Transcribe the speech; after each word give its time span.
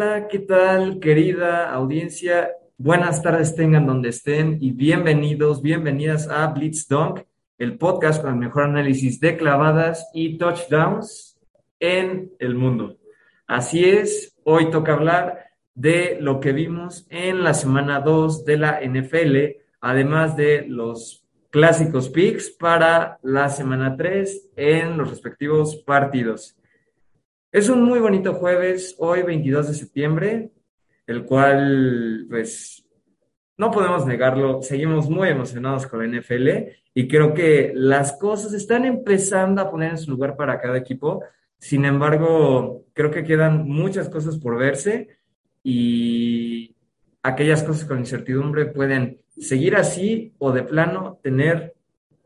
Hola, 0.00 0.28
¿qué 0.28 0.38
tal, 0.38 1.00
querida 1.00 1.72
audiencia? 1.72 2.52
Buenas 2.76 3.20
tardes 3.20 3.56
tengan 3.56 3.84
donde 3.84 4.10
estén 4.10 4.56
y 4.60 4.70
bienvenidos, 4.70 5.60
bienvenidas 5.60 6.28
a 6.28 6.46
Blitz 6.46 6.86
Dunk, 6.86 7.22
el 7.58 7.76
podcast 7.78 8.22
con 8.22 8.30
el 8.30 8.36
mejor 8.36 8.62
análisis 8.62 9.18
de 9.18 9.36
clavadas 9.36 10.08
y 10.14 10.38
touchdowns 10.38 11.36
en 11.80 12.30
el 12.38 12.54
mundo. 12.54 12.96
Así 13.48 13.86
es, 13.86 14.36
hoy 14.44 14.70
toca 14.70 14.92
hablar 14.92 15.46
de 15.74 16.18
lo 16.20 16.38
que 16.38 16.52
vimos 16.52 17.08
en 17.10 17.42
la 17.42 17.52
semana 17.52 17.98
2 17.98 18.44
de 18.44 18.56
la 18.56 18.78
NFL, 18.80 19.36
además 19.80 20.36
de 20.36 20.64
los 20.68 21.24
clásicos 21.50 22.08
picks 22.08 22.50
para 22.50 23.18
la 23.24 23.48
semana 23.48 23.96
3 23.96 24.50
en 24.54 24.96
los 24.96 25.10
respectivos 25.10 25.74
partidos. 25.74 26.54
Es 27.50 27.70
un 27.70 27.82
muy 27.82 27.98
bonito 27.98 28.34
jueves, 28.34 28.94
hoy 28.98 29.22
22 29.22 29.68
de 29.68 29.74
septiembre, 29.74 30.50
el 31.06 31.24
cual, 31.24 32.26
pues, 32.28 32.86
no 33.56 33.70
podemos 33.70 34.04
negarlo, 34.04 34.60
seguimos 34.60 35.08
muy 35.08 35.30
emocionados 35.30 35.86
con 35.86 36.00
la 36.00 36.20
NFL 36.20 36.48
y 36.92 37.08
creo 37.08 37.32
que 37.32 37.72
las 37.74 38.12
cosas 38.18 38.52
están 38.52 38.84
empezando 38.84 39.62
a 39.62 39.70
poner 39.70 39.92
en 39.92 39.98
su 39.98 40.10
lugar 40.10 40.36
para 40.36 40.60
cada 40.60 40.76
equipo. 40.76 41.22
Sin 41.58 41.86
embargo, 41.86 42.84
creo 42.92 43.10
que 43.10 43.24
quedan 43.24 43.66
muchas 43.66 44.10
cosas 44.10 44.36
por 44.36 44.58
verse 44.58 45.08
y 45.62 46.76
aquellas 47.22 47.62
cosas 47.62 47.86
con 47.86 47.98
incertidumbre 47.98 48.66
pueden 48.66 49.22
seguir 49.38 49.74
así 49.74 50.34
o 50.36 50.52
de 50.52 50.64
plano 50.64 51.18
tener 51.22 51.74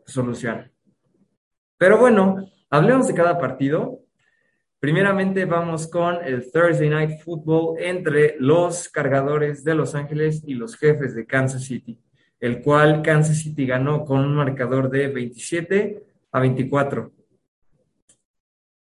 solución. 0.05 0.73
Pero 1.79 1.99
bueno, 1.99 2.45
hablemos 2.71 3.07
de 3.07 3.15
cada 3.15 3.39
partido. 3.39 4.02
Primeramente 4.83 5.45
vamos 5.45 5.87
con 5.87 6.25
el 6.25 6.51
Thursday 6.51 6.89
Night 6.89 7.21
Football 7.21 7.79
entre 7.79 8.35
los 8.41 8.89
cargadores 8.89 9.63
de 9.63 9.77
Los 9.77 9.95
Ángeles 9.95 10.43
y 10.45 10.55
los 10.55 10.77
jefes 10.77 11.15
de 11.15 11.25
Kansas 11.25 11.63
City, 11.63 11.97
el 12.41 12.61
cual 12.61 13.01
Kansas 13.01 13.39
City 13.39 13.65
ganó 13.65 14.05
con 14.05 14.19
un 14.19 14.35
marcador 14.35 14.91
de 14.91 15.07
27 15.07 16.03
a 16.33 16.41
24. 16.41 17.13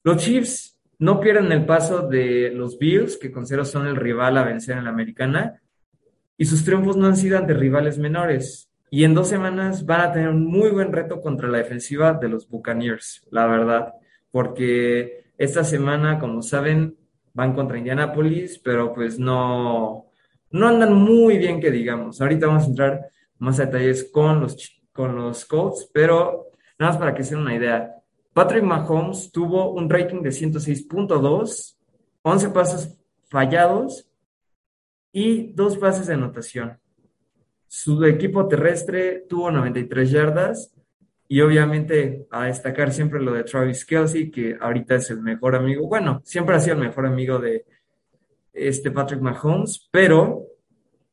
Los 0.03 0.17
Chiefs 0.17 0.81
no 0.99 1.21
pierden 1.21 1.53
el 1.53 1.67
paso 1.67 2.09
de 2.09 2.51
los 2.51 2.79
Bills, 2.79 3.19
que 3.19 3.31
considero 3.31 3.67
son 3.67 3.87
el 3.87 3.97
rival 3.97 4.39
a 4.39 4.45
vencer 4.45 4.79
en 4.79 4.85
la 4.85 4.91
americana, 4.91 5.61
y 6.39 6.47
sus 6.47 6.65
triunfos 6.65 6.97
no 6.97 7.09
han 7.09 7.17
sido 7.19 7.37
ante 7.37 7.53
rivales 7.53 7.99
menores. 7.99 8.71
Y 8.91 9.05
en 9.05 9.13
dos 9.13 9.29
semanas 9.29 9.85
van 9.85 10.01
a 10.01 10.13
tener 10.15 10.31
un 10.31 10.47
muy 10.47 10.71
buen 10.71 10.95
reto 10.95 11.21
contra 11.21 11.47
la 11.47 11.59
defensiva 11.59 12.15
de 12.15 12.31
los 12.31 12.49
Buccaneers, 12.49 13.29
la 13.31 13.47
verdad, 13.47 13.93
porque 14.31 15.21
esta 15.41 15.65
semana, 15.65 16.19
como 16.19 16.43
saben, 16.43 16.99
van 17.33 17.55
contra 17.55 17.79
Indianapolis, 17.79 18.59
pero 18.59 18.93
pues 18.93 19.19
no, 19.19 20.11
no 20.51 20.69
andan 20.69 20.93
muy 20.93 21.39
bien 21.39 21.63
que 21.63 21.71
digamos. 21.71 22.21
Ahorita 22.21 22.47
vamos 22.47 22.65
a 22.65 22.67
entrar 22.67 23.11
más 23.39 23.59
a 23.59 23.65
detalles 23.65 24.11
con 24.13 24.43
los, 24.43 24.83
con 24.93 25.17
los 25.17 25.47
Colts, 25.47 25.89
pero 25.95 26.51
nada 26.79 26.93
más 26.93 27.01
para 27.01 27.15
que 27.15 27.25
se 27.25 27.37
una 27.37 27.57
idea. 27.57 27.91
Patrick 28.35 28.63
Mahomes 28.63 29.33
tuvo 29.33 29.73
un 29.73 29.89
rating 29.89 30.21
de 30.21 30.29
106.2, 30.29 31.77
11 32.21 32.49
pasos 32.51 32.99
fallados 33.31 34.07
y 35.11 35.55
dos 35.55 35.79
pases 35.79 36.09
de 36.09 36.15
anotación. 36.15 36.79
Su 37.67 38.05
equipo 38.05 38.47
terrestre 38.47 39.25
tuvo 39.27 39.51
93 39.51 40.11
yardas 40.11 40.75
y 41.33 41.43
obviamente 41.43 42.27
a 42.33 42.47
destacar 42.47 42.93
siempre 42.93 43.23
lo 43.23 43.33
de 43.33 43.45
Travis 43.45 43.85
Kelsey, 43.85 44.33
que 44.33 44.57
ahorita 44.61 44.97
es 44.97 45.11
el 45.11 45.21
mejor 45.21 45.55
amigo, 45.55 45.87
bueno, 45.87 46.21
siempre 46.25 46.57
ha 46.57 46.61
sido 46.61 46.75
el 46.75 46.83
mejor 46.83 47.07
amigo 47.07 47.39
de 47.39 47.65
este 48.53 48.91
Patrick 48.91 49.21
Mahomes, 49.21 49.89
pero 49.93 50.49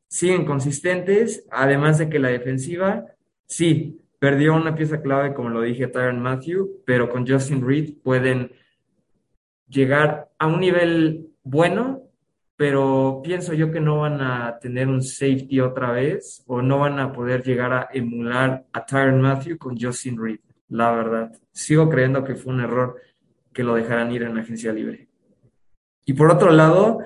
siguen 0.08 0.44
consistentes, 0.44 1.46
además 1.52 1.98
de 1.98 2.08
que 2.08 2.18
la 2.18 2.30
defensiva, 2.30 3.04
sí, 3.46 4.00
perdió 4.18 4.56
una 4.56 4.74
pieza 4.74 5.00
clave, 5.00 5.34
como 5.34 5.50
lo 5.50 5.62
dije, 5.62 5.86
Tyron 5.86 6.20
Matthew, 6.20 6.82
pero 6.84 7.08
con 7.08 7.24
Justin 7.24 7.64
Reed 7.64 7.94
pueden 8.02 8.50
llegar 9.68 10.30
a 10.36 10.48
un 10.48 10.58
nivel 10.58 11.28
bueno 11.44 12.07
pero 12.58 13.20
pienso 13.22 13.54
yo 13.54 13.70
que 13.70 13.78
no 13.78 14.00
van 14.00 14.20
a 14.20 14.58
tener 14.58 14.88
un 14.88 15.00
safety 15.00 15.60
otra 15.60 15.92
vez 15.92 16.42
o 16.48 16.60
no 16.60 16.80
van 16.80 16.98
a 16.98 17.12
poder 17.12 17.44
llegar 17.44 17.72
a 17.72 17.88
emular 17.92 18.66
a 18.72 18.84
Tyron 18.84 19.20
Matthew 19.20 19.58
con 19.58 19.78
Justin 19.80 20.20
Reed, 20.20 20.40
la 20.68 20.90
verdad. 20.90 21.32
Sigo 21.52 21.88
creyendo 21.88 22.24
que 22.24 22.34
fue 22.34 22.52
un 22.52 22.60
error 22.60 22.96
que 23.52 23.62
lo 23.62 23.76
dejaran 23.76 24.10
ir 24.10 24.24
en 24.24 24.34
la 24.34 24.40
agencia 24.40 24.72
libre. 24.72 25.06
Y 26.04 26.14
por 26.14 26.32
otro 26.32 26.50
lado, 26.50 26.98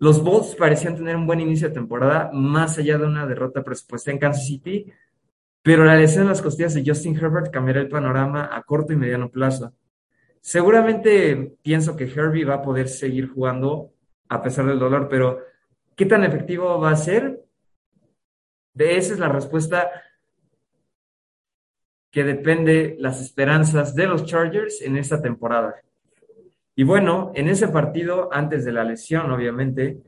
los 0.00 0.24
Bolts 0.24 0.56
parecían 0.56 0.96
tener 0.96 1.14
un 1.14 1.24
buen 1.28 1.38
inicio 1.38 1.68
de 1.68 1.74
temporada, 1.74 2.28
más 2.32 2.76
allá 2.76 2.98
de 2.98 3.06
una 3.06 3.28
derrota 3.28 3.62
presupuestada 3.62 4.14
en 4.14 4.18
Kansas 4.18 4.44
City, 4.44 4.92
pero 5.62 5.84
la 5.84 5.94
lesión 5.94 6.22
en 6.22 6.30
las 6.30 6.42
costillas 6.42 6.74
de 6.74 6.82
Justin 6.84 7.16
Herbert 7.16 7.52
cambiará 7.52 7.80
el 7.80 7.88
panorama 7.88 8.50
a 8.52 8.60
corto 8.64 8.92
y 8.92 8.96
mediano 8.96 9.30
plazo. 9.30 9.72
Seguramente 10.40 11.54
pienso 11.62 11.94
que 11.94 12.10
Herbie 12.12 12.44
va 12.44 12.54
a 12.54 12.62
poder 12.62 12.88
seguir 12.88 13.28
jugando 13.28 13.92
a 14.30 14.40
pesar 14.40 14.64
del 14.64 14.78
dolor, 14.78 15.08
pero 15.10 15.40
¿qué 15.96 16.06
tan 16.06 16.24
efectivo 16.24 16.80
va 16.80 16.92
a 16.92 16.96
ser? 16.96 17.42
De 18.72 18.96
esa 18.96 19.12
es 19.12 19.18
la 19.18 19.28
respuesta 19.28 19.90
que 22.12 22.22
depende 22.24 22.96
las 22.98 23.20
esperanzas 23.20 23.94
de 23.94 24.06
los 24.06 24.24
Chargers 24.24 24.80
en 24.82 24.96
esta 24.96 25.20
temporada. 25.20 25.74
Y 26.76 26.84
bueno, 26.84 27.32
en 27.34 27.48
ese 27.48 27.68
partido, 27.68 28.28
antes 28.32 28.64
de 28.64 28.72
la 28.72 28.84
lesión, 28.84 29.30
obviamente, 29.32 30.00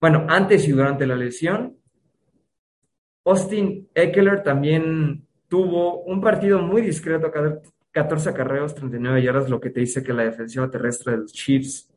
bueno, 0.00 0.26
antes 0.28 0.68
y 0.68 0.72
durante 0.72 1.06
la 1.06 1.16
lesión, 1.16 1.78
Austin 3.24 3.88
Eckler 3.94 4.42
también 4.42 5.26
tuvo 5.48 6.02
un 6.02 6.20
partido 6.20 6.60
muy 6.60 6.82
discreto, 6.82 7.32
14 7.90 8.28
acarreos, 8.28 8.74
39 8.74 9.22
yardas, 9.22 9.48
lo 9.48 9.60
que 9.60 9.70
te 9.70 9.80
dice 9.80 10.02
que 10.02 10.12
la 10.12 10.24
defensiva 10.24 10.70
terrestre 10.70 11.12
de 11.12 11.18
los 11.18 11.32
Chiefs 11.32 11.87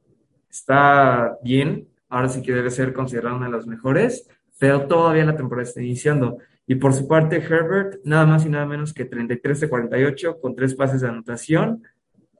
está 0.51 1.37
bien, 1.41 1.87
ahora 2.09 2.29
sí 2.29 2.41
que 2.41 2.51
debe 2.51 2.69
ser 2.69 2.93
considerado 2.93 3.37
una 3.37 3.47
de 3.47 3.53
las 3.53 3.65
mejores, 3.65 4.27
pero 4.59 4.85
todavía 4.85 5.25
la 5.25 5.35
temporada 5.35 5.67
está 5.67 5.81
iniciando. 5.81 6.37
Y 6.67 6.75
por 6.75 6.93
su 6.93 7.07
parte, 7.07 7.37
Herbert, 7.37 8.01
nada 8.03 8.25
más 8.25 8.45
y 8.45 8.49
nada 8.49 8.65
menos 8.65 8.93
que 8.93 9.05
33 9.05 9.61
de 9.61 9.69
48 9.69 10.39
con 10.39 10.55
tres 10.55 10.75
pases 10.75 11.01
de 11.01 11.07
anotación 11.07 11.83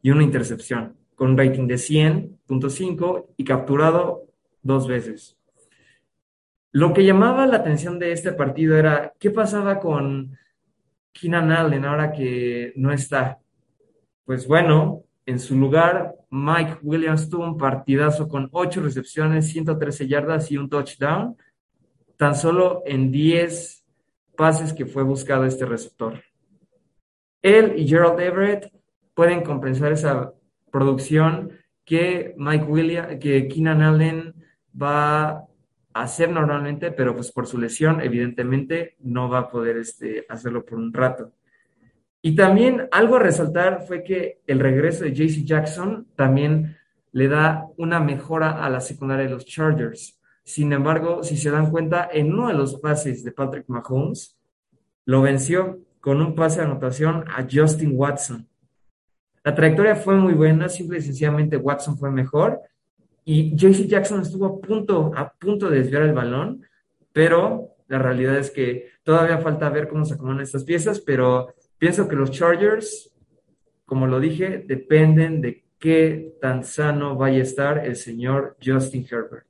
y 0.02 0.12
una 0.12 0.24
intercepción, 0.24 0.96
con 1.16 1.32
un 1.32 1.38
rating 1.38 1.68
de 1.68 1.76
100.5 1.76 3.28
y 3.38 3.44
capturado 3.44 4.28
dos 4.62 4.88
veces. 4.88 5.38
Lo 6.74 6.94
que 6.94 7.04
llamaba 7.04 7.48
la 7.48 7.58
atención 7.58 8.00
de 8.00 8.12
este 8.12 8.32
partido 8.34 8.78
era 8.78 9.14
qué 9.20 9.32
pasaba 9.32 9.80
con 9.80 10.38
Keenan 11.12 11.52
Allen 11.52 11.86
ahora 11.86 12.12
que 12.12 12.74
no 12.76 12.94
está. 12.94 13.40
Pues 14.24 14.48
bueno, 14.48 15.04
en 15.32 15.40
su 15.40 15.58
lugar, 15.58 16.16
Mike 16.30 16.80
Williams 16.84 17.30
tuvo 17.30 17.46
un 17.46 17.58
partidazo 17.58 18.28
con 18.28 18.50
8 18.52 18.82
recepciones, 18.82 19.48
113 19.48 20.08
yardas 20.08 20.52
y 20.52 20.58
un 20.58 20.70
touchdown, 20.70 21.38
tan 22.18 22.36
solo 22.36 22.84
en 22.86 23.12
10 23.12 23.84
pases 24.36 24.74
que 24.74 24.86
fue 24.86 25.04
buscado 25.04 25.46
este 25.46 25.66
receptor. 25.66 26.22
Él 27.42 27.74
y 27.78 27.88
Gerald 27.88 28.20
Everett 28.20 28.72
pueden 29.14 29.42
compensar 29.42 29.94
esa 29.94 30.34
producción 30.70 31.52
que 31.86 32.36
Mike 32.38 32.66
Williams, 32.66 33.20
que 33.20 33.48
Keenan 33.48 33.82
Allen 33.82 34.36
va 34.80 35.30
a 35.30 35.48
hacer 35.94 36.30
normalmente, 36.30 36.92
pero 36.92 37.16
pues 37.16 37.32
por 37.32 37.48
su 37.48 37.58
lesión, 37.58 38.02
evidentemente, 38.02 38.96
no 39.00 39.30
va 39.30 39.40
a 39.40 39.50
poder 39.50 39.78
este, 39.78 40.26
hacerlo 40.30 40.66
por 40.66 40.78
un 40.78 40.94
rato. 40.94 41.32
Y 42.22 42.36
también 42.36 42.88
algo 42.92 43.16
a 43.16 43.20
resaltar 43.20 43.84
fue 43.88 44.04
que 44.04 44.42
el 44.46 44.60
regreso 44.60 45.04
de 45.04 45.14
JC 45.14 45.44
Jackson 45.44 46.08
también 46.16 46.78
le 47.12 47.28
da 47.28 47.66
una 47.78 48.00
mejora 48.00 48.64
a 48.64 48.70
la 48.70 48.80
secundaria 48.80 49.26
de 49.26 49.32
los 49.32 49.46
Chargers. 49.46 50.20
Sin 50.44 50.72
embargo, 50.72 51.24
si 51.24 51.36
se 51.38 51.52
dan 51.52 51.72
cuenta, 51.72 52.10
en 52.12 52.34
uno 52.34 52.48
de 52.48 52.54
los 52.54 52.76
pases 52.76 53.24
de 53.24 53.32
Patrick 53.32 53.68
Mahomes, 53.68 54.38
lo 55.06 55.22
venció 55.22 55.80
con 56.00 56.22
un 56.22 56.36
pase 56.36 56.60
de 56.60 56.66
anotación 56.66 57.26
a 57.28 57.48
Justin 57.52 57.94
Watson. 57.96 58.48
La 59.44 59.56
trayectoria 59.56 59.96
fue 59.96 60.16
muy 60.16 60.34
buena, 60.34 60.70
simple 60.70 61.00
y 61.00 61.02
sencillamente 61.02 61.58
Watson 61.58 61.98
fue 61.98 62.12
mejor 62.12 62.62
y 63.26 63.56
JC 63.56 63.88
Jackson 63.88 64.22
estuvo 64.22 64.46
a 64.46 64.60
punto, 64.60 65.12
a 65.16 65.32
punto 65.34 65.70
de 65.70 65.80
desviar 65.80 66.04
el 66.04 66.14
balón, 66.14 66.64
pero 67.12 67.76
la 67.88 68.00
realidad 68.00 68.38
es 68.38 68.52
que 68.52 68.90
todavía 69.04 69.40
falta 69.40 69.70
ver 69.70 69.88
cómo 69.88 70.06
se 70.06 70.16
acomodan 70.16 70.42
estas 70.42 70.64
piezas, 70.64 71.00
pero 71.00 71.54
Pienso 71.82 72.08
que 72.08 72.16
los 72.16 72.30
Chargers, 72.30 73.12
como 73.86 74.06
lo 74.06 74.20
dije, 74.20 74.60
dependen 74.68 75.42
de 75.42 75.66
qué 75.80 76.36
tan 76.40 76.64
sano 76.64 77.16
vaya 77.16 77.40
a 77.40 77.42
estar 77.42 77.84
el 77.84 77.96
señor 77.96 78.56
Justin 78.64 79.04
Herbert. 79.10 79.48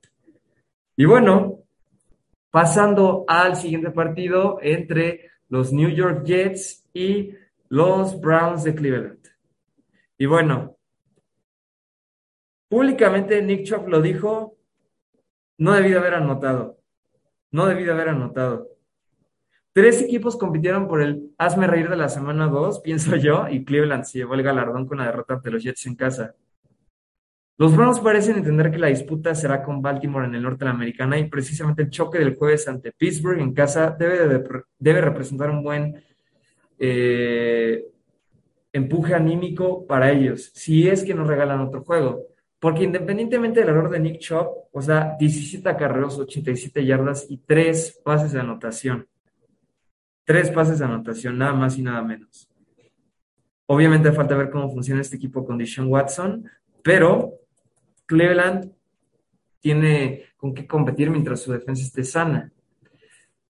Y 0.95 1.03
bueno, 1.03 1.65
pasando 2.49 3.25
al 3.27 3.57
siguiente 3.57 3.91
partido 3.91 4.59
entre 4.61 5.29
los 5.49 5.73
New 5.73 5.89
York 5.89 6.23
Jets 6.23 6.87
y 6.93 7.33
los 7.67 8.21
Browns 8.21 8.63
de 8.63 8.75
Cleveland. 8.75 9.27
Y 10.17 10.25
bueno, 10.25 10.77
públicamente 12.69 13.41
Nick 13.41 13.65
Chubb 13.65 13.89
lo 13.89 14.01
dijo, 14.01 14.55
no 15.57 15.73
debí 15.73 15.89
de 15.89 15.97
haber 15.97 16.13
anotado. 16.13 16.77
No 17.51 17.65
debí 17.65 17.83
de 17.83 17.91
haber 17.91 18.07
anotado. 18.07 18.69
Tres 19.73 20.01
equipos 20.01 20.37
compitieron 20.37 20.87
por 20.87 21.01
el 21.01 21.30
hazme 21.41 21.65
reír 21.65 21.89
de 21.89 21.97
la 21.97 22.07
semana 22.07 22.47
2, 22.47 22.79
pienso 22.83 23.15
yo, 23.15 23.47
y 23.49 23.65
Cleveland 23.65 24.03
se 24.03 24.19
llevó 24.19 24.35
el 24.35 24.43
galardón 24.43 24.87
con 24.87 24.99
la 24.99 25.05
derrota 25.05 25.35
ante 25.35 25.49
los 25.49 25.63
Jets 25.63 25.87
en 25.87 25.95
casa. 25.95 26.35
Los 27.57 27.75
Browns 27.75 27.99
parecen 27.99 28.37
entender 28.37 28.71
que 28.71 28.77
la 28.77 28.87
disputa 28.87 29.35
será 29.35 29.63
con 29.63 29.81
Baltimore 29.81 30.25
en 30.25 30.35
el 30.35 30.41
norte 30.41 30.59
de 30.59 30.65
la 30.65 30.75
americana 30.75 31.19
y 31.19 31.29
precisamente 31.29 31.83
el 31.83 31.89
choque 31.89 32.17
del 32.17 32.35
jueves 32.35 32.67
ante 32.67 32.91
Pittsburgh 32.91 33.39
en 33.39 33.53
casa 33.53 33.95
debe, 33.97 35.01
representar 35.01 35.51
un 35.51 35.63
buen 35.63 36.03
eh, 36.79 37.85
empuje 38.73 39.13
anímico 39.13 39.85
para 39.85 40.11
ellos, 40.11 40.51
si 40.55 40.87
es 40.87 41.03
que 41.03 41.13
nos 41.13 41.27
regalan 41.27 41.61
otro 41.61 41.83
juego. 41.83 42.27
Porque 42.59 42.83
independientemente 42.83 43.59
del 43.59 43.69
error 43.69 43.89
de 43.89 43.99
Nick 43.99 44.19
Chop, 44.19 44.69
o 44.71 44.81
sea, 44.81 45.15
17 45.19 45.67
acarreos, 45.67 46.17
87 46.17 46.85
yardas 46.85 47.27
y 47.29 47.37
3 47.37 48.01
pases 48.03 48.31
de 48.31 48.39
anotación. 48.39 49.07
Tres 50.31 50.49
pases 50.49 50.79
de 50.79 50.85
anotación, 50.85 51.37
nada 51.37 51.51
más 51.51 51.77
y 51.77 51.81
nada 51.81 52.01
menos. 52.01 52.49
Obviamente 53.65 54.13
falta 54.13 54.33
ver 54.37 54.49
cómo 54.49 54.71
funciona 54.71 55.01
este 55.01 55.17
equipo 55.17 55.45
con 55.45 55.57
Deshaun 55.57 55.89
Watson, 55.89 56.49
pero 56.81 57.33
Cleveland 58.05 58.71
tiene 59.59 60.27
con 60.37 60.53
qué 60.53 60.65
competir 60.65 61.09
mientras 61.09 61.41
su 61.41 61.51
defensa 61.51 61.83
esté 61.83 62.05
sana. 62.05 62.49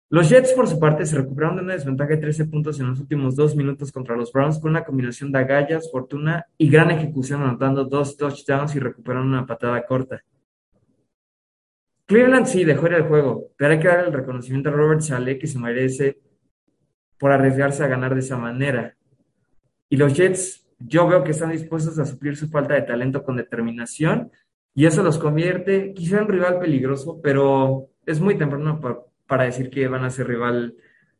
Los 0.09 0.27
Jets, 0.29 0.53
por 0.53 0.67
su 0.67 0.79
parte, 0.79 1.05
se 1.05 1.17
recuperaron 1.17 1.57
de 1.57 1.61
una 1.61 1.73
desventaja 1.73 2.09
de 2.09 2.17
13 2.17 2.45
puntos 2.45 2.79
en 2.79 2.89
los 2.89 2.99
últimos 2.99 3.35
dos 3.35 3.55
minutos 3.55 3.91
contra 3.91 4.15
los 4.15 4.31
Browns 4.31 4.57
con 4.57 4.71
una 4.71 4.83
combinación 4.83 5.31
de 5.31 5.37
agallas, 5.37 5.87
fortuna 5.91 6.47
y 6.57 6.67
gran 6.67 6.89
ejecución, 6.89 7.43
anotando 7.43 7.85
dos 7.85 8.17
touchdowns 8.17 8.75
y 8.75 8.79
recuperando 8.79 9.27
una 9.27 9.45
patada 9.45 9.85
corta. 9.85 10.23
Cleveland 12.07 12.47
sí 12.47 12.63
dejó 12.63 12.87
ir 12.87 12.93
el 12.93 13.03
juego, 13.03 13.51
pero 13.55 13.73
hay 13.73 13.79
que 13.79 13.87
dar 13.87 14.05
el 14.07 14.13
reconocimiento 14.13 14.69
a 14.69 14.71
Robert 14.71 15.01
Saleh 15.01 15.37
que 15.37 15.45
se 15.45 15.59
merece 15.59 16.30
por 17.21 17.31
arriesgarse 17.31 17.85
a 17.85 17.87
ganar 17.87 18.13
de 18.13 18.19
esa 18.19 18.35
manera. 18.35 18.97
Y 19.87 19.95
los 19.95 20.13
Jets, 20.13 20.67
yo 20.79 21.07
veo 21.07 21.23
que 21.23 21.31
están 21.31 21.51
dispuestos 21.51 21.97
a 21.99 22.05
suplir 22.05 22.35
su 22.35 22.49
falta 22.49 22.73
de 22.73 22.81
talento 22.81 23.23
con 23.23 23.37
determinación 23.37 24.31
y 24.73 24.87
eso 24.87 25.03
los 25.03 25.17
convierte 25.17 25.93
quizá 25.93 26.19
en 26.19 26.27
rival 26.27 26.59
peligroso, 26.59 27.21
pero 27.21 27.87
es 28.05 28.19
muy 28.19 28.37
temprano 28.37 28.81
para 28.81 29.11
para 29.31 29.45
decir 29.45 29.69
que 29.69 29.87
van 29.87 30.03
a 30.03 30.09
ser 30.09 30.27
rival 30.27 30.75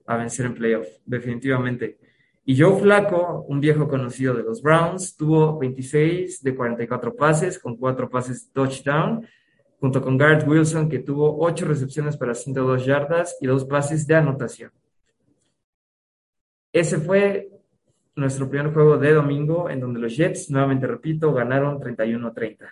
a 0.06 0.18
vencer 0.18 0.46
en 0.46 0.54
playoff, 0.54 0.86
definitivamente. 1.06 1.98
Y 2.44 2.60
Joe 2.60 2.78
Flaco, 2.78 3.46
un 3.48 3.62
viejo 3.62 3.88
conocido 3.88 4.34
de 4.34 4.44
los 4.44 4.62
Browns, 4.62 5.16
tuvo 5.16 5.58
26 5.58 6.44
de 6.44 6.54
44 6.54 7.16
pases, 7.16 7.58
con 7.58 7.78
4 7.78 8.10
pases 8.10 8.52
touchdown, 8.52 9.26
junto 9.80 10.02
con 10.02 10.18
Garrett 10.18 10.46
Wilson, 10.46 10.90
que 10.90 11.00
tuvo 11.00 11.40
8 11.40 11.66
recepciones 11.66 12.18
para 12.18 12.36
102 12.36 12.86
yardas 12.86 13.38
y 13.40 13.48
2 13.48 13.64
pases 13.64 14.06
de 14.06 14.16
anotación. 14.16 14.72
Ese 16.74 16.98
fue 17.00 17.50
nuestro 18.16 18.50
primer 18.50 18.74
juego 18.74 18.98
de 18.98 19.14
domingo, 19.14 19.70
en 19.70 19.80
donde 19.80 20.00
los 20.00 20.16
Jets, 20.16 20.50
nuevamente 20.50 20.88
repito, 20.88 21.34
ganaron 21.34 21.80
31-30. 21.80 22.70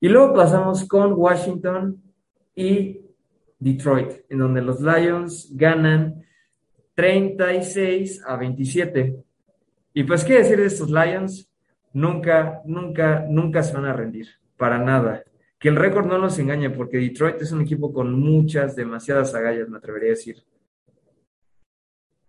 Y 0.00 0.08
luego 0.08 0.34
pasamos 0.34 0.86
con 0.86 1.14
Washington 1.14 2.02
y 2.54 3.00
Detroit, 3.58 4.24
en 4.28 4.38
donde 4.38 4.60
los 4.60 4.80
Lions 4.80 5.50
ganan 5.54 6.24
36 6.94 8.22
a 8.26 8.36
27. 8.36 9.16
Y 9.94 10.04
pues, 10.04 10.24
¿qué 10.24 10.34
decir 10.34 10.58
de 10.58 10.66
estos 10.66 10.90
Lions? 10.90 11.50
Nunca, 11.92 12.60
nunca, 12.64 13.24
nunca 13.28 13.62
se 13.62 13.72
van 13.74 13.86
a 13.86 13.92
rendir, 13.92 14.28
para 14.56 14.78
nada. 14.78 15.22
Que 15.58 15.68
el 15.68 15.76
récord 15.76 16.06
no 16.06 16.18
nos 16.18 16.38
engañe, 16.38 16.70
porque 16.70 16.98
Detroit 16.98 17.40
es 17.40 17.52
un 17.52 17.62
equipo 17.62 17.92
con 17.92 18.12
muchas, 18.12 18.76
demasiadas 18.76 19.34
agallas, 19.34 19.68
me 19.68 19.78
atrevería 19.78 20.08
a 20.08 20.10
decir. 20.10 20.44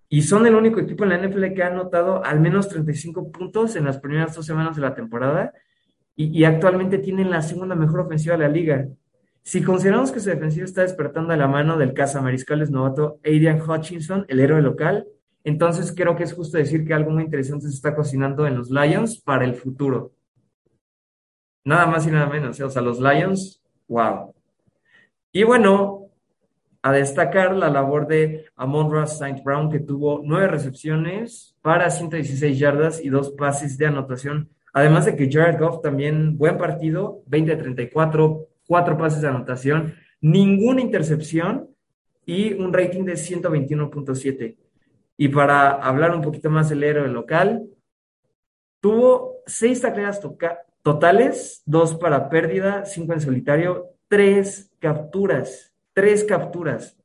Y 0.07 0.21
son 0.21 0.45
el 0.45 0.55
único 0.55 0.79
equipo 0.79 1.03
en 1.03 1.09
la 1.09 1.17
NFL 1.17 1.53
que 1.53 1.63
ha 1.63 1.67
anotado 1.67 2.23
al 2.23 2.39
menos 2.39 2.69
35 2.69 3.31
puntos 3.31 3.75
en 3.75 3.85
las 3.85 3.99
primeras 3.99 4.35
dos 4.35 4.45
semanas 4.45 4.75
de 4.75 4.81
la 4.81 4.93
temporada 4.93 5.53
y, 6.15 6.45
actualmente 6.45 6.97
tienen 6.97 7.29
la 7.29 7.41
segunda 7.41 7.75
mejor 7.75 8.01
ofensiva 8.01 8.37
de 8.37 8.43
la 8.43 8.49
liga. 8.49 8.87
Si 9.41 9.61
consideramos 9.61 10.11
que 10.11 10.21
su 10.21 10.29
defensiva 10.29 10.63
está 10.65 10.81
despertando 10.81 11.33
a 11.33 11.37
la 11.37 11.47
mano 11.47 11.77
del 11.77 11.93
mariscales 12.21 12.71
novato 12.71 13.19
Adrian 13.23 13.61
Hutchinson, 13.61 14.25
el 14.29 14.39
héroe 14.39 14.61
local, 14.61 15.05
entonces 15.43 15.93
creo 15.95 16.15
que 16.15 16.23
es 16.23 16.33
justo 16.33 16.57
decir 16.57 16.85
que 16.85 16.93
algo 16.93 17.11
muy 17.11 17.23
interesante 17.23 17.67
se 17.67 17.73
está 17.73 17.93
cocinando 17.95 18.47
en 18.47 18.57
los 18.57 18.71
Lions 18.71 19.21
para 19.21 19.45
el 19.45 19.55
futuro. 19.55 20.13
Nada 21.65 21.85
más 21.85 22.07
y 22.07 22.11
nada 22.11 22.27
menos, 22.27 22.59
¿eh? 22.59 22.63
o 22.63 22.69
sea, 22.69 22.81
los 22.81 22.99
Lions, 22.99 23.61
wow. 23.87 24.33
Y 25.31 25.43
bueno, 25.43 26.04
a 26.85 26.91
destacar 26.91 27.55
la 27.55 27.71
labor 27.71 28.05
de 28.05 28.45
Amon 28.55 28.91
Ross 28.91 29.13
St. 29.13 29.41
Brown, 29.43 29.71
que 29.71 29.79
tuvo 29.79 30.21
nueve 30.23 30.49
recepciones 30.49 31.57
para 31.63 31.89
116 31.89 32.59
yardas 32.59 33.03
y 33.03 33.09
dos 33.09 33.31
pases 33.31 33.79
de 33.79 33.87
anotación. 33.87 34.51
Además 34.71 35.05
de 35.05 35.15
que 35.15 35.27
Jared 35.27 35.59
Goff 35.59 35.81
también, 35.81 36.37
buen 36.37 36.59
partido, 36.59 37.23
20-34, 37.27 38.45
cuatro 38.67 38.97
pases 38.99 39.23
de 39.23 39.29
anotación, 39.29 39.95
ninguna 40.21 40.79
intercepción 40.79 41.71
y 42.23 42.53
un 42.53 42.71
rating 42.71 43.03
de 43.03 43.13
121.7. 43.13 44.55
Y 45.17 45.29
para 45.29 45.71
hablar 45.71 46.13
un 46.13 46.21
poquito 46.21 46.51
más 46.51 46.69
del 46.69 46.83
héroe 46.83 47.07
local, 47.07 47.63
tuvo 48.79 49.37
seis 49.47 49.81
tacleadas 49.81 50.21
totales, 50.83 51.63
dos 51.65 51.95
para 51.95 52.29
pérdida, 52.29 52.85
cinco 52.85 53.13
en 53.13 53.21
solitario, 53.21 53.87
tres 54.07 54.71
capturas, 54.77 55.74
tres 55.95 56.25
capturas. 56.25 56.97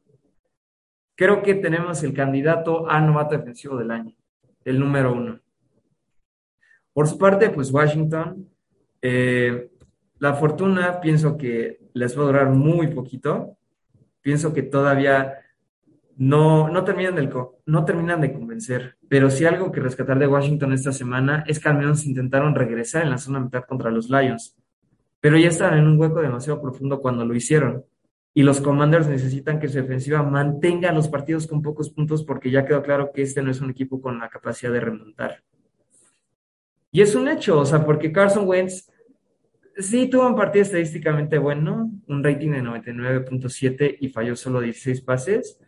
Creo 1.15 1.43
que 1.43 1.55
tenemos 1.55 2.03
el 2.03 2.13
candidato 2.13 2.91
a 2.91 3.01
novato 3.01 3.37
defensivo 3.39 3.77
del 3.79 3.91
año, 3.91 4.15
el 4.65 4.81
número 4.81 5.15
uno. 5.15 5.41
Por 6.93 7.07
su 7.07 7.17
parte, 7.17 7.51
pues 7.51 7.71
Washington, 7.71 8.49
eh, 9.01 9.71
la 10.19 10.35
fortuna 10.35 11.01
pienso 11.01 11.39
que 11.39 11.79
les 11.95 12.19
va 12.19 12.23
a 12.23 12.27
durar 12.27 12.51
muy 12.51 12.89
poquito. 12.89 13.57
Pienso 14.21 14.53
que 14.53 14.65
todavía 14.65 15.39
no, 16.17 16.69
no, 16.69 16.83
terminan, 16.83 17.15
del, 17.15 17.33
no 17.67 17.85
terminan 17.85 18.21
de 18.21 18.33
convencer. 18.33 18.97
Pero 19.09 19.31
sí 19.31 19.45
algo 19.45 19.71
que 19.71 19.81
rescatar 19.81 20.19
de 20.19 20.27
Washington 20.27 20.73
esta 20.73 20.93
semana 20.93 21.45
es 21.47 21.61
que 21.61 21.69
al 21.69 21.79
menos 21.79 22.05
intentaron 22.07 22.57
regresar 22.57 23.05
en 23.05 23.11
la 23.11 23.19
zona 23.19 23.39
mitad 23.39 23.65
contra 23.65 23.93
los 23.93 24.11
Lions. 24.11 24.57
Pero 25.21 25.39
ya 25.39 25.49
estaban 25.49 25.79
en 25.79 25.87
un 25.87 25.99
hueco 25.99 26.21
demasiado 26.21 26.61
profundo 26.61 27.01
cuando 27.01 27.25
lo 27.25 27.35
hicieron. 27.35 27.85
Y 28.33 28.43
los 28.43 28.61
Commanders 28.61 29.09
necesitan 29.09 29.59
que 29.59 29.69
su 29.69 29.79
defensiva 29.79 30.23
mantenga 30.23 30.93
los 30.93 31.09
partidos 31.09 31.47
con 31.47 31.63
pocos 31.63 31.91
puntos 31.91 32.25
porque 32.25 32.51
ya 32.51 32.65
quedó 32.65 32.83
claro 32.83 33.11
que 33.13 33.23
este 33.23 33.43
no 33.43 33.51
es 33.51 33.61
un 33.61 33.71
equipo 33.71 34.01
con 34.01 34.19
la 34.19 34.29
capacidad 34.29 34.73
de 34.73 34.81
remontar. 34.81 35.43
Y 36.93 37.03
es 37.03 37.15
un 37.15 37.29
hecho, 37.29 37.59
o 37.59 37.65
sea, 37.65 37.85
porque 37.85 38.13
Carson 38.13 38.47
Wentz 38.47 38.91
Sí, 39.81 40.09
tuvo 40.09 40.27
un 40.27 40.37
partido 40.37 40.63
estadísticamente 40.63 41.39
bueno, 41.39 41.91
un 42.07 42.25
rating 42.25 42.51
de 42.51 42.63
99.7 42.63 43.97
y 44.01 44.09
falló 44.09 44.37
solo 44.37 44.61
16 44.61 45.01
pases, 45.01 45.59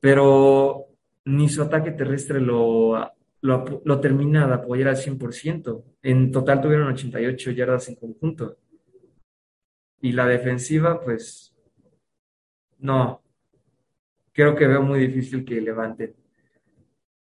pero 0.00 0.86
ni 1.24 1.48
su 1.48 1.62
ataque 1.62 1.92
terrestre 1.92 2.40
lo, 2.40 3.10
lo, 3.40 4.00
termina 4.00 4.46
de 4.46 4.54
apoyar 4.54 4.88
al 4.88 4.96
100%. 4.96 5.82
En 6.02 6.30
total 6.30 6.60
tuvieron 6.60 6.88
88 6.88 7.50
yardas 7.52 7.88
en 7.88 7.94
conjunto. 7.94 8.58
Y 10.00 10.12
la 10.12 10.26
defensiva, 10.26 11.00
pues, 11.00 11.54
no, 12.78 13.22
creo 14.32 14.54
que 14.54 14.66
veo 14.66 14.82
muy 14.82 15.00
difícil 15.00 15.44
que 15.44 15.60
levanten. 15.60 16.14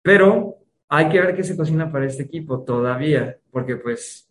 Pero 0.03 0.57
hay 0.89 1.09
que 1.09 1.21
ver 1.21 1.37
qué 1.37 1.45
se 1.45 1.57
cocina 1.57 1.91
para 1.91 2.07
este 2.07 2.25
equipo 2.25 2.65
todavía, 2.65 3.39
porque 3.51 3.77
pues 3.77 4.29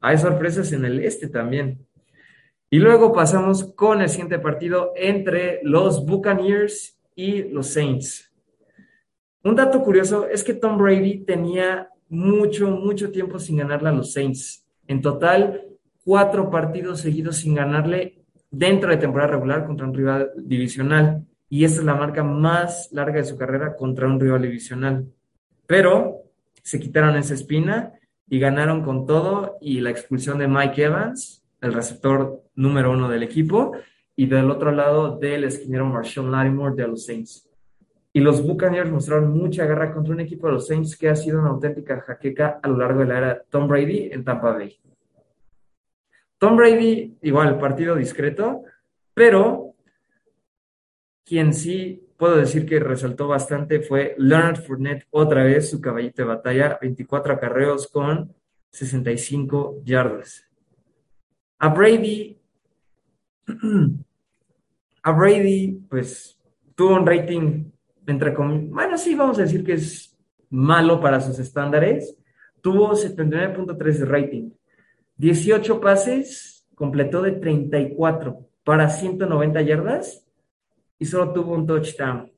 hay 0.00 0.18
sorpresas 0.18 0.72
en 0.72 0.84
el 0.84 1.00
este 1.00 1.28
también. 1.28 1.86
Y 2.70 2.78
luego 2.78 3.12
pasamos 3.12 3.64
con 3.74 4.02
el 4.02 4.08
siguiente 4.08 4.38
partido 4.38 4.92
entre 4.96 5.60
los 5.62 6.04
Buccaneers 6.04 6.98
y 7.14 7.42
los 7.42 7.68
Saints. 7.68 8.32
Un 9.42 9.54
dato 9.54 9.82
curioso 9.82 10.26
es 10.26 10.42
que 10.42 10.54
Tom 10.54 10.76
Brady 10.76 11.24
tenía 11.24 11.88
mucho, 12.08 12.70
mucho 12.70 13.10
tiempo 13.10 13.38
sin 13.38 13.58
ganarle 13.58 13.88
a 13.88 13.92
los 13.92 14.12
Saints. 14.12 14.66
En 14.88 15.00
total, 15.00 15.64
cuatro 16.04 16.50
partidos 16.50 17.00
seguidos 17.00 17.36
sin 17.36 17.54
ganarle 17.54 18.15
dentro 18.50 18.90
de 18.90 18.96
temporada 18.96 19.32
regular 19.32 19.66
contra 19.66 19.86
un 19.86 19.94
rival 19.94 20.30
divisional. 20.36 21.24
Y 21.48 21.64
esta 21.64 21.80
es 21.80 21.86
la 21.86 21.94
marca 21.94 22.24
más 22.24 22.88
larga 22.92 23.18
de 23.18 23.24
su 23.24 23.36
carrera 23.36 23.76
contra 23.76 24.06
un 24.06 24.18
rival 24.18 24.42
divisional. 24.42 25.06
Pero 25.66 26.22
se 26.62 26.80
quitaron 26.80 27.16
esa 27.16 27.34
espina 27.34 27.92
y 28.28 28.38
ganaron 28.38 28.82
con 28.82 29.06
todo 29.06 29.56
y 29.60 29.80
la 29.80 29.90
expulsión 29.90 30.38
de 30.38 30.48
Mike 30.48 30.84
Evans, 30.84 31.44
el 31.60 31.72
receptor 31.72 32.42
número 32.54 32.90
uno 32.90 33.08
del 33.08 33.22
equipo, 33.22 33.72
y 34.16 34.26
del 34.26 34.50
otro 34.50 34.72
lado 34.72 35.18
del 35.18 35.44
esquinero 35.44 35.86
Marshall 35.86 36.32
Lattimore 36.32 36.74
de 36.74 36.88
los 36.88 37.04
Saints. 37.04 37.48
Y 38.12 38.20
los 38.20 38.44
Buccaneers 38.44 38.90
mostraron 38.90 39.36
mucha 39.36 39.66
garra 39.66 39.92
contra 39.92 40.14
un 40.14 40.20
equipo 40.20 40.46
de 40.46 40.54
los 40.54 40.66
Saints 40.66 40.96
que 40.96 41.10
ha 41.10 41.14
sido 41.14 41.38
una 41.38 41.50
auténtica 41.50 42.00
jaqueca 42.00 42.60
a 42.62 42.68
lo 42.68 42.78
largo 42.78 43.00
de 43.00 43.06
la 43.06 43.18
era 43.18 43.42
Tom 43.50 43.68
Brady 43.68 44.08
en 44.10 44.24
Tampa 44.24 44.52
Bay. 44.52 44.78
Tom 46.38 46.56
Brady, 46.56 47.16
igual, 47.22 47.58
partido 47.58 47.96
discreto, 47.96 48.62
Pero 49.14 49.74
quien 51.24 51.54
sí 51.54 52.06
puedo 52.16 52.36
decir 52.36 52.66
que 52.66 52.78
resaltó 52.78 53.28
bastante 53.28 53.80
fue 53.80 54.14
Leonard 54.18 54.62
Fournette, 54.62 55.06
otra 55.10 55.42
vez 55.44 55.70
su 55.70 55.80
caballito 55.80 56.22
de 56.22 56.28
batalla, 56.28 56.78
24 56.80 57.34
acarreos 57.34 57.88
con 57.88 58.34
65 58.70 59.82
yardas. 59.84 60.44
A 61.58 61.68
Brady, 61.68 62.38
a 65.02 65.12
Brady, 65.12 65.80
pues 65.88 66.38
tuvo 66.74 66.94
un 66.96 67.06
rating 67.06 67.70
entre 68.06 68.30
bueno, 68.30 68.96
sí, 68.96 69.14
vamos 69.14 69.38
a 69.38 69.42
decir 69.42 69.64
que 69.64 69.72
es 69.72 70.16
malo 70.50 71.00
para 71.00 71.20
sus 71.20 71.38
estándares. 71.38 72.16
Tuvo 72.60 72.92
79.3 72.92 73.98
de 73.98 74.04
rating, 74.04 74.50
18 75.16 75.80
pases, 75.80 76.66
completó 76.74 77.22
de 77.22 77.32
34 77.32 78.38
para 78.64 78.88
190 78.88 79.62
yardas 79.62 80.26
y 80.98 81.06
solo 81.06 81.32
tuvo 81.32 81.54
un 81.54 81.66
touchdown. 81.66 82.30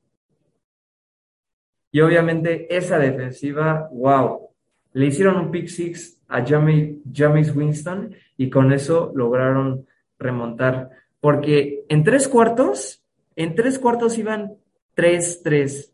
Y 1.91 2.01
obviamente 2.01 2.75
esa 2.75 2.99
defensiva, 2.99 3.89
wow, 3.91 4.49
le 4.93 5.05
hicieron 5.07 5.37
un 5.37 5.51
pick 5.51 5.67
six 5.67 6.21
a 6.27 6.45
James 6.45 7.55
Winston 7.55 8.13
y 8.37 8.49
con 8.49 8.71
eso 8.71 9.11
lograron 9.15 9.87
remontar. 10.19 10.89
Porque 11.19 11.85
en 11.89 12.03
tres 12.03 12.27
cuartos, 12.27 13.03
en 13.35 13.55
tres 13.55 13.79
cuartos 13.79 14.17
iban 14.17 14.53
3-3. 14.95 15.91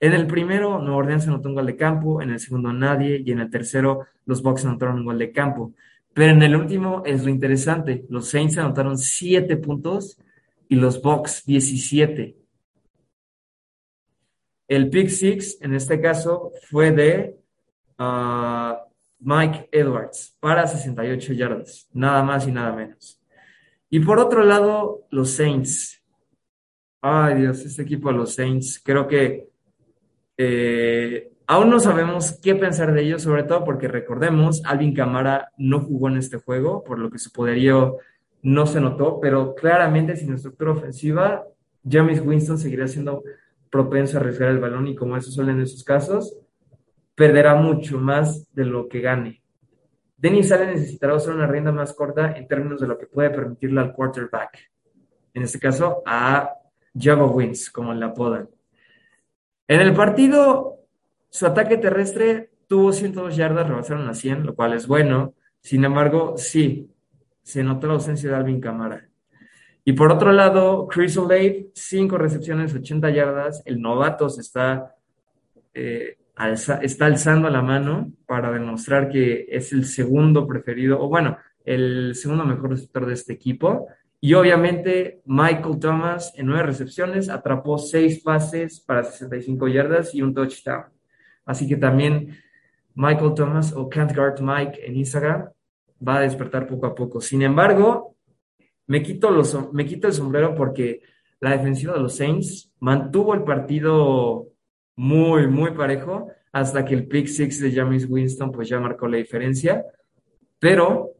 En 0.00 0.12
el 0.12 0.26
primero, 0.26 0.78
Nueva 0.78 0.96
Orleans 0.96 1.26
anotó 1.26 1.48
un 1.48 1.54
gol 1.54 1.66
de 1.66 1.76
campo, 1.76 2.20
en 2.22 2.30
el 2.30 2.38
segundo 2.38 2.72
nadie, 2.72 3.22
y 3.24 3.32
en 3.32 3.40
el 3.40 3.50
tercero, 3.50 4.06
los 4.26 4.42
Bucks 4.42 4.64
anotaron 4.64 4.98
un 4.98 5.06
gol 5.06 5.18
de 5.18 5.32
campo. 5.32 5.72
Pero 6.18 6.32
en 6.32 6.42
el 6.42 6.56
último 6.56 7.04
es 7.06 7.22
lo 7.22 7.30
interesante, 7.30 8.04
los 8.08 8.28
Saints 8.28 8.58
anotaron 8.58 8.98
siete 8.98 9.56
puntos 9.56 10.18
y 10.68 10.74
los 10.74 11.00
Bucks 11.00 11.44
17. 11.46 12.36
El 14.66 14.90
pick 14.90 15.10
six, 15.10 15.58
en 15.60 15.74
este 15.74 16.00
caso, 16.00 16.50
fue 16.68 16.90
de 16.90 17.38
ah, 17.98 18.84
Mike 19.20 19.68
Edwards 19.70 20.36
para 20.40 20.66
68 20.66 21.34
yardas, 21.34 21.88
nada 21.92 22.24
más 22.24 22.48
y 22.48 22.50
nada 22.50 22.72
menos. 22.72 23.20
Y 23.88 24.00
por 24.00 24.18
otro 24.18 24.42
lado, 24.42 25.06
los 25.12 25.30
Saints. 25.30 26.02
Ay 27.00 27.42
Dios, 27.42 27.64
este 27.64 27.82
equipo 27.82 28.08
de 28.08 28.16
los 28.16 28.34
Saints, 28.34 28.82
creo 28.84 29.06
que 29.06 29.50
eh, 30.36 31.30
aún 31.48 31.70
no 31.70 31.80
sabemos 31.80 32.38
qué 32.42 32.54
pensar 32.54 32.92
de 32.92 33.02
ellos, 33.02 33.22
sobre 33.22 33.42
todo 33.42 33.64
porque 33.64 33.88
recordemos, 33.88 34.62
Alvin 34.66 34.94
Camara 34.94 35.50
no 35.56 35.80
jugó 35.80 36.08
en 36.08 36.18
este 36.18 36.36
juego, 36.36 36.84
por 36.84 36.98
lo 36.98 37.10
que 37.10 37.18
su 37.18 37.32
poderío 37.32 37.96
no 38.42 38.66
se 38.66 38.80
notó, 38.80 39.18
pero 39.18 39.54
claramente 39.54 40.14
sin 40.14 40.34
estructura 40.34 40.72
ofensiva, 40.72 41.44
James 41.88 42.20
Winston 42.24 42.58
seguirá 42.58 42.86
siendo 42.86 43.24
propenso 43.70 44.18
a 44.18 44.20
arriesgar 44.20 44.50
el 44.50 44.58
balón 44.58 44.86
y 44.88 44.94
como 44.94 45.16
eso 45.16 45.30
suele 45.30 45.52
en 45.52 45.62
esos 45.62 45.82
casos, 45.82 46.38
perderá 47.14 47.54
mucho 47.54 47.98
más 47.98 48.46
de 48.54 48.66
lo 48.66 48.86
que 48.86 49.00
gane. 49.00 49.42
Denis 50.18 50.52
Allen 50.52 50.74
necesitará 50.74 51.14
usar 51.14 51.34
una 51.34 51.46
rienda 51.46 51.72
más 51.72 51.94
corta 51.94 52.32
en 52.32 52.46
términos 52.46 52.80
de 52.80 52.88
lo 52.88 52.98
que 52.98 53.06
puede 53.06 53.30
permitirle 53.30 53.80
al 53.80 53.92
quarterback. 53.94 54.70
En 55.32 55.44
este 55.44 55.58
caso, 55.58 56.02
a 56.04 56.52
Java 56.94 57.26
Wins, 57.26 57.70
como 57.70 57.94
le 57.94 58.04
apodan. 58.04 58.48
En 59.66 59.80
el 59.80 59.94
partido, 59.94 60.77
su 61.30 61.46
ataque 61.46 61.76
terrestre 61.76 62.50
tuvo 62.66 62.92
102 62.92 63.36
yardas, 63.36 63.68
rebasaron 63.68 64.08
a 64.08 64.14
100, 64.14 64.46
lo 64.46 64.54
cual 64.54 64.74
es 64.74 64.86
bueno. 64.86 65.34
Sin 65.60 65.84
embargo, 65.84 66.34
sí, 66.36 66.90
se 67.42 67.64
notó 67.64 67.86
la 67.86 67.94
ausencia 67.94 68.30
de 68.30 68.36
Alvin 68.36 68.60
Camara. 68.60 69.08
Y 69.84 69.94
por 69.94 70.12
otro 70.12 70.32
lado, 70.32 70.86
Chris 70.86 71.16
Olave, 71.16 71.70
cinco 71.72 72.18
recepciones, 72.18 72.74
80 72.74 73.08
yardas. 73.10 73.62
El 73.64 73.80
novato 73.80 74.28
se 74.28 74.42
está, 74.42 74.94
eh, 75.72 76.18
está 76.82 77.06
alzando 77.06 77.48
la 77.48 77.62
mano 77.62 78.12
para 78.26 78.52
demostrar 78.52 79.08
que 79.08 79.46
es 79.48 79.72
el 79.72 79.86
segundo 79.86 80.46
preferido, 80.46 81.00
o 81.00 81.08
bueno, 81.08 81.38
el 81.64 82.14
segundo 82.14 82.44
mejor 82.44 82.70
receptor 82.70 83.06
de 83.06 83.14
este 83.14 83.32
equipo. 83.32 83.88
Y 84.20 84.34
obviamente 84.34 85.22
Michael 85.24 85.78
Thomas 85.78 86.34
en 86.36 86.46
nueve 86.46 86.64
recepciones 86.64 87.30
atrapó 87.30 87.78
seis 87.78 88.20
pases 88.22 88.80
para 88.80 89.04
65 89.04 89.68
yardas 89.68 90.14
y 90.14 90.20
un 90.20 90.34
touchdown. 90.34 90.97
Así 91.48 91.66
que 91.66 91.76
también 91.76 92.36
Michael 92.94 93.32
Thomas 93.34 93.72
o 93.72 93.88
Can't 93.88 94.14
Guard 94.14 94.42
Mike 94.42 94.86
en 94.86 94.96
Instagram 94.96 95.48
va 96.06 96.18
a 96.18 96.20
despertar 96.20 96.66
poco 96.66 96.86
a 96.86 96.94
poco. 96.94 97.22
Sin 97.22 97.40
embargo, 97.40 98.16
me 98.86 99.02
quito, 99.02 99.30
los, 99.30 99.72
me 99.72 99.86
quito 99.86 100.08
el 100.08 100.12
sombrero 100.12 100.54
porque 100.54 101.00
la 101.40 101.52
defensiva 101.52 101.94
de 101.94 102.00
los 102.00 102.16
Saints 102.16 102.70
mantuvo 102.80 103.32
el 103.32 103.44
partido 103.44 104.48
muy, 104.96 105.46
muy 105.46 105.70
parejo 105.70 106.30
hasta 106.52 106.84
que 106.84 106.94
el 106.94 107.08
pick 107.08 107.28
six 107.28 107.60
de 107.60 107.72
James 107.72 108.06
Winston 108.06 108.52
pues 108.52 108.68
ya 108.68 108.78
marcó 108.78 109.08
la 109.08 109.16
diferencia. 109.16 109.86
Pero 110.58 111.12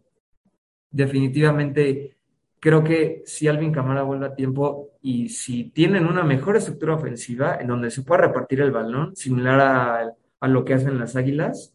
definitivamente 0.91 2.19
creo 2.61 2.85
que 2.85 3.23
si 3.25 3.49
Alvin 3.49 3.73
Camara 3.73 4.03
vuelve 4.03 4.27
a 4.27 4.35
tiempo 4.35 4.91
y 5.01 5.31
si 5.31 5.71
tienen 5.71 6.05
una 6.05 6.23
mejor 6.23 6.59
estructura 6.59 6.97
ofensiva 6.97 7.57
en 7.59 7.69
donde 7.69 7.91
se 7.91 8.03
pueda 8.03 8.27
repartir 8.27 8.61
el 8.61 8.73
balón, 8.73 9.17
similar 9.17 9.61
a, 9.61 10.15
a 10.40 10.49
lo 10.49 10.64
que 10.64 10.75
hacen 10.75 10.99
las 10.99 11.16
Águilas, 11.16 11.75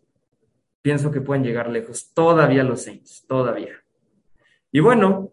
pienso 0.81 1.11
que 1.11 1.21
pueden 1.21 1.43
llegar 1.43 1.69
lejos. 1.69 2.13
Todavía 2.13 2.63
los 2.63 2.83
Saints, 2.83 3.25
todavía. 3.27 3.83
Y 4.71 4.79
bueno, 4.79 5.31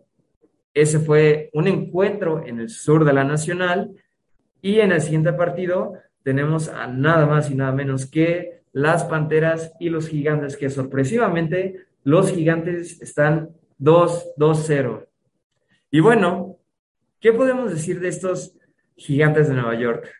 ese 0.74 0.98
fue 0.98 1.50
un 1.52 1.66
encuentro 1.66 2.46
en 2.46 2.60
el 2.60 2.70
sur 2.70 3.04
de 3.04 3.12
la 3.12 3.24
Nacional. 3.24 3.90
Y 4.62 4.80
en 4.80 4.92
el 4.92 5.00
siguiente 5.00 5.32
partido 5.32 5.94
tenemos 6.22 6.68
a 6.68 6.86
nada 6.86 7.26
más 7.26 7.50
y 7.50 7.54
nada 7.54 7.72
menos 7.72 8.06
que 8.06 8.62
las 8.72 9.04
Panteras 9.04 9.72
y 9.80 9.88
los 9.88 10.08
Gigantes, 10.08 10.56
que 10.56 10.70
sorpresivamente 10.70 11.86
los 12.04 12.30
Gigantes 12.30 13.00
están 13.02 13.50
2-2-0. 13.80 15.08
Y 15.90 16.00
bueno, 16.00 16.58
¿qué 17.18 17.32
podemos 17.32 17.70
decir 17.70 18.00
de 18.00 18.08
estos 18.08 18.54
Gigantes 18.96 19.48
de 19.48 19.54
Nueva 19.54 19.74
York? 19.74 20.19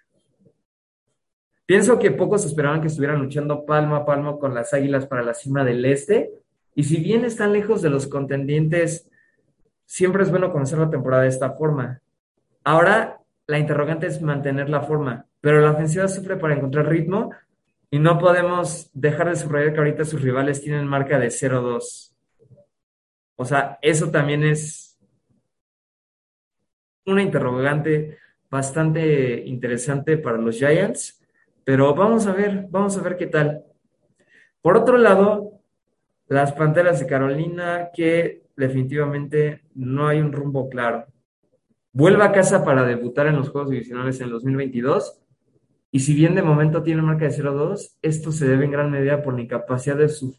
Pienso 1.70 2.00
que 2.00 2.10
pocos 2.10 2.44
esperaban 2.44 2.80
que 2.80 2.88
estuvieran 2.88 3.20
luchando 3.20 3.64
palmo 3.64 3.94
a 3.94 4.04
palmo 4.04 4.40
con 4.40 4.52
las 4.52 4.74
Águilas 4.74 5.06
para 5.06 5.22
la 5.22 5.34
cima 5.34 5.62
del 5.62 5.84
este. 5.84 6.32
Y 6.74 6.82
si 6.82 6.96
bien 6.96 7.24
están 7.24 7.52
lejos 7.52 7.80
de 7.80 7.90
los 7.90 8.08
contendientes, 8.08 9.08
siempre 9.86 10.24
es 10.24 10.30
bueno 10.30 10.50
comenzar 10.50 10.80
la 10.80 10.90
temporada 10.90 11.22
de 11.22 11.28
esta 11.28 11.52
forma. 11.52 12.00
Ahora 12.64 13.20
la 13.46 13.60
interrogante 13.60 14.08
es 14.08 14.20
mantener 14.20 14.68
la 14.68 14.80
forma, 14.80 15.26
pero 15.40 15.60
la 15.60 15.70
ofensiva 15.70 16.08
sufre 16.08 16.36
para 16.38 16.56
encontrar 16.56 16.88
ritmo 16.88 17.30
y 17.88 18.00
no 18.00 18.18
podemos 18.18 18.90
dejar 18.92 19.28
de 19.28 19.36
subrayar 19.36 19.72
que 19.72 19.78
ahorita 19.78 20.04
sus 20.04 20.22
rivales 20.22 20.60
tienen 20.60 20.88
marca 20.88 21.20
de 21.20 21.28
0-2. 21.28 22.12
O 23.36 23.44
sea, 23.44 23.78
eso 23.80 24.10
también 24.10 24.42
es 24.42 24.98
una 27.06 27.22
interrogante 27.22 28.18
bastante 28.50 29.44
interesante 29.46 30.18
para 30.18 30.36
los 30.36 30.56
Giants 30.56 31.19
pero 31.64 31.94
vamos 31.94 32.26
a 32.26 32.32
ver, 32.32 32.66
vamos 32.70 32.96
a 32.96 33.02
ver 33.02 33.16
qué 33.16 33.26
tal. 33.26 33.64
Por 34.62 34.76
otro 34.76 34.98
lado, 34.98 35.60
las 36.28 36.52
Panteras 36.52 37.00
de 37.00 37.06
Carolina, 37.06 37.90
que 37.94 38.44
definitivamente 38.56 39.62
no 39.74 40.06
hay 40.06 40.20
un 40.20 40.32
rumbo 40.32 40.68
claro. 40.68 41.06
Vuelve 41.92 42.22
a 42.22 42.30
casa 42.30 42.64
para 42.64 42.84
debutar 42.84 43.26
en 43.26 43.36
los 43.36 43.48
Juegos 43.48 43.70
Divisionales 43.70 44.20
en 44.20 44.30
2022. 44.30 45.20
Y 45.90 46.00
si 46.00 46.14
bien 46.14 46.36
de 46.36 46.42
momento 46.42 46.84
tiene 46.84 47.02
marca 47.02 47.24
de 47.24 47.32
0-2, 47.32 47.96
esto 48.00 48.30
se 48.30 48.46
debe 48.46 48.64
en 48.64 48.70
gran 48.70 48.92
medida 48.92 49.22
por 49.22 49.34
la 49.34 49.40
incapacidad 49.40 49.96
de 49.96 50.08
su, 50.08 50.36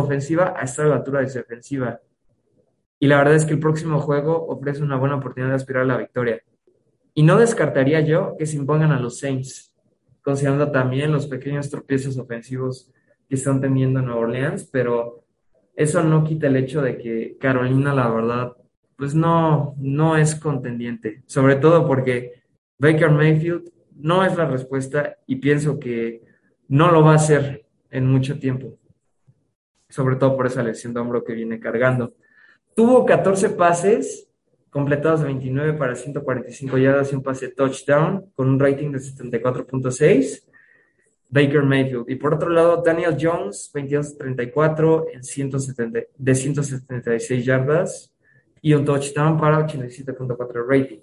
ofensiva 0.00 0.52
a 0.54 0.64
estar 0.64 0.84
a 0.84 0.88
la 0.90 0.96
altura 0.96 1.20
de 1.20 1.30
su 1.30 1.38
defensiva. 1.38 2.00
Y 2.98 3.06
la 3.06 3.16
verdad 3.16 3.36
es 3.36 3.46
que 3.46 3.54
el 3.54 3.58
próximo 3.58 4.00
juego 4.00 4.46
ofrece 4.48 4.82
una 4.82 4.96
buena 4.96 5.16
oportunidad 5.16 5.50
de 5.50 5.56
aspirar 5.56 5.84
a 5.84 5.86
la 5.86 5.96
victoria. 5.96 6.42
Y 7.14 7.22
no 7.22 7.38
descartaría 7.38 8.00
yo 8.00 8.36
que 8.38 8.44
se 8.44 8.56
impongan 8.56 8.92
a 8.92 9.00
los 9.00 9.18
Saints 9.18 9.71
considerando 10.22 10.70
también 10.70 11.12
los 11.12 11.26
pequeños 11.26 11.68
tropiezos 11.70 12.16
ofensivos 12.16 12.90
que 13.28 13.34
están 13.34 13.60
teniendo 13.60 14.00
en 14.00 14.06
Nueva 14.06 14.20
Orleans, 14.20 14.68
pero 14.70 15.24
eso 15.74 16.02
no 16.02 16.24
quita 16.24 16.46
el 16.46 16.56
hecho 16.56 16.82
de 16.82 16.98
que 16.98 17.36
Carolina, 17.40 17.94
la 17.94 18.08
verdad, 18.08 18.52
pues 18.96 19.14
no, 19.14 19.74
no 19.78 20.16
es 20.16 20.34
contendiente, 20.34 21.22
sobre 21.26 21.56
todo 21.56 21.86
porque 21.86 22.42
Baker 22.78 23.10
Mayfield 23.10 23.70
no 23.96 24.24
es 24.24 24.36
la 24.36 24.46
respuesta 24.46 25.16
y 25.26 25.36
pienso 25.36 25.78
que 25.78 26.22
no 26.68 26.90
lo 26.90 27.02
va 27.02 27.12
a 27.12 27.16
hacer 27.16 27.66
en 27.90 28.06
mucho 28.06 28.38
tiempo, 28.38 28.78
sobre 29.88 30.16
todo 30.16 30.36
por 30.36 30.46
esa 30.46 30.62
lesión 30.62 30.94
de 30.94 31.00
hombro 31.00 31.24
que 31.24 31.34
viene 31.34 31.60
cargando. 31.60 32.14
Tuvo 32.74 33.04
14 33.04 33.50
pases 33.50 34.28
completados 34.72 35.20
de 35.20 35.26
29 35.26 35.74
para 35.74 35.94
145 35.94 36.78
yardas 36.78 37.12
y 37.12 37.16
un 37.16 37.22
pase 37.22 37.48
touchdown 37.48 38.32
con 38.34 38.48
un 38.48 38.58
rating 38.58 38.90
de 38.90 38.98
74.6. 38.98 40.44
Baker 41.28 41.62
Mayfield. 41.62 42.04
Y 42.08 42.16
por 42.16 42.34
otro 42.34 42.48
lado, 42.50 42.82
Daniel 42.82 43.16
Jones, 43.18 43.70
22-34 43.74 45.06
en 45.14 45.22
170, 45.22 46.00
de 46.16 46.34
176 46.34 47.44
yardas 47.44 48.12
y 48.60 48.74
un 48.74 48.84
touchdown 48.84 49.38
para 49.38 49.66
87.4 49.66 50.66
rating. 50.66 51.00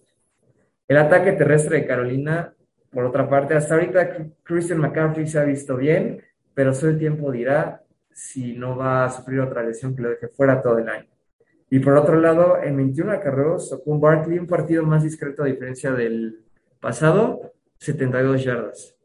El 0.88 0.98
ataque 0.98 1.34
terrestre 1.34 1.82
de 1.82 1.88
Carolina, 1.88 2.54
por 2.92 3.06
otra 3.06 3.28
parte, 3.30 3.56
hasta 3.56 3.76
ahorita 3.76 4.30
Christian 4.44 4.80
McCaffrey 4.80 5.28
se 5.28 5.40
ha 5.40 5.44
visto 5.44 5.76
bien, 5.78 6.24
pero 6.54 6.74
solo 6.74 6.92
el 6.94 7.00
tiempo 7.00 7.32
dirá 7.32 7.84
si 8.12 8.54
no 8.54 8.76
va 8.76 9.06
a 9.06 9.10
sufrir 9.10 9.40
otra 9.40 9.64
lesión 9.64 9.96
que 9.96 10.02
lo 10.02 10.10
deje 10.10 10.28
fuera 10.28 10.62
todo 10.62 10.78
el 10.78 10.90
año. 10.90 11.09
Y 11.70 11.80
por 11.80 11.96
otro 11.96 12.20
lado, 12.20 12.58
en 12.62 12.76
21 12.76 13.12
acarreos, 13.12 13.80
un 13.86 14.02
Barkley 14.02 14.40
un 14.40 14.48
partido 14.48 14.84
más 14.84 15.04
discreto 15.04 15.44
a 15.44 15.48
diferencia 15.48 15.92
del 15.92 16.44
pasado, 16.80 17.54
72 17.78 18.44
yardas. 18.44 18.96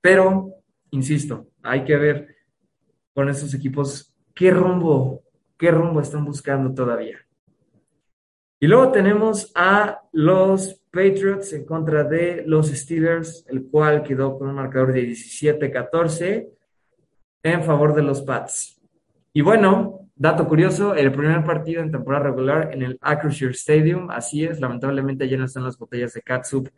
Pero, 0.00 0.54
insisto, 0.90 1.48
hay 1.62 1.84
que 1.84 1.96
ver 1.96 2.36
con 3.12 3.28
estos 3.28 3.52
equipos 3.54 4.14
qué 4.34 4.52
rumbo, 4.52 5.24
qué 5.58 5.70
rumbo 5.70 6.00
están 6.00 6.24
buscando 6.24 6.72
todavía. 6.72 7.18
Y 8.60 8.68
luego 8.68 8.92
tenemos 8.92 9.50
a 9.54 10.02
los 10.12 10.80
Patriots 10.90 11.52
en 11.52 11.66
contra 11.66 12.04
de 12.04 12.44
los 12.46 12.68
Steelers, 12.68 13.44
el 13.48 13.66
cual 13.66 14.02
quedó 14.02 14.38
con 14.38 14.48
un 14.48 14.54
marcador 14.54 14.92
de 14.92 15.02
17-14 15.08 16.48
en 17.42 17.64
favor 17.64 17.94
de 17.94 18.02
los 18.02 18.22
Pats. 18.22 18.80
Y 19.32 19.42
bueno, 19.42 20.05
dato 20.16 20.48
curioso, 20.48 20.94
el 20.94 21.12
primer 21.12 21.44
partido 21.44 21.82
en 21.82 21.92
temporada 21.92 22.24
regular 22.24 22.70
en 22.72 22.82
el 22.82 22.98
Acrisure 23.02 23.52
Stadium, 23.52 24.10
así 24.10 24.44
es, 24.44 24.60
lamentablemente 24.60 25.28
ya 25.28 25.36
no 25.36 25.44
están 25.44 25.64
las 25.64 25.78
botellas 25.78 26.14
de 26.14 26.22
catsup 26.22 26.68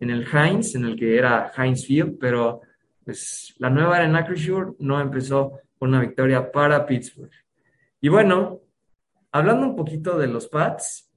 en 0.00 0.10
el 0.10 0.26
Heinz, 0.26 0.74
en 0.74 0.86
el 0.86 0.96
que 0.96 1.16
era 1.16 1.52
Heinz 1.56 1.86
Field, 1.86 2.18
pero 2.18 2.62
pues 3.04 3.54
la 3.58 3.70
nueva 3.70 3.96
era 3.96 4.06
en 4.06 4.16
Acrisure 4.16 4.72
no 4.80 5.00
empezó 5.00 5.60
con 5.78 5.90
una 5.90 6.00
victoria 6.00 6.50
para 6.50 6.84
Pittsburgh. 6.86 7.30
Y 8.00 8.08
bueno, 8.08 8.60
hablando 9.30 9.66
un 9.66 9.76
poquito 9.76 10.18
de 10.18 10.26
los 10.26 10.48
Pats, 10.48 11.12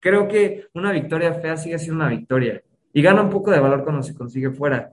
creo 0.00 0.28
que 0.28 0.66
una 0.74 0.92
victoria 0.92 1.34
fea 1.34 1.56
sigue 1.56 1.78
siendo 1.78 2.04
una 2.04 2.10
victoria 2.10 2.62
y 2.92 3.00
gana 3.00 3.22
un 3.22 3.30
poco 3.30 3.50
de 3.50 3.60
valor 3.60 3.84
cuando 3.84 4.02
se 4.02 4.14
consigue 4.14 4.50
fuera. 4.50 4.92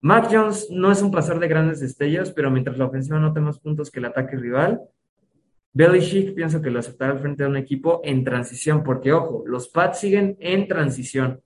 Mac 0.00 0.28
Jones 0.30 0.68
no 0.70 0.92
es 0.92 1.00
un 1.00 1.10
pasar 1.10 1.38
de 1.38 1.48
grandes 1.48 1.80
destellos, 1.80 2.30
pero 2.32 2.50
mientras 2.50 2.76
la 2.76 2.86
ofensiva 2.86 3.18
no 3.18 3.32
tenga 3.32 3.46
más 3.46 3.58
puntos 3.58 3.90
que 3.90 4.00
el 4.00 4.06
ataque 4.06 4.36
rival, 4.36 4.82
Belichick 5.76 6.34
pienso 6.34 6.62
que 6.62 6.70
lo 6.70 6.78
aceptará 6.78 7.12
al 7.12 7.18
frente 7.18 7.42
de 7.42 7.48
un 7.48 7.56
equipo 7.56 8.00
en 8.04 8.22
transición, 8.22 8.84
porque 8.84 9.12
ojo, 9.12 9.42
los 9.44 9.68
Pats 9.68 9.98
siguen 9.98 10.36
en 10.38 10.68
transición. 10.68 11.42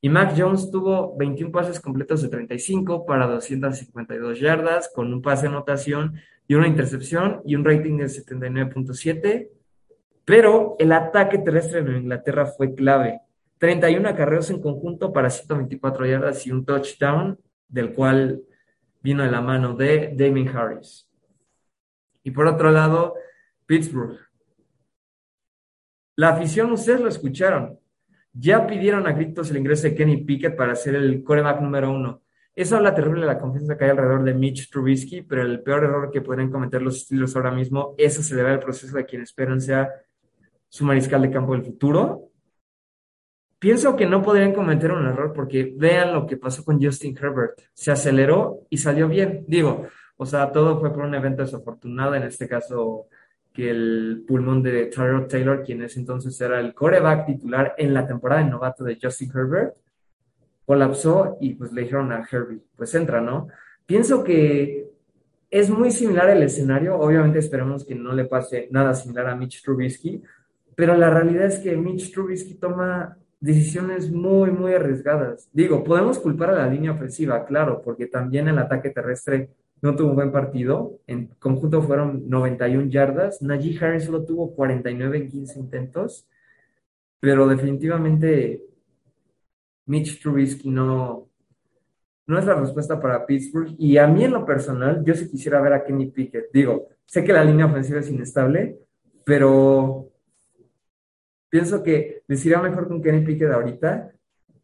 Y 0.00 0.08
Mac 0.08 0.32
Jones 0.34 0.70
tuvo 0.70 1.14
21 1.18 1.52
pases 1.52 1.78
completos 1.78 2.22
de 2.22 2.30
35 2.30 3.04
para 3.04 3.26
252 3.26 4.40
yardas, 4.40 4.90
con 4.94 5.12
un 5.12 5.20
pase 5.20 5.42
de 5.42 5.48
anotación 5.48 6.14
y 6.48 6.54
una 6.54 6.68
intercepción 6.68 7.42
y 7.44 7.54
un 7.54 7.64
rating 7.66 7.98
de 7.98 8.06
79.7. 8.06 9.50
Pero 10.24 10.76
el 10.78 10.92
ataque 10.92 11.36
terrestre 11.36 11.82
de 11.82 11.98
Inglaterra 11.98 12.46
fue 12.46 12.74
clave. 12.74 13.20
31 13.58 14.08
acarreos 14.08 14.48
en 14.48 14.62
conjunto 14.62 15.12
para 15.12 15.28
124 15.28 16.06
yardas 16.06 16.46
y 16.46 16.50
un 16.50 16.64
touchdown 16.64 17.38
del 17.68 17.92
cual 17.92 18.40
vino 19.02 19.22
de 19.22 19.30
la 19.30 19.42
mano 19.42 19.74
de 19.74 20.14
Damien 20.16 20.48
Harris. 20.48 21.06
Y 22.22 22.30
por 22.30 22.46
otro 22.46 22.70
lado, 22.70 23.16
Pittsburgh. 23.70 24.18
La 26.16 26.30
afición, 26.30 26.72
ustedes 26.72 27.00
lo 27.00 27.06
escucharon. 27.06 27.78
Ya 28.32 28.66
pidieron 28.66 29.06
a 29.06 29.12
gritos 29.12 29.48
el 29.50 29.58
ingreso 29.58 29.84
de 29.84 29.94
Kenny 29.94 30.24
Pickett 30.24 30.56
para 30.56 30.74
ser 30.74 30.96
el 30.96 31.22
coreback 31.22 31.60
número 31.60 31.92
uno. 31.92 32.22
Eso 32.52 32.76
habla 32.76 32.92
terrible 32.92 33.20
de 33.20 33.28
la 33.28 33.38
confianza 33.38 33.78
que 33.78 33.84
hay 33.84 33.90
alrededor 33.90 34.24
de 34.24 34.34
Mitch 34.34 34.68
Trubisky, 34.68 35.22
pero 35.22 35.42
el 35.42 35.62
peor 35.62 35.84
error 35.84 36.10
que 36.10 36.20
podrían 36.20 36.50
cometer 36.50 36.82
los 36.82 36.96
estilos 36.96 37.36
ahora 37.36 37.52
mismo 37.52 37.94
es 37.96 38.18
acelerar 38.18 38.54
el 38.54 38.58
proceso 38.58 38.96
de 38.96 39.06
quien 39.06 39.22
esperan 39.22 39.60
sea 39.60 39.88
su 40.68 40.84
mariscal 40.84 41.22
de 41.22 41.30
campo 41.30 41.52
del 41.52 41.62
futuro 41.62 42.30
Pienso 43.60 43.94
que 43.94 44.06
no 44.06 44.22
podrían 44.22 44.54
cometer 44.54 44.90
un 44.90 45.06
error 45.06 45.34
porque 45.34 45.74
vean 45.76 46.14
lo 46.14 46.26
que 46.26 46.38
pasó 46.38 46.64
con 46.64 46.82
Justin 46.82 47.14
Herbert. 47.16 47.60
Se 47.74 47.92
aceleró 47.92 48.66
y 48.70 48.78
salió 48.78 49.06
bien. 49.06 49.44
Digo, 49.46 49.86
o 50.16 50.24
sea, 50.24 50.50
todo 50.50 50.80
fue 50.80 50.90
por 50.90 51.04
un 51.04 51.14
evento 51.14 51.42
desafortunado, 51.42 52.14
en 52.14 52.22
este 52.22 52.48
caso 52.48 53.08
que 53.52 53.70
el 53.70 54.24
pulmón 54.26 54.62
de 54.62 54.86
Tyrod 54.86 55.26
Taylor, 55.26 55.62
quien 55.62 55.82
es 55.82 55.96
entonces 55.96 56.40
era 56.40 56.60
el 56.60 56.72
coreback 56.72 57.26
titular 57.26 57.74
en 57.76 57.92
la 57.92 58.06
temporada 58.06 58.44
de 58.44 58.50
novato 58.50 58.84
de 58.84 58.98
Justin 59.00 59.30
Herbert, 59.34 59.74
colapsó 60.64 61.36
y 61.40 61.54
pues 61.54 61.72
le 61.72 61.82
dijeron 61.82 62.12
a 62.12 62.26
Herbie, 62.30 62.60
pues 62.76 62.94
entra, 62.94 63.20
¿no? 63.20 63.48
Pienso 63.86 64.22
que 64.22 64.88
es 65.50 65.68
muy 65.68 65.90
similar 65.90 66.30
el 66.30 66.44
escenario, 66.44 66.96
obviamente 66.96 67.40
esperemos 67.40 67.84
que 67.84 67.96
no 67.96 68.12
le 68.12 68.26
pase 68.26 68.68
nada 68.70 68.94
similar 68.94 69.26
a 69.26 69.34
Mitch 69.34 69.64
Trubisky, 69.64 70.22
pero 70.76 70.96
la 70.96 71.10
realidad 71.10 71.46
es 71.46 71.58
que 71.58 71.76
Mitch 71.76 72.12
Trubisky 72.12 72.54
toma 72.54 73.16
decisiones 73.40 74.12
muy, 74.12 74.52
muy 74.52 74.74
arriesgadas. 74.74 75.48
Digo, 75.52 75.82
podemos 75.82 76.18
culpar 76.18 76.50
a 76.50 76.58
la 76.58 76.66
línea 76.68 76.92
ofensiva, 76.92 77.44
claro, 77.46 77.82
porque 77.82 78.06
también 78.06 78.46
el 78.46 78.58
ataque 78.58 78.90
terrestre 78.90 79.50
no 79.82 79.96
tuvo 79.96 80.10
un 80.10 80.16
buen 80.16 80.32
partido. 80.32 80.98
En 81.06 81.28
conjunto 81.38 81.82
fueron 81.82 82.28
91 82.28 82.90
yardas. 82.90 83.42
Najee 83.42 83.78
Harris 83.80 84.04
solo 84.04 84.24
tuvo 84.24 84.54
49 84.54 85.18
en 85.18 85.28
15 85.28 85.58
intentos. 85.58 86.26
Pero 87.20 87.46
definitivamente 87.46 88.62
Mitch 89.86 90.20
Trubisky 90.22 90.70
no, 90.70 91.28
no 92.26 92.38
es 92.38 92.44
la 92.44 92.54
respuesta 92.54 93.00
para 93.00 93.26
Pittsburgh. 93.26 93.74
Y 93.78 93.98
a 93.98 94.06
mí 94.06 94.24
en 94.24 94.32
lo 94.32 94.46
personal, 94.46 95.02
yo 95.04 95.14
sí 95.14 95.28
quisiera 95.28 95.60
ver 95.60 95.72
a 95.72 95.84
Kenny 95.84 96.10
Pickett. 96.10 96.50
Digo, 96.52 96.88
sé 97.04 97.24
que 97.24 97.32
la 97.32 97.44
línea 97.44 97.66
ofensiva 97.66 98.00
es 98.00 98.08
inestable, 98.08 98.78
pero 99.24 100.08
pienso 101.48 101.82
que 101.82 102.22
les 102.28 102.46
irá 102.46 102.62
mejor 102.62 102.86
con 102.88 103.02
Kenny 103.02 103.24
Pickett 103.24 103.50
ahorita, 103.50 104.12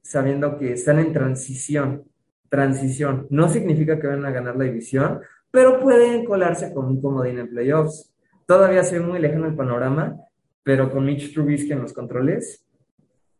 sabiendo 0.00 0.56
que 0.56 0.72
están 0.72 1.00
en 1.00 1.12
transición. 1.12 2.04
Transición. 2.48 3.26
No 3.30 3.48
significa 3.48 3.98
que 3.98 4.06
van 4.06 4.24
a 4.24 4.30
ganar 4.30 4.56
la 4.56 4.64
división, 4.64 5.20
pero 5.50 5.80
pueden 5.80 6.24
colarse 6.24 6.72
con 6.72 6.86
un 6.86 7.00
comodín 7.00 7.38
en 7.38 7.48
playoffs. 7.48 8.12
Todavía 8.46 8.84
se 8.84 8.98
ve 8.98 9.04
muy 9.04 9.18
lejano 9.18 9.46
el 9.46 9.56
panorama, 9.56 10.16
pero 10.62 10.90
con 10.90 11.04
Mitch 11.04 11.32
Trubisky 11.32 11.72
en 11.72 11.82
los 11.82 11.92
controles, 11.92 12.64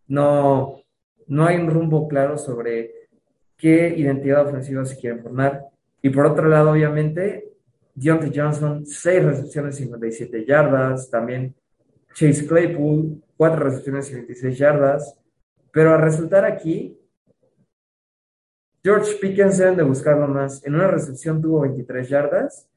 no, 0.08 0.80
no 1.26 1.46
hay 1.46 1.56
un 1.56 1.70
rumbo 1.70 2.08
claro 2.08 2.38
sobre 2.38 2.92
qué 3.56 3.94
identidad 3.96 4.46
ofensiva 4.46 4.84
se 4.84 4.96
quieren 4.96 5.22
formar. 5.22 5.62
Y 6.02 6.10
por 6.10 6.26
otro 6.26 6.48
lado, 6.48 6.72
obviamente, 6.72 7.52
Deontay 7.94 8.30
Johnson, 8.34 8.86
6 8.86 9.24
recepciones, 9.24 9.76
57 9.76 10.44
yardas. 10.44 11.10
También 11.10 11.54
Chase 12.14 12.46
Claypool, 12.46 13.22
cuatro 13.36 13.64
recepciones 13.64 14.10
y 14.10 14.14
26 14.14 14.58
yardas. 14.58 15.18
Pero 15.72 15.94
al 15.94 16.02
resultar 16.02 16.44
aquí, 16.44 16.98
George 18.86 19.16
Pickens 19.20 19.58
deben 19.58 19.76
de 19.76 19.82
buscarlo 19.82 20.28
más. 20.28 20.64
En 20.64 20.76
una 20.76 20.86
recepción 20.86 21.42
tuvo 21.42 21.62
23 21.62 22.08
yardas, 22.08 22.68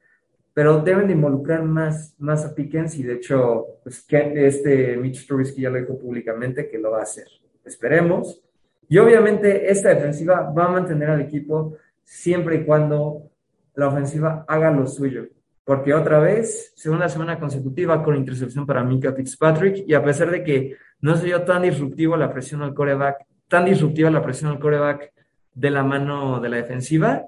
pero 0.52 0.80
deben 0.80 1.06
de 1.06 1.12
involucrar 1.12 1.62
más, 1.62 2.16
más 2.18 2.44
a 2.44 2.52
Pickens 2.52 2.96
y 2.96 3.04
de 3.04 3.14
hecho, 3.14 3.78
pues, 3.84 4.04
este 4.10 4.96
Mitch 4.96 5.24
Trubisky 5.28 5.62
ya 5.62 5.70
lo 5.70 5.78
dijo 5.78 5.96
públicamente 5.96 6.68
que 6.68 6.78
lo 6.78 6.90
va 6.90 6.98
a 6.98 7.02
hacer. 7.04 7.28
Esperemos. 7.64 8.42
Y 8.88 8.98
obviamente 8.98 9.70
esta 9.70 9.90
defensiva 9.90 10.50
va 10.50 10.64
a 10.64 10.70
mantener 10.70 11.10
al 11.10 11.20
equipo 11.20 11.76
siempre 12.02 12.56
y 12.56 12.64
cuando 12.64 13.30
la 13.76 13.86
ofensiva 13.86 14.44
haga 14.48 14.72
lo 14.72 14.88
suyo 14.88 15.28
porque 15.62 15.94
otra 15.94 16.18
vez, 16.18 16.72
segunda 16.74 17.08
semana 17.08 17.38
consecutiva 17.38 18.02
con 18.02 18.16
intercepción 18.16 18.66
para 18.66 18.82
Mika 18.82 19.12
Fitzpatrick, 19.12 19.84
y 19.86 19.94
a 19.94 20.02
pesar 20.02 20.28
de 20.32 20.42
que 20.42 20.76
no 21.00 21.14
se 21.14 21.26
dio 21.26 21.44
tan 21.44 21.62
disruptivo 21.62 22.16
la 22.16 22.32
presión 22.32 22.62
al 22.62 22.74
coreback, 22.74 23.24
tan 23.46 23.66
disruptiva 23.66 24.10
la 24.10 24.20
presión 24.20 24.50
al 24.50 24.58
coreback 24.58 25.12
de 25.54 25.70
la 25.70 25.82
mano 25.82 26.40
de 26.40 26.48
la 26.48 26.56
defensiva, 26.56 27.26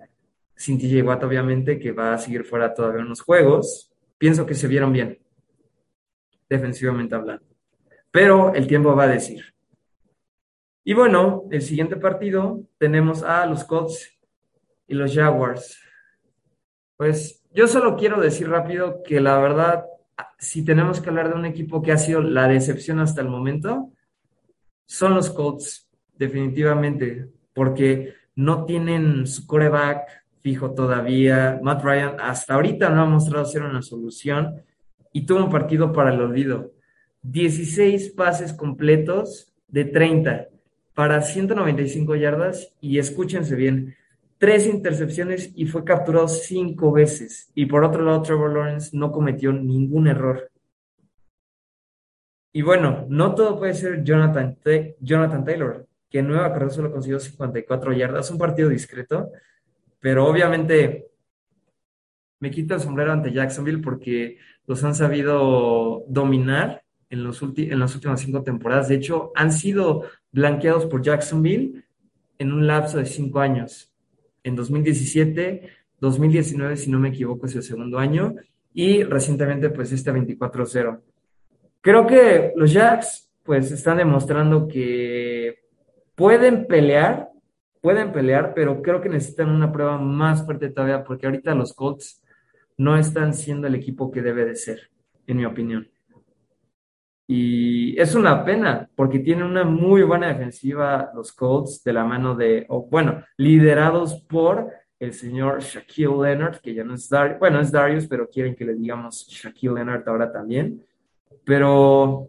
sin 0.55 0.79
TJ 0.79 1.03
obviamente, 1.25 1.79
que 1.79 1.93
va 1.93 2.15
a 2.15 2.19
seguir 2.19 2.45
fuera 2.45 2.73
todavía 2.73 3.03
unos 3.03 3.21
juegos, 3.21 3.93
pienso 4.19 4.47
que 4.47 4.55
se 4.55 4.69
vieron 4.69 4.93
bien, 4.93 5.19
defensivamente 6.49 7.15
hablando. 7.15 7.45
Pero 8.11 8.55
el 8.55 8.67
tiempo 8.67 8.95
va 8.95 9.05
a 9.05 9.09
decir. 9.09 9.53
Y 10.85 10.95
bueno, 10.95 11.45
el 11.51 11.63
siguiente 11.63 11.97
partido 11.97 12.63
tenemos 12.79 13.23
a 13.23 13.47
los 13.47 13.65
Colts 13.65 14.19
y 14.87 14.95
los 14.95 15.15
Jaguars. 15.15 15.79
Pues 16.97 17.43
yo 17.53 17.67
solo 17.67 17.97
quiero 17.97 18.21
decir 18.21 18.49
rápido 18.49 19.03
que 19.03 19.21
la 19.21 19.39
verdad, 19.39 19.85
si 20.39 20.65
tenemos 20.65 21.01
que 21.01 21.09
hablar 21.09 21.29
de 21.29 21.35
un 21.35 21.47
equipo 21.47 21.83
que 21.83 21.93
ha 21.93 21.99
sido 21.99 22.21
la 22.21 22.49
decepción 22.49 23.01
hasta 23.01 23.21
el 23.21 23.29
momento, 23.29 23.91
son 24.87 25.15
los 25.15 25.31
Colts, 25.31 25.89
definitivamente, 26.15 27.29
porque 27.55 28.15
no 28.35 28.65
tienen 28.65 29.27
su 29.27 29.47
coreback 29.47 30.09
fijo 30.41 30.73
todavía. 30.73 31.61
Matt 31.63 31.83
Ryan 31.85 32.17
hasta 32.21 32.55
ahorita 32.55 32.91
no 32.91 33.03
ha 33.03 33.07
mostrado 33.07 33.45
ser 33.45 33.63
una 33.63 33.83
solución 33.83 34.63
y 35.13 35.27
tuvo 35.27 35.45
un 35.45 35.51
partido 35.51 35.93
para 35.93 36.13
el 36.13 36.21
olvido. 36.21 36.73
16 37.23 38.11
pases 38.11 38.53
completos 38.53 39.53
de 39.69 39.85
30 39.85 40.49
para 40.95 41.23
195 41.23 42.17
yardas 42.17 42.75
y 42.81 42.99
escúchense 42.99 43.55
bien, 43.55 43.95
tres 44.39 44.67
intercepciones 44.67 45.53
y 45.55 45.67
fue 45.67 45.85
capturado 45.85 46.29
cinco 46.29 46.93
veces. 46.93 47.51
Y 47.55 47.67
por 47.67 47.85
otro 47.85 48.03
lado, 48.03 48.23
Trevor 48.23 48.53
Lawrence 48.53 48.97
no 48.97 49.13
cometió 49.13 49.53
ningún 49.53 50.09
error. 50.09 50.51
Y 52.53 52.61
bueno, 52.61 53.07
no 53.09 53.35
todo 53.35 53.59
puede 53.59 53.73
ser 53.73 54.05
Jonathan, 54.05 54.59
Jonathan 55.01 55.45
Taylor, 55.45 55.87
que 56.13 56.23
Nueva 56.23 56.53
Carrera 56.53 56.71
solo 56.71 56.93
consiguió 56.93 57.19
54 57.19 57.95
yardas, 57.95 58.31
un 58.31 58.37
partido 58.37 58.69
discreto, 58.69 59.31
pero 59.99 60.27
obviamente 60.27 61.07
me 62.39 62.51
quito 62.51 62.75
el 62.75 62.81
sombrero 62.81 63.13
ante 63.13 63.33
Jacksonville 63.33 63.81
porque 63.81 64.37
los 64.67 64.85
han 64.85 64.95
sabido 64.95 66.05
dominar 66.09 66.85
en, 67.09 67.25
los 67.25 67.43
en 67.43 67.79
las 67.79 67.95
últimas 67.95 68.21
cinco 68.21 68.43
temporadas. 68.43 68.89
De 68.89 68.97
hecho, 68.97 69.33
han 69.35 69.53
sido 69.53 70.03
blanqueados 70.33 70.85
por 70.85 71.03
Jacksonville 71.03 71.83
en 72.39 72.53
un 72.53 72.67
lapso 72.67 72.99
de 72.99 73.07
cinco 73.07 73.41
años. 73.41 73.91
En 74.45 74.55
2017, 74.55 75.71
2019, 75.99 76.77
si 76.77 76.91
no 76.91 76.99
me 76.99 77.09
equivoco, 77.09 77.47
es 77.47 77.55
el 77.55 77.63
segundo 77.63 77.99
año, 77.99 78.35
y 78.75 79.03
recientemente, 79.03 79.71
pues 79.71 79.93
este 79.93 80.13
24-0. 80.13 81.01
Creo 81.81 82.07
que 82.07 82.53
los 82.57 82.71
Jacks, 82.71 83.31
pues, 83.45 83.71
están 83.73 83.97
demostrando 83.97 84.69
que 84.69 85.62
pueden 86.15 86.67
pelear, 86.67 87.29
pueden 87.81 88.13
pelear, 88.13 88.55
pero 88.55 88.83
creo 88.83 89.01
que 89.01 89.09
necesitan 89.09 89.51
una 89.51 89.73
prueba 89.73 89.99
más 89.99 90.45
fuerte 90.45 90.71
todavía, 90.71 91.05
porque 91.05 91.27
ahorita 91.27 91.55
los 91.55 91.73
Colts 91.75 92.23
no 92.77 92.97
están 92.97 93.35
siendo 93.35 93.67
el 93.67 93.75
equipo 93.75 94.11
que 94.11 94.23
debe 94.23 94.45
de 94.45 94.57
ser, 94.57 94.91
en 95.27 95.37
mi 95.37 95.45
opinión. 95.45 95.89
Y 97.27 97.99
es 98.01 98.15
una 98.15 98.45
pena, 98.45 98.91
porque 98.95 99.21
tienen 99.21 99.45
una 99.45 99.65
muy 99.65 100.03
buena 100.03 100.29
defensiva 100.29 101.11
los 101.15 101.33
Colts 101.33 101.83
de 101.83 101.93
la 101.93 102.05
mano 102.05 102.35
de, 102.35 102.67
bueno, 102.91 103.25
liderados 103.37 104.21
por 104.23 104.71
el 104.99 105.13
señor 105.13 105.61
Shaquille 105.61 106.15
Leonard, 106.23 106.61
que 106.61 106.75
ya 106.75 106.85
no 106.85 106.95
es 106.95 107.09
Darius, 107.09 107.39
bueno, 107.39 107.61
es 107.61 107.73
Darius, 107.73 108.07
pero 108.07 108.29
quieren 108.29 108.55
que 108.55 108.65
le 108.65 108.75
digamos 108.75 109.27
Shaquille 109.29 109.75
Leonard 109.75 110.09
ahora 110.09 110.31
también. 110.31 110.85
Pero, 111.45 112.29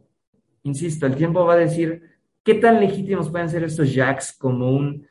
insisto, 0.64 1.06
el 1.06 1.16
tiempo 1.16 1.46
va 1.46 1.54
a 1.54 1.58
decir 1.58 2.13
qué 2.44 2.56
tan 2.56 2.80
legítimos 2.80 3.30
pueden 3.30 3.50
ser 3.50 3.64
estos 3.64 3.94
Jacks 3.94 4.36
como 4.38 4.72
un 4.72 5.08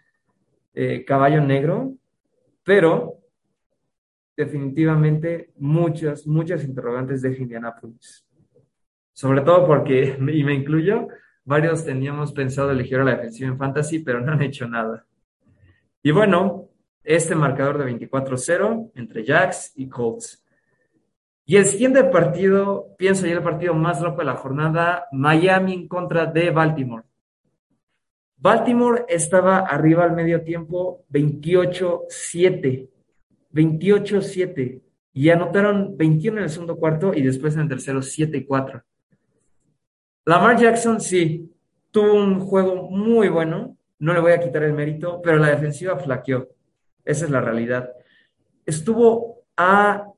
eh, 0.75 1.05
caballo 1.05 1.41
negro, 1.41 1.95
pero 2.63 3.19
definitivamente 4.37 5.53
muchas, 5.57 6.27
muchas 6.27 6.65
interrogantes 6.65 7.23
de 7.23 7.37
Indianapolis. 7.37 8.27
Sobre 9.13 9.43
todo 9.43 9.67
porque, 9.67 10.17
y 10.33 10.45
me 10.45 10.55
incluyo, 10.55 11.09
varios 11.45 11.85
teníamos 11.85 12.33
pensado 12.33 12.71
elegir 12.71 12.99
a 12.99 13.05
la 13.05 13.13
defensiva 13.13 13.49
en 13.49 13.59
fantasy, 13.59 13.99
pero 14.01 14.21
no 14.21 14.33
han 14.33 14.43
hecho 14.43 14.69
nada. 14.69 15.07
Y 16.03 16.11
bueno, 16.11 16.69
este 17.05 17.35
marcador 17.35 17.79
de 17.79 17.93
24-0 17.93 18.93
entre 18.95 19.25
Jacks 19.25 19.73
y 19.77 19.89
Colts. 19.89 20.45
Y 21.45 21.57
el 21.57 21.65
siguiente 21.65 22.05
partido, 22.05 22.95
pienso 22.97 23.27
yo 23.27 23.37
el 23.37 23.43
partido 23.43 23.75
más 23.75 24.01
loco 24.01 24.19
de 24.19 24.27
la 24.27 24.37
jornada, 24.37 25.07
Miami 25.13 25.75
en 25.75 25.89
contra 25.89 26.27
de 26.27 26.51
Baltimore. 26.51 27.05
Baltimore 28.43 29.07
estaba 29.09 29.61
arriba 29.61 30.03
al 30.03 30.17
medio 30.17 30.43
tiempo 30.43 31.05
28-7. 31.13 32.89
28-7 33.53 34.81
y 35.13 35.31
anotaron 35.31 35.97
21 35.97 36.39
en 36.39 36.43
el 36.43 36.51
segundo 36.51 36.77
cuarto 36.77 37.15
y 37.15 37.23
después 37.23 37.55
en 37.55 37.61
el 37.61 37.69
tercero 37.69 38.03
7 38.03 38.37
y 38.37 38.45
4. 38.45 38.83
Lamar 40.25 40.59
Jackson 40.59 41.01
sí, 41.01 41.55
tuvo 41.93 42.15
un 42.15 42.41
juego 42.41 42.91
muy 42.91 43.29
bueno, 43.29 43.77
no 44.01 44.13
le 44.13 44.19
voy 44.19 44.33
a 44.33 44.41
quitar 44.41 44.65
el 44.65 44.73
mérito, 44.73 45.23
pero 45.23 45.39
la 45.39 45.51
defensiva 45.51 45.97
flaqueó. 45.97 46.49
Esa 47.05 47.27
es 47.27 47.31
la 47.31 47.41
realidad. 47.41 47.93
Estuvo 48.67 49.45
a 49.57 50.09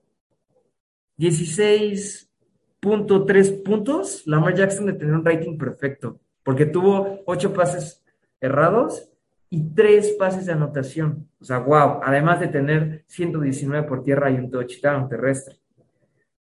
16.3 1.18 3.62
puntos 3.62 4.26
Lamar 4.26 4.54
Jackson 4.54 4.86
de 4.86 4.94
tener 4.94 5.12
un 5.12 5.26
rating 5.26 5.58
perfecto, 5.58 6.20
porque 6.42 6.64
tuvo 6.64 7.20
8 7.26 7.52
pases 7.52 8.00
errados 8.44 9.10
y 9.50 9.74
tres 9.74 10.12
pases 10.18 10.46
de 10.46 10.52
anotación. 10.52 11.28
O 11.40 11.44
sea, 11.44 11.58
wow, 11.58 12.00
además 12.02 12.40
de 12.40 12.48
tener 12.48 13.04
119 13.06 13.86
por 13.86 14.02
tierra 14.02 14.30
y 14.30 14.34
un 14.34 14.50
touchdown 14.50 15.08
terrestre. 15.08 15.56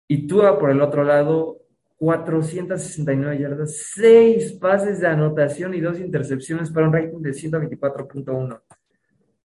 Y 0.06 0.26
Tua, 0.26 0.58
por 0.58 0.70
el 0.70 0.80
otro 0.80 1.04
lado, 1.04 1.58
469 1.96 3.38
yardas, 3.38 3.76
seis 3.94 4.52
pases 4.52 5.00
de 5.00 5.08
anotación 5.08 5.74
y 5.74 5.80
dos 5.80 5.98
intercepciones 5.98 6.70
para 6.70 6.86
un 6.86 6.92
rating 6.92 7.20
de 7.20 7.30
124.1. 7.30 8.60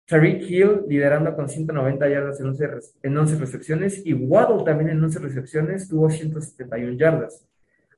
Tariq 0.06 0.42
Hill 0.42 0.82
liderando 0.88 1.34
con 1.36 1.48
190 1.48 2.10
yardas 2.10 2.40
en 2.42 2.48
11, 2.48 2.70
en 3.04 3.18
11 3.18 3.36
recepciones 3.38 4.06
y 4.06 4.14
Waddle 4.14 4.66
también 4.66 4.90
en 4.90 5.04
11 5.04 5.20
recepciones 5.20 5.88
tuvo 5.88 6.10
171 6.10 6.98
yardas. 6.98 7.48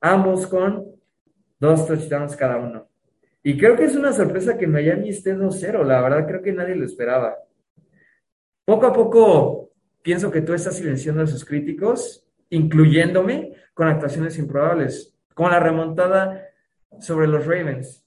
Ambos 0.00 0.46
con 0.46 0.84
dos 1.58 1.86
touchdowns 1.86 2.36
cada 2.36 2.58
uno. 2.58 2.86
Y 3.46 3.58
creo 3.58 3.76
que 3.76 3.84
es 3.84 3.94
una 3.94 4.10
sorpresa 4.14 4.56
que 4.56 4.66
Miami 4.66 5.10
esté 5.10 5.36
2-0, 5.36 5.84
la 5.84 6.00
verdad 6.00 6.26
creo 6.26 6.40
que 6.40 6.52
nadie 6.52 6.74
lo 6.74 6.86
esperaba. 6.86 7.36
Poco 8.64 8.86
a 8.86 8.92
poco 8.94 9.70
pienso 10.00 10.30
que 10.30 10.40
tú 10.40 10.54
estás 10.54 10.76
silenciando 10.78 11.22
a 11.22 11.26
sus 11.26 11.44
críticos, 11.44 12.26
incluyéndome 12.48 13.52
con 13.74 13.86
actuaciones 13.88 14.38
improbables, 14.38 15.14
con 15.34 15.50
la 15.50 15.60
remontada 15.60 16.48
sobre 17.00 17.26
los 17.26 17.44
Ravens. 17.44 18.02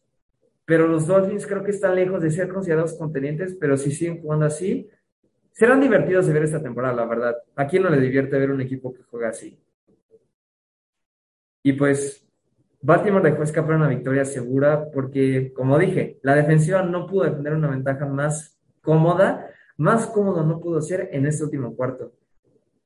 Pero 0.65 0.87
los 0.87 1.05
Dolphins 1.05 1.45
creo 1.45 1.63
que 1.63 1.71
están 1.71 1.93
lejos 1.93 2.19
de 2.23 2.31
ser 2.31 2.49
considerados 2.49 2.95
contendientes, 2.95 3.55
pero 3.59 3.77
si 3.77 3.91
siguen 3.91 4.19
jugando 4.19 4.47
así, 4.47 4.89
serán 5.51 5.79
divertidos 5.79 6.25
de 6.25 6.33
ver 6.33 6.43
esta 6.43 6.63
temporada, 6.63 6.95
la 6.95 7.05
verdad. 7.05 7.35
¿A 7.55 7.67
quién 7.67 7.83
no 7.83 7.89
le 7.89 8.01
divierte 8.01 8.39
ver 8.39 8.49
un 8.49 8.61
equipo 8.61 8.91
que 8.91 9.03
juega 9.03 9.29
así? 9.29 9.55
Y 11.61 11.73
pues 11.73 12.26
Baltimore 12.81 13.29
dejó 13.29 13.43
escapar 13.43 13.75
una 13.75 13.87
victoria 13.87 14.23
segura 14.25 14.85
porque, 14.93 15.51
como 15.53 15.77
dije, 15.79 16.19
la 16.21 16.35
defensiva 16.35 16.83
no 16.83 17.07
pudo 17.07 17.23
defender 17.23 17.53
una 17.53 17.69
ventaja 17.69 18.05
más 18.05 18.57
cómoda, 18.81 19.49
más 19.77 20.07
cómodo 20.07 20.43
no 20.43 20.59
pudo 20.59 20.81
ser 20.81 21.09
en 21.11 21.25
este 21.25 21.43
último 21.43 21.75
cuarto. 21.75 22.13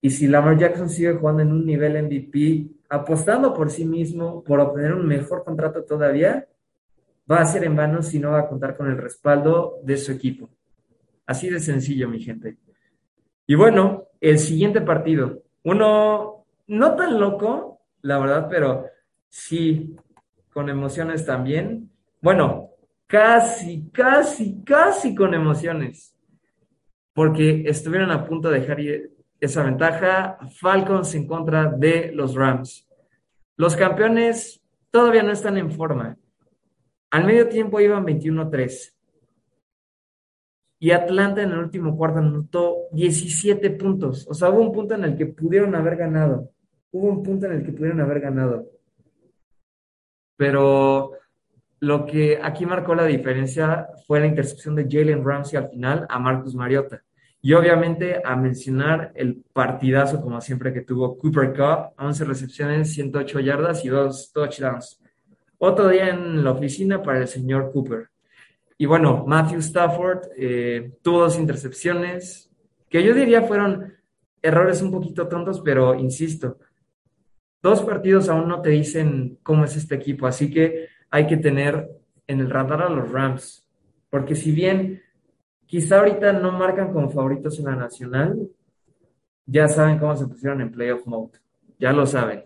Y 0.02 0.10
si 0.10 0.28
Lamar 0.28 0.58
Jackson 0.58 0.90
sigue 0.90 1.14
jugando 1.14 1.44
en 1.44 1.52
un 1.52 1.66
nivel 1.66 2.02
MVP, 2.04 2.68
apostando 2.90 3.54
por 3.54 3.70
sí 3.70 3.86
mismo, 3.86 4.44
por 4.44 4.60
obtener 4.60 4.94
un 4.94 5.08
mejor 5.08 5.44
contrato 5.44 5.84
todavía, 5.84 6.48
va 7.30 7.40
a 7.40 7.46
ser 7.46 7.64
en 7.64 7.76
vano 7.76 8.02
si 8.02 8.20
no 8.20 8.32
va 8.32 8.40
a 8.40 8.48
contar 8.48 8.76
con 8.76 8.88
el 8.88 8.98
respaldo 8.98 9.80
de 9.84 9.98
su 9.98 10.12
equipo. 10.12 10.50
Así 11.26 11.50
de 11.50 11.60
sencillo, 11.60 12.10
mi 12.10 12.20
gente. 12.20 12.58
Y 13.46 13.56
bueno, 13.56 14.08
el 14.20 14.40
siguiente 14.40 14.82
partido, 14.82 15.44
uno 15.64 16.46
no 16.68 16.96
tan 16.96 17.20
loco, 17.20 17.82
la 18.02 18.18
verdad, 18.18 18.48
pero 18.50 18.86
Sí, 19.32 19.96
con 20.52 20.68
emociones 20.68 21.26
también. 21.26 21.90
Bueno, 22.22 22.72
casi, 23.08 23.90
casi, 23.90 24.62
casi 24.62 25.16
con 25.16 25.34
emociones. 25.34 26.14
Porque 27.14 27.64
estuvieron 27.66 28.12
a 28.12 28.26
punto 28.26 28.50
de 28.50 28.60
dejar 28.60 28.80
esa 29.40 29.64
ventaja. 29.64 30.38
Falcons 30.60 31.16
en 31.16 31.28
contra 31.28 31.72
de 31.72 32.12
los 32.14 32.36
Rams. 32.36 32.86
Los 33.56 33.78
campeones 33.78 34.62
todavía 34.90 35.24
no 35.24 35.32
están 35.32 35.58
en 35.58 35.72
forma. 35.72 36.18
Al 37.10 37.26
medio 37.26 37.48
tiempo 37.48 37.80
iban 37.80 38.06
21-3. 38.06 38.94
Y 40.80 40.92
Atlanta 40.92 41.42
en 41.42 41.52
el 41.52 41.60
último 41.60 41.96
cuarto 41.96 42.20
anotó 42.20 42.90
17 42.92 43.70
puntos. 43.72 44.28
O 44.30 44.34
sea, 44.34 44.50
hubo 44.50 44.60
un 44.60 44.74
punto 44.74 44.96
en 44.96 45.06
el 45.06 45.16
que 45.16 45.28
pudieron 45.28 45.74
haber 45.74 45.96
ganado. 45.96 46.52
Hubo 46.92 47.08
un 47.08 47.24
punto 47.24 47.46
en 47.46 47.54
el 47.54 47.66
que 47.66 47.72
pudieron 47.72 48.02
haber 48.02 48.20
ganado 48.20 48.81
pero 50.42 51.12
lo 51.82 52.04
que 52.08 52.40
aquí 52.42 52.66
marcó 52.66 52.96
la 52.96 53.06
diferencia 53.06 53.90
fue 54.08 54.20
la 54.20 54.26
intercepción 54.26 54.74
de 54.74 54.88
Jalen 54.90 55.24
Ramsey 55.24 55.56
al 55.60 55.70
final 55.70 56.08
a 56.10 56.18
Marcus 56.18 56.56
Mariota. 56.56 57.04
Y 57.44 57.54
obviamente 57.54 58.20
a 58.26 58.36
mencionar 58.36 59.12
el 59.14 59.44
partidazo, 59.54 60.20
como 60.20 60.42
siempre, 60.42 60.74
que 60.74 60.82
tuvo 60.82 61.16
Cooper 61.16 61.54
Cup, 61.54 61.94
11 62.04 62.26
recepciones, 62.26 62.92
108 62.92 63.40
yardas 63.40 63.86
y 63.86 63.90
dos 63.90 64.32
touchdowns. 64.34 65.00
Otro 65.60 65.90
día 65.90 66.10
en 66.10 66.44
la 66.44 66.54
oficina 66.54 67.04
para 67.04 67.20
el 67.20 67.28
señor 67.28 67.72
Cooper. 67.72 68.10
Y 68.80 68.88
bueno, 68.88 69.24
Matthew 69.28 69.60
Stafford 69.60 70.22
eh, 70.36 70.94
tuvo 71.04 71.20
dos 71.20 71.38
intercepciones, 71.38 72.50
que 72.90 73.04
yo 73.04 73.14
diría 73.14 73.44
fueron 73.44 73.94
errores 74.42 74.82
un 74.82 74.90
poquito 74.90 75.28
tontos, 75.28 75.62
pero 75.64 75.94
insisto, 75.94 76.58
dos 77.62 77.82
partidos 77.84 78.30
aún 78.30 78.48
no 78.48 78.62
te 78.62 78.70
dicen 78.70 79.38
cómo 79.44 79.66
es 79.66 79.76
este 79.76 79.96
equipo, 79.96 80.28
así 80.28 80.52
que 80.52 80.88
hay 81.10 81.28
que 81.28 81.38
tener 81.38 81.90
en 82.28 82.40
el 82.40 82.50
radar 82.50 82.82
a 82.82 82.90
los 82.90 83.12
Rams, 83.12 83.66
porque 84.10 84.36
si 84.36 84.52
bien 84.52 85.02
quizá 85.66 86.00
ahorita 86.00 86.34
no 86.34 86.52
marcan 86.52 86.92
como 86.92 87.10
favoritos 87.10 87.60
en 87.60 87.66
la 87.66 87.76
nacional, 87.76 88.50
ya 89.46 89.68
saben 89.68 90.00
cómo 90.00 90.16
se 90.16 90.28
pusieron 90.28 90.62
en 90.62 90.72
playoff 90.72 91.06
mode, 91.06 91.40
ya 91.80 91.92
lo 91.92 92.06
saben. 92.06 92.46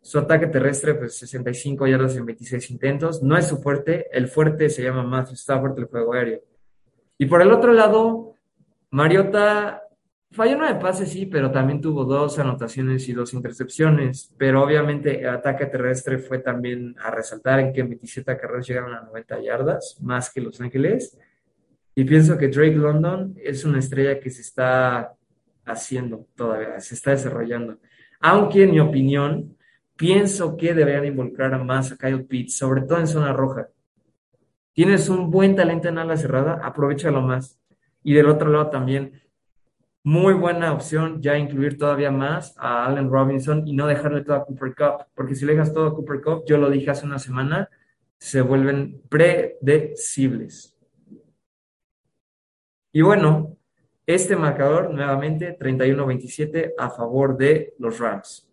Su 0.00 0.18
ataque 0.18 0.48
terrestre, 0.48 0.94
pues 0.94 1.16
65 1.16 1.86
yardas 1.86 2.16
en 2.16 2.26
26 2.26 2.70
intentos, 2.70 3.22
no 3.22 3.38
es 3.38 3.46
su 3.46 3.56
fuerte, 3.56 4.06
el 4.12 4.28
fuerte 4.28 4.68
se 4.68 4.82
llama 4.82 5.02
Matthew 5.02 5.34
Stafford, 5.34 5.78
el 5.78 5.86
juego 5.86 6.12
aéreo. 6.12 6.40
Y 7.16 7.26
por 7.26 7.40
el 7.40 7.50
otro 7.50 7.72
lado, 7.72 8.34
Mariota 8.90 9.83
Falló 10.34 10.56
nueve 10.58 10.80
pases, 10.80 11.12
sí, 11.12 11.26
pero 11.26 11.52
también 11.52 11.80
tuvo 11.80 12.04
dos 12.04 12.40
anotaciones 12.40 13.08
y 13.08 13.12
dos 13.12 13.32
intercepciones. 13.34 14.34
Pero 14.36 14.64
obviamente 14.64 15.20
el 15.20 15.28
ataque 15.28 15.66
terrestre 15.66 16.18
fue 16.18 16.40
también 16.40 16.96
a 16.98 17.12
resaltar 17.12 17.60
en 17.60 17.72
que 17.72 17.84
27 17.84 18.36
carreras 18.36 18.66
llegaron 18.66 18.94
a 18.94 19.02
90 19.02 19.40
yardas, 19.42 19.96
más 20.02 20.32
que 20.32 20.40
Los 20.40 20.60
Ángeles. 20.60 21.16
Y 21.94 22.02
pienso 22.02 22.36
que 22.36 22.48
Drake 22.48 22.74
London 22.74 23.36
es 23.40 23.64
una 23.64 23.78
estrella 23.78 24.18
que 24.18 24.28
se 24.28 24.40
está 24.40 25.14
haciendo 25.64 26.26
todavía, 26.34 26.80
se 26.80 26.96
está 26.96 27.12
desarrollando. 27.12 27.78
Aunque 28.18 28.64
en 28.64 28.72
mi 28.72 28.80
opinión, 28.80 29.56
pienso 29.94 30.56
que 30.56 30.74
deberían 30.74 31.04
involucrar 31.04 31.64
más 31.64 31.92
a 31.92 31.96
Kyle 31.96 32.24
Pitts, 32.24 32.56
sobre 32.56 32.82
todo 32.82 32.98
en 32.98 33.06
zona 33.06 33.32
roja. 33.32 33.68
Tienes 34.72 35.08
un 35.08 35.30
buen 35.30 35.54
talento 35.54 35.86
en 35.86 35.98
ala 35.98 36.16
cerrada, 36.16 36.58
aprovechalo 36.60 37.22
más. 37.22 37.60
Y 38.02 38.14
del 38.14 38.26
otro 38.26 38.50
lado 38.50 38.68
también 38.68 39.23
muy 40.04 40.34
buena 40.34 40.74
opción 40.74 41.22
ya 41.22 41.38
incluir 41.38 41.78
todavía 41.78 42.10
más 42.10 42.54
a 42.58 42.84
Allen 42.84 43.10
Robinson 43.10 43.66
y 43.66 43.72
no 43.74 43.86
dejarle 43.86 44.22
todo 44.22 44.36
a 44.36 44.44
Cooper 44.44 44.74
Cup, 44.74 45.06
porque 45.14 45.34
si 45.34 45.46
le 45.46 45.54
dejas 45.54 45.72
todo 45.72 45.86
a 45.86 45.94
Cooper 45.94 46.20
Cup, 46.20 46.44
yo 46.46 46.58
lo 46.58 46.68
dije 46.68 46.90
hace 46.90 47.06
una 47.06 47.18
semana, 47.18 47.70
se 48.18 48.42
vuelven 48.42 49.00
predecibles. 49.08 50.76
Y 52.92 53.00
bueno, 53.00 53.56
este 54.06 54.36
marcador 54.36 54.92
nuevamente 54.92 55.58
31-27 55.58 56.74
a 56.76 56.90
favor 56.90 57.38
de 57.38 57.74
los 57.78 57.98
Rams. 57.98 58.46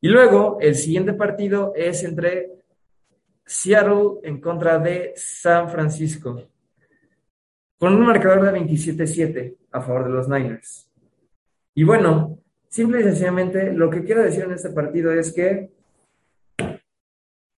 Y 0.00 0.08
luego 0.08 0.58
el 0.60 0.76
siguiente 0.76 1.14
partido 1.14 1.72
es 1.74 2.04
entre 2.04 2.52
Seattle 3.44 4.20
en 4.22 4.40
contra 4.40 4.78
de 4.78 5.12
San 5.16 5.68
Francisco 5.68 6.51
con 7.82 7.94
un 7.94 8.06
marcador 8.06 8.44
de 8.44 8.60
27-7 8.60 9.56
a 9.72 9.80
favor 9.80 10.04
de 10.04 10.10
los 10.10 10.28
Niners. 10.28 10.88
Y 11.74 11.82
bueno, 11.82 12.38
simple 12.68 13.00
y 13.00 13.02
sencillamente 13.02 13.72
lo 13.72 13.90
que 13.90 14.04
quiero 14.04 14.22
decir 14.22 14.44
en 14.44 14.52
este 14.52 14.70
partido 14.70 15.12
es 15.12 15.32
que 15.32 15.68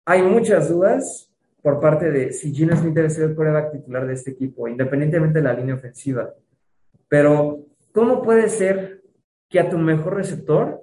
hay 0.05 0.23
muchas 0.23 0.69
dudas 0.69 1.29
por 1.61 1.81
parte 1.81 2.13
de 2.13 2.33
si 2.33 2.55
Gino 2.55 2.77
Smith 2.77 2.95
debe 2.95 3.11
ser 3.11 3.31
el 3.31 3.35
coreback 3.35 3.73
titular 3.73 4.07
de 4.07 4.13
este 4.13 4.31
equipo, 4.31 4.69
independientemente 4.69 5.41
de 5.41 5.45
la 5.45 5.55
línea 5.55 5.75
ofensiva. 5.75 6.33
Pero, 7.09 7.67
¿cómo 7.91 8.23
puede 8.23 8.49
ser 8.49 9.03
que 9.49 9.59
a 9.59 9.69
tu 9.69 9.77
mejor 9.77 10.15
receptor 10.15 10.83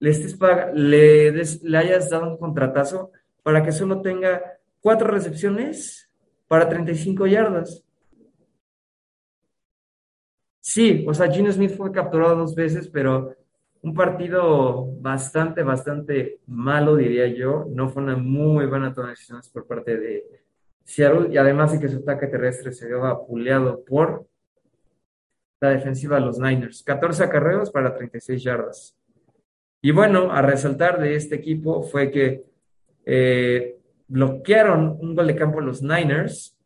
le, 0.00 0.10
estés 0.10 0.38
le, 0.74 1.32
le 1.32 1.78
hayas 1.78 2.10
dado 2.10 2.32
un 2.32 2.36
contratazo 2.36 3.10
para 3.42 3.62
que 3.62 3.72
solo 3.72 4.02
tenga 4.02 4.58
cuatro 4.82 5.08
recepciones 5.08 6.10
para 6.46 6.68
35 6.68 7.26
yardas? 7.26 7.86
Sí, 10.60 11.04
o 11.08 11.14
sea, 11.14 11.30
Gino 11.30 11.50
Smith 11.50 11.76
fue 11.76 11.90
capturado 11.90 12.36
dos 12.36 12.54
veces, 12.54 12.88
pero 12.88 13.34
un 13.82 13.94
partido 13.94 14.86
bastante, 15.00 15.62
bastante 15.62 16.40
malo, 16.46 16.96
diría 16.96 17.26
yo. 17.28 17.66
No 17.70 17.88
fue 17.88 18.02
una 18.02 18.16
muy 18.16 18.66
buena 18.66 18.92
toma 18.92 19.08
de 19.08 19.12
decisiones 19.12 19.48
por 19.48 19.66
parte 19.66 19.98
de 19.98 20.24
Seattle 20.84 21.32
y 21.32 21.38
además 21.38 21.72
de 21.72 21.80
que 21.80 21.88
su 21.88 21.98
ataque 21.98 22.26
terrestre 22.26 22.72
se 22.72 22.86
vio 22.86 23.06
apuleado 23.06 23.82
por 23.84 24.26
la 25.60 25.70
defensiva 25.70 26.16
de 26.16 26.26
los 26.26 26.38
Niners. 26.38 26.82
14 26.82 27.24
acarreos 27.24 27.70
para 27.70 27.94
36 27.94 28.42
yardas. 28.42 28.96
Y 29.82 29.92
bueno, 29.92 30.30
a 30.30 30.42
resaltar 30.42 31.00
de 31.00 31.14
este 31.14 31.36
equipo 31.36 31.82
fue 31.82 32.10
que 32.10 32.44
eh, 33.06 33.78
bloquearon 34.08 34.98
un 35.00 35.14
gol 35.14 35.26
de 35.26 35.36
campo 35.36 35.60
los 35.60 35.80
Niners. 35.82 36.56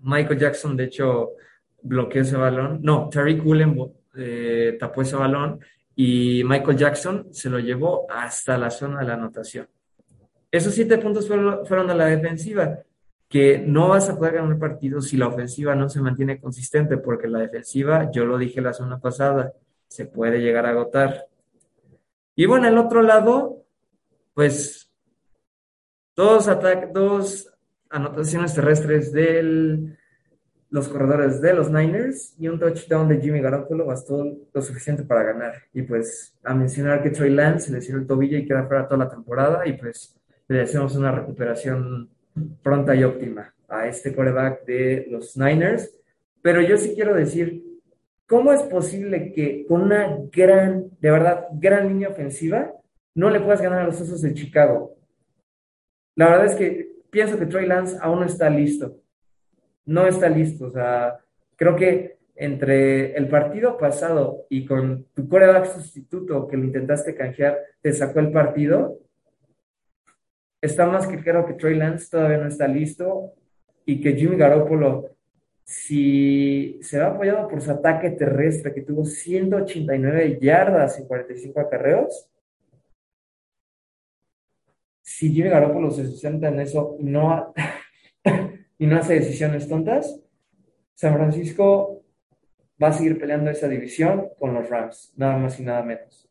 Michael 0.00 0.38
Jackson, 0.38 0.76
de 0.76 0.84
hecho, 0.84 1.32
bloqueó 1.82 2.22
ese 2.22 2.36
balón. 2.36 2.80
No, 2.82 3.08
Terry 3.08 3.38
Cullen 3.38 3.76
eh, 4.16 4.76
tapó 4.78 5.02
ese 5.02 5.16
balón 5.16 5.60
y 5.94 6.44
Michael 6.44 6.76
Jackson 6.76 7.26
se 7.32 7.50
lo 7.50 7.58
llevó 7.58 8.06
hasta 8.10 8.56
la 8.56 8.70
zona 8.70 9.00
de 9.00 9.06
la 9.06 9.14
anotación. 9.14 9.68
Esos 10.50 10.74
siete 10.74 10.96
puntos 10.98 11.28
fueron, 11.28 11.90
a 11.90 11.94
la 11.94 12.06
defensiva, 12.06 12.78
que 13.28 13.58
no 13.58 13.88
vas 13.88 14.08
a 14.08 14.16
poder 14.16 14.34
ganar 14.34 14.58
partido 14.58 15.00
si 15.02 15.16
la 15.16 15.28
ofensiva 15.28 15.74
no 15.74 15.88
se 15.88 16.00
mantiene 16.00 16.40
consistente, 16.40 16.96
porque 16.96 17.28
la 17.28 17.40
defensiva, 17.40 18.10
yo 18.10 18.24
lo 18.24 18.38
dije 18.38 18.60
la 18.60 18.72
semana 18.72 18.98
pasada, 18.98 19.52
se 19.88 20.06
puede 20.06 20.40
llegar 20.40 20.64
a 20.64 20.70
agotar. 20.70 21.26
Y 22.34 22.46
bueno, 22.46 22.68
el 22.68 22.78
otro 22.78 23.02
lado, 23.02 23.64
pues 24.32 24.90
dos, 26.16 26.48
dos 26.94 27.52
anotaciones 27.90 28.54
terrestres 28.54 29.12
del 29.12 29.97
los 30.70 30.88
corredores 30.88 31.40
de 31.40 31.54
los 31.54 31.70
Niners 31.70 32.34
y 32.38 32.48
un 32.48 32.58
touchdown 32.58 33.08
de 33.08 33.20
Jimmy 33.20 33.40
Garoppolo 33.40 33.86
bastó 33.86 34.38
lo 34.52 34.62
suficiente 34.62 35.02
para 35.02 35.22
ganar. 35.22 35.54
Y 35.72 35.82
pues 35.82 36.36
a 36.44 36.54
mencionar 36.54 37.02
que 37.02 37.10
Trey 37.10 37.30
Lance 37.30 37.66
se 37.66 37.72
le 37.72 37.78
hicieron 37.78 38.02
el 38.02 38.06
tobillo 38.06 38.36
y 38.36 38.46
queda 38.46 38.66
fuera 38.66 38.86
toda 38.86 39.04
la 39.04 39.10
temporada 39.10 39.66
y 39.66 39.72
pues 39.72 40.14
le 40.46 40.58
deseamos 40.58 40.94
una 40.96 41.12
recuperación 41.12 42.10
pronta 42.62 42.94
y 42.94 43.04
óptima 43.04 43.54
a 43.68 43.86
este 43.86 44.14
coreback 44.14 44.64
de 44.66 45.06
los 45.10 45.36
Niners. 45.36 45.94
Pero 46.42 46.60
yo 46.60 46.76
sí 46.76 46.92
quiero 46.94 47.14
decir, 47.14 47.64
¿cómo 48.26 48.52
es 48.52 48.62
posible 48.64 49.32
que 49.32 49.64
con 49.66 49.82
una 49.82 50.18
gran, 50.30 50.90
de 51.00 51.10
verdad, 51.10 51.46
gran 51.52 51.88
línea 51.88 52.10
ofensiva 52.10 52.72
no 53.14 53.30
le 53.30 53.40
puedas 53.40 53.62
ganar 53.62 53.80
a 53.80 53.86
los 53.86 54.00
Osos 54.00 54.20
de 54.20 54.34
Chicago? 54.34 54.96
La 56.14 56.28
verdad 56.28 56.46
es 56.46 56.54
que 56.56 56.88
pienso 57.10 57.38
que 57.38 57.46
Trey 57.46 57.66
Lance 57.66 57.96
aún 58.00 58.20
no 58.20 58.26
está 58.26 58.50
listo 58.50 59.00
no 59.88 60.06
está 60.06 60.28
listo. 60.28 60.66
O 60.66 60.70
sea, 60.70 61.18
creo 61.56 61.74
que 61.74 62.18
entre 62.36 63.16
el 63.16 63.28
partido 63.28 63.76
pasado 63.76 64.46
y 64.48 64.64
con 64.64 65.06
tu 65.14 65.28
coreback 65.28 65.66
sustituto 65.74 66.46
que 66.46 66.56
lo 66.56 66.64
intentaste 66.64 67.14
canjear, 67.14 67.58
te 67.80 67.92
sacó 67.92 68.20
el 68.20 68.30
partido. 68.30 68.98
Está 70.60 70.86
más 70.86 71.06
que 71.06 71.18
claro 71.18 71.46
que 71.46 71.54
Trey 71.54 71.74
Lance 71.74 72.10
todavía 72.10 72.38
no 72.38 72.46
está 72.46 72.68
listo 72.68 73.32
y 73.84 74.00
que 74.00 74.14
Jimmy 74.14 74.36
Garoppolo, 74.36 75.10
si 75.64 76.78
se 76.82 76.98
va 76.98 77.08
apoyado 77.08 77.48
por 77.48 77.60
su 77.60 77.70
ataque 77.70 78.10
terrestre, 78.10 78.74
que 78.74 78.82
tuvo 78.82 79.04
189 79.04 80.38
yardas 80.40 81.00
y 81.00 81.06
45 81.06 81.60
acarreos, 81.60 82.28
si 85.02 85.32
Jimmy 85.32 85.48
Garoppolo 85.48 85.90
se 85.90 86.06
sustenta 86.06 86.48
en 86.48 86.60
eso, 86.60 86.96
no, 87.00 87.52
y 88.78 88.86
no 88.86 88.96
hace 88.96 89.14
decisiones 89.14 89.68
tontas, 89.68 90.20
San 90.94 91.14
Francisco 91.14 92.02
va 92.82 92.88
a 92.88 92.92
seguir 92.92 93.18
peleando 93.18 93.50
esa 93.50 93.68
división 93.68 94.28
con 94.38 94.54
los 94.54 94.68
Rams, 94.68 95.12
nada 95.16 95.36
más 95.36 95.58
y 95.58 95.64
nada 95.64 95.82
menos. 95.82 96.28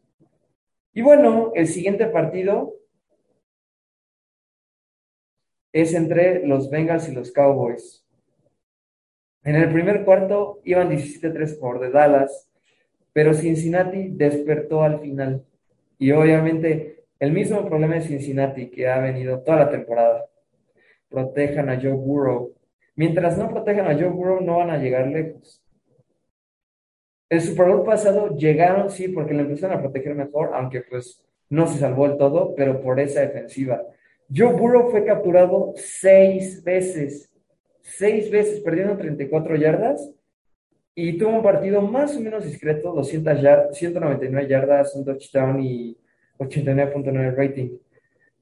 Y 0.93 1.01
bueno, 1.01 1.51
el 1.53 1.67
siguiente 1.67 2.07
partido 2.07 2.73
es 5.71 5.93
entre 5.93 6.47
los 6.47 6.69
Bengals 6.69 7.07
y 7.09 7.13
los 7.13 7.31
Cowboys. 7.31 8.05
En 9.43 9.55
el 9.55 9.71
primer 9.71 10.03
cuarto 10.03 10.59
iban 10.63 10.89
17-3 10.89 11.59
por 11.59 11.79
de 11.79 11.91
Dallas, 11.91 12.49
pero 13.13 13.33
Cincinnati 13.33 14.09
despertó 14.09 14.83
al 14.83 14.99
final. 14.99 15.45
Y 15.99 16.11
obviamente 16.11 17.05
el 17.19 17.31
mismo 17.31 17.65
problema 17.67 17.95
de 17.95 18.01
Cincinnati 18.01 18.69
que 18.69 18.87
ha 18.87 18.99
venido 18.99 19.41
toda 19.41 19.59
la 19.59 19.69
temporada 19.69 20.25
protejan 21.09 21.69
a 21.69 21.79
Joe 21.79 21.93
Burrow. 21.93 22.53
Mientras 22.95 23.37
no 23.37 23.49
protejan 23.49 23.87
a 23.87 23.93
Joe 23.93 24.09
Burrow, 24.09 24.41
no 24.41 24.57
van 24.57 24.71
a 24.71 24.77
llegar 24.77 25.07
lejos. 25.07 25.63
El 27.29 27.41
Super 27.41 27.67
Bowl 27.67 27.83
pasado 27.83 28.35
llegaron, 28.35 28.89
sí, 28.89 29.09
porque 29.09 29.33
le 29.33 29.41
empezaron 29.41 29.77
a 29.77 29.81
proteger 29.81 30.15
mejor, 30.15 30.51
aunque 30.53 30.81
pues 30.81 31.23
no 31.49 31.67
se 31.67 31.79
salvó 31.79 32.05
el 32.05 32.17
todo, 32.17 32.55
pero 32.55 32.81
por 32.81 32.99
esa 32.99 33.21
defensiva. 33.21 33.83
Joe 34.33 34.53
Burrow 34.53 34.89
fue 34.89 35.05
capturado 35.05 35.73
seis 35.75 36.63
veces, 36.63 37.31
seis 37.81 38.31
veces, 38.31 38.61
perdiendo 38.61 38.97
34 38.97 39.55
yardas, 39.55 40.11
y 40.95 41.17
tuvo 41.17 41.37
un 41.37 41.43
partido 41.43 41.81
más 41.81 42.15
o 42.15 42.19
menos 42.19 42.43
discreto, 42.43 42.91
200 42.93 43.41
yardas, 43.41 43.77
199 43.77 44.49
yardas, 44.49 44.95
un 44.95 45.05
touchdown 45.05 45.61
y 45.61 45.95
89.9 46.39 47.35
rating 47.35 47.77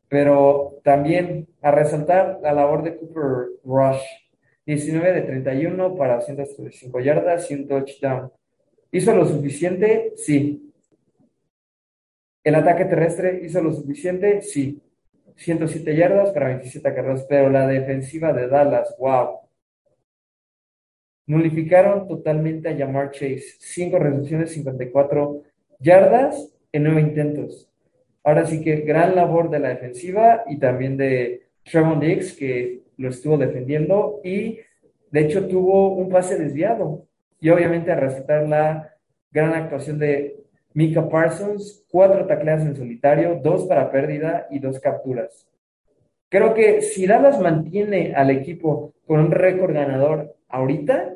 pero 0.08 0.80
también 0.84 1.48
a 1.62 1.72
resaltar 1.72 2.40
la 2.42 2.54
labor 2.54 2.84
de 2.84 2.98
Cooper 2.98 3.48
Rush. 3.64 4.04
19 4.66 5.14
de 5.14 5.22
31 5.22 5.96
para 5.96 6.22
135 6.22 7.00
yardas 7.00 7.52
y 7.52 7.54
un 7.54 7.68
touchdown. 7.68 8.32
¿Hizo 8.92 9.14
lo 9.14 9.26
suficiente? 9.26 10.14
Sí. 10.16 10.74
¿El 12.44 12.56
ataque 12.56 12.86
terrestre 12.86 13.42
hizo 13.44 13.62
lo 13.62 13.72
suficiente? 13.72 14.42
Sí. 14.42 14.82
107 15.36 15.96
yardas 15.96 16.32
para 16.32 16.48
27 16.48 16.96
carreras, 16.96 17.26
pero 17.28 17.50
la 17.50 17.68
defensiva 17.68 18.32
de 18.32 18.48
Dallas, 18.48 18.96
wow. 18.98 19.40
Nulificaron 21.28 22.08
totalmente 22.08 22.70
a 22.70 22.78
Jamar 22.78 23.12
Chase. 23.12 23.58
5 23.60 24.00
recepciones, 24.00 24.52
54 24.54 25.42
yardas 25.80 26.56
en 26.72 26.84
9 26.84 27.02
intentos. 27.02 27.70
Ahora 28.26 28.48
sí 28.48 28.60
que 28.64 28.78
gran 28.78 29.16
labor 29.16 29.52
de 29.52 29.60
la 29.60 29.70
defensiva 29.70 30.44
y 30.48 30.58
también 30.58 30.98
de 30.98 31.44
Trevon 31.64 32.00
Diggs, 32.00 32.34
que 32.34 32.82
lo 32.98 33.10
estuvo 33.10 33.38
defendiendo 33.38 34.20
y 34.24 34.60
de 35.12 35.20
hecho 35.20 35.48
tuvo 35.48 35.94
un 35.94 36.10
pase 36.10 36.38
desviado. 36.38 37.08
y 37.40 37.50
obviamente 37.50 37.92
a 37.92 37.96
respetar 37.96 38.48
la 38.48 38.96
gran 39.30 39.54
actuación 39.54 40.00
de 40.00 40.44
Mika 40.74 41.08
Parsons, 41.08 41.86
cuatro 41.92 42.26
tacleas 42.26 42.64
en 42.64 42.76
solitario, 42.76 43.40
dos 43.44 43.66
para 43.66 43.92
pérdida 43.92 44.48
y 44.50 44.58
dos 44.58 44.80
capturas. 44.80 45.48
Creo 46.30 46.56
que 46.56 46.82
si 46.82 47.06
Dallas 47.06 47.40
mantiene 47.40 48.16
al 48.16 48.32
equipo 48.32 48.96
con 49.06 49.20
un 49.20 49.32
récord 49.32 49.74
ganador 49.74 50.36
ahorita, 50.50 51.16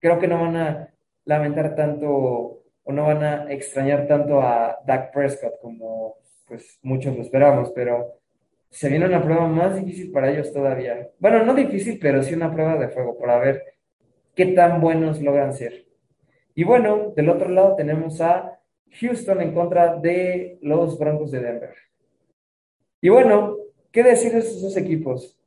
creo 0.00 0.18
que 0.18 0.26
no 0.26 0.40
van 0.40 0.56
a 0.56 0.88
lamentar 1.24 1.76
tanto 1.76 2.61
o 2.84 2.92
no 2.92 3.06
van 3.06 3.22
a 3.22 3.52
extrañar 3.52 4.06
tanto 4.06 4.40
a 4.40 4.78
Dak 4.86 5.12
Prescott 5.12 5.60
como 5.60 6.16
pues 6.46 6.78
muchos 6.82 7.16
lo 7.16 7.22
esperamos, 7.22 7.70
pero 7.74 8.18
se 8.68 8.88
viene 8.88 9.06
una 9.06 9.22
prueba 9.22 9.46
más 9.46 9.76
difícil 9.76 10.10
para 10.12 10.30
ellos 10.30 10.52
todavía. 10.52 11.10
Bueno, 11.18 11.44
no 11.44 11.54
difícil, 11.54 11.98
pero 12.00 12.22
sí 12.22 12.34
una 12.34 12.52
prueba 12.52 12.76
de 12.76 12.88
fuego 12.88 13.18
para 13.18 13.38
ver 13.38 13.62
qué 14.34 14.46
tan 14.46 14.80
buenos 14.80 15.20
logran 15.22 15.52
ser. 15.52 15.86
Y 16.54 16.64
bueno, 16.64 17.12
del 17.16 17.28
otro 17.28 17.48
lado 17.48 17.76
tenemos 17.76 18.20
a 18.20 18.58
Houston 19.00 19.40
en 19.40 19.54
contra 19.54 19.96
de 19.96 20.58
los 20.60 20.98
Broncos 20.98 21.30
de 21.30 21.40
Denver. 21.40 21.74
Y 23.00 23.08
bueno, 23.08 23.56
¿qué 23.90 24.02
decir 24.02 24.32
de 24.32 24.40
estos 24.40 24.62
dos 24.62 24.76
equipos? 24.76 25.38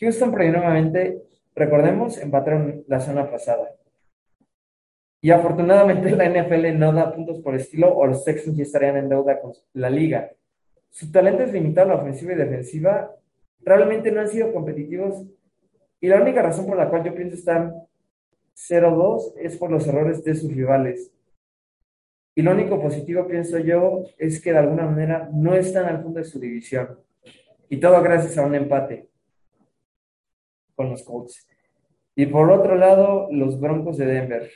Houston 0.00 0.30
nuevamente, 0.30 1.22
recordemos, 1.54 2.18
empataron 2.18 2.84
la 2.86 3.00
semana 3.00 3.30
pasada. 3.30 3.74
Y 5.28 5.30
afortunadamente 5.30 6.10
la 6.12 6.26
NFL 6.26 6.78
no 6.78 6.90
da 6.90 7.14
puntos 7.14 7.42
por 7.42 7.54
estilo 7.54 7.94
o 7.94 8.06
los 8.06 8.24
Texans 8.24 8.56
ya 8.56 8.62
estarían 8.62 8.96
en 8.96 9.10
deuda 9.10 9.38
con 9.38 9.52
la 9.74 9.90
liga. 9.90 10.32
Su 10.88 11.12
talento 11.12 11.42
es 11.42 11.52
limitado 11.52 11.90
a 11.90 11.96
la 11.96 12.00
ofensiva 12.00 12.32
y 12.32 12.36
defensiva. 12.36 13.14
Realmente 13.60 14.10
no 14.10 14.22
han 14.22 14.28
sido 14.28 14.50
competitivos. 14.54 15.26
Y 16.00 16.08
la 16.08 16.22
única 16.22 16.40
razón 16.40 16.64
por 16.64 16.78
la 16.78 16.88
cual 16.88 17.04
yo 17.04 17.14
pienso 17.14 17.34
están 17.36 17.74
0-2 18.56 19.34
es 19.36 19.58
por 19.58 19.70
los 19.70 19.86
errores 19.86 20.24
de 20.24 20.34
sus 20.34 20.50
rivales. 20.50 21.12
Y 22.34 22.40
lo 22.40 22.52
único 22.52 22.80
positivo, 22.80 23.28
pienso 23.28 23.58
yo, 23.58 24.04
es 24.16 24.40
que 24.40 24.52
de 24.52 24.60
alguna 24.60 24.86
manera 24.86 25.28
no 25.30 25.54
están 25.54 25.84
al 25.84 26.02
fondo 26.02 26.20
de 26.20 26.24
su 26.24 26.40
división. 26.40 27.00
Y 27.68 27.76
todo 27.76 28.00
gracias 28.00 28.38
a 28.38 28.46
un 28.46 28.54
empate 28.54 29.10
con 30.74 30.88
los 30.88 31.02
Colts. 31.02 31.46
Y 32.16 32.24
por 32.24 32.50
otro 32.50 32.76
lado, 32.76 33.28
los 33.30 33.60
Broncos 33.60 33.98
de 33.98 34.06
Denver. 34.06 34.50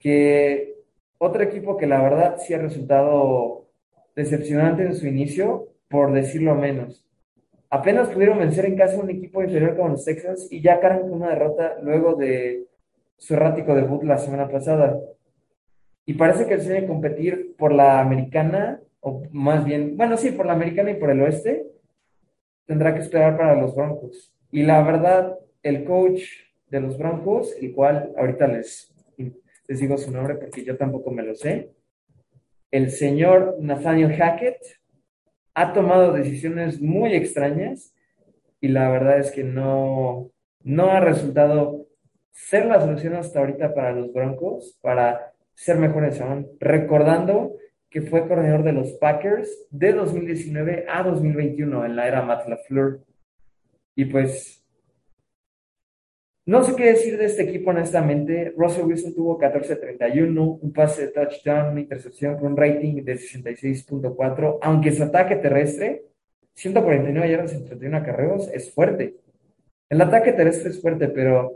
Que 0.00 0.74
otro 1.18 1.42
equipo 1.42 1.76
que 1.76 1.86
la 1.86 2.02
verdad 2.02 2.38
sí 2.38 2.54
ha 2.54 2.58
resultado 2.58 3.68
decepcionante 4.16 4.82
en 4.82 4.94
su 4.94 5.06
inicio, 5.06 5.68
por 5.88 6.12
decirlo 6.12 6.56
menos. 6.56 7.06
Apenas 7.68 8.08
pudieron 8.08 8.38
vencer 8.38 8.66
en 8.66 8.76
casa 8.76 8.98
un 8.98 9.10
equipo 9.10 9.42
inferior 9.42 9.76
como 9.76 9.90
los 9.90 10.04
Texans 10.04 10.48
y 10.50 10.60
ya 10.60 10.80
cargan 10.80 11.02
con 11.02 11.12
una 11.12 11.28
derrota 11.28 11.76
luego 11.82 12.14
de 12.14 12.66
su 13.16 13.34
errático 13.34 13.74
debut 13.74 14.02
la 14.02 14.18
semana 14.18 14.48
pasada. 14.48 14.98
Y 16.04 16.14
parece 16.14 16.46
que 16.46 16.56
debe 16.56 16.86
competir 16.86 17.54
por 17.56 17.72
la 17.72 18.00
americana, 18.00 18.80
o 19.00 19.22
más 19.30 19.64
bien, 19.64 19.96
bueno, 19.96 20.16
sí, 20.16 20.32
por 20.32 20.46
la 20.46 20.54
americana 20.54 20.90
y 20.90 20.94
por 20.94 21.10
el 21.10 21.20
oeste, 21.20 21.66
tendrá 22.66 22.94
que 22.94 23.00
esperar 23.00 23.36
para 23.36 23.54
los 23.54 23.74
Broncos. 23.74 24.34
Y 24.50 24.62
la 24.62 24.82
verdad, 24.82 25.38
el 25.62 25.84
coach 25.84 26.22
de 26.68 26.80
los 26.80 26.98
Broncos, 26.98 27.54
el 27.60 27.72
cual 27.72 28.12
ahorita 28.16 28.48
les, 28.48 28.92
les 29.70 29.78
digo 29.78 29.96
su 29.96 30.10
nombre 30.10 30.34
porque 30.34 30.64
yo 30.64 30.76
tampoco 30.76 31.12
me 31.12 31.22
lo 31.22 31.32
sé, 31.36 31.70
el 32.72 32.90
señor 32.90 33.56
Nathaniel 33.60 34.16
Hackett, 34.16 34.58
ha 35.54 35.72
tomado 35.72 36.12
decisiones 36.12 36.80
muy 36.80 37.14
extrañas 37.14 37.94
y 38.60 38.66
la 38.66 38.90
verdad 38.90 39.20
es 39.20 39.30
que 39.30 39.44
no, 39.44 40.32
no 40.64 40.90
ha 40.90 40.98
resultado 40.98 41.86
ser 42.32 42.66
la 42.66 42.80
solución 42.80 43.14
hasta 43.14 43.38
ahorita 43.38 43.72
para 43.72 43.92
los 43.92 44.12
Broncos, 44.12 44.76
para 44.82 45.34
ser 45.54 45.78
mejores 45.78 46.20
aún, 46.20 46.48
recordando 46.58 47.56
que 47.90 48.02
fue 48.02 48.26
coordinador 48.26 48.64
de 48.64 48.72
los 48.72 48.90
Packers 48.94 49.68
de 49.70 49.92
2019 49.92 50.86
a 50.88 51.04
2021 51.04 51.86
en 51.86 51.94
la 51.94 52.08
era 52.08 52.22
Matt 52.22 52.48
LaFleur. 52.48 53.04
Y 53.94 54.06
pues, 54.06 54.59
no 56.50 56.64
sé 56.64 56.74
qué 56.74 56.86
decir 56.86 57.16
de 57.16 57.26
este 57.26 57.44
equipo 57.44 57.70
honestamente. 57.70 58.52
Russell 58.56 58.84
Wilson 58.84 59.14
tuvo 59.14 59.38
14-31, 59.38 60.58
un 60.60 60.72
pase 60.72 61.02
de 61.02 61.12
touchdown, 61.12 61.70
una 61.70 61.80
intercepción 61.80 62.38
con 62.38 62.50
un 62.50 62.56
rating 62.56 63.04
de 63.04 63.14
66.4, 63.14 64.58
aunque 64.60 64.90
su 64.90 65.04
ataque 65.04 65.36
terrestre, 65.36 66.06
149 66.54 67.30
yardas 67.30 67.52
en 67.52 67.66
31 67.66 67.96
acarreos, 67.96 68.50
es 68.52 68.74
fuerte. 68.74 69.14
El 69.88 70.00
ataque 70.00 70.32
terrestre 70.32 70.70
es 70.70 70.82
fuerte, 70.82 71.06
pero 71.06 71.54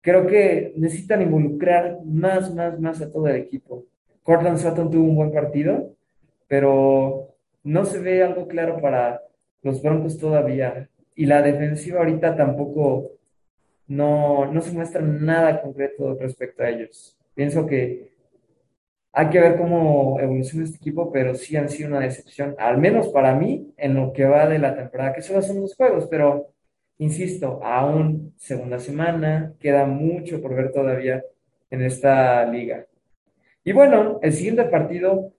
creo 0.00 0.26
que 0.26 0.72
necesitan 0.76 1.20
involucrar 1.20 1.98
más, 2.02 2.54
más, 2.54 2.80
más 2.80 3.02
a 3.02 3.12
todo 3.12 3.28
el 3.28 3.36
equipo. 3.36 3.84
Cortland 4.22 4.56
Sutton 4.56 4.90
tuvo 4.90 5.04
un 5.04 5.16
buen 5.16 5.30
partido, 5.30 5.94
pero 6.48 7.34
no 7.64 7.84
se 7.84 7.98
ve 7.98 8.22
algo 8.22 8.48
claro 8.48 8.80
para 8.80 9.20
los 9.60 9.82
Broncos 9.82 10.16
todavía. 10.16 10.88
Y 11.14 11.26
la 11.26 11.42
defensiva 11.42 11.98
ahorita 11.98 12.34
tampoco 12.34 13.19
no, 13.90 14.50
no 14.50 14.60
se 14.62 14.72
muestra 14.72 15.02
nada 15.02 15.60
concreto 15.60 16.16
respecto 16.18 16.62
a 16.62 16.70
ellos. 16.70 17.16
Pienso 17.34 17.66
que 17.66 18.12
hay 19.12 19.28
que 19.28 19.40
ver 19.40 19.56
cómo 19.56 20.18
evoluciona 20.20 20.64
este 20.64 20.78
equipo, 20.78 21.12
pero 21.12 21.34
sí 21.34 21.56
han 21.56 21.68
sido 21.68 21.90
una 21.90 22.00
decepción, 22.00 22.54
al 22.58 22.78
menos 22.78 23.08
para 23.08 23.34
mí, 23.34 23.72
en 23.76 23.94
lo 23.94 24.12
que 24.12 24.24
va 24.24 24.46
de 24.48 24.58
la 24.58 24.74
temporada, 24.74 25.12
que 25.12 25.22
solo 25.22 25.42
son 25.42 25.60
dos 25.60 25.74
juegos, 25.74 26.06
pero 26.10 26.50
Insisto, 27.00 27.60
aún 27.64 28.34
segunda 28.36 28.78
semana, 28.78 29.54
queda 29.58 29.86
mucho 29.86 30.42
por 30.42 30.54
ver 30.54 30.70
todavía 30.70 31.24
en 31.70 31.80
esta 31.80 32.44
liga. 32.44 32.84
Y 33.64 33.72
bueno, 33.72 34.18
el 34.20 34.34
siguiente 34.34 34.64
partido, 34.64 35.32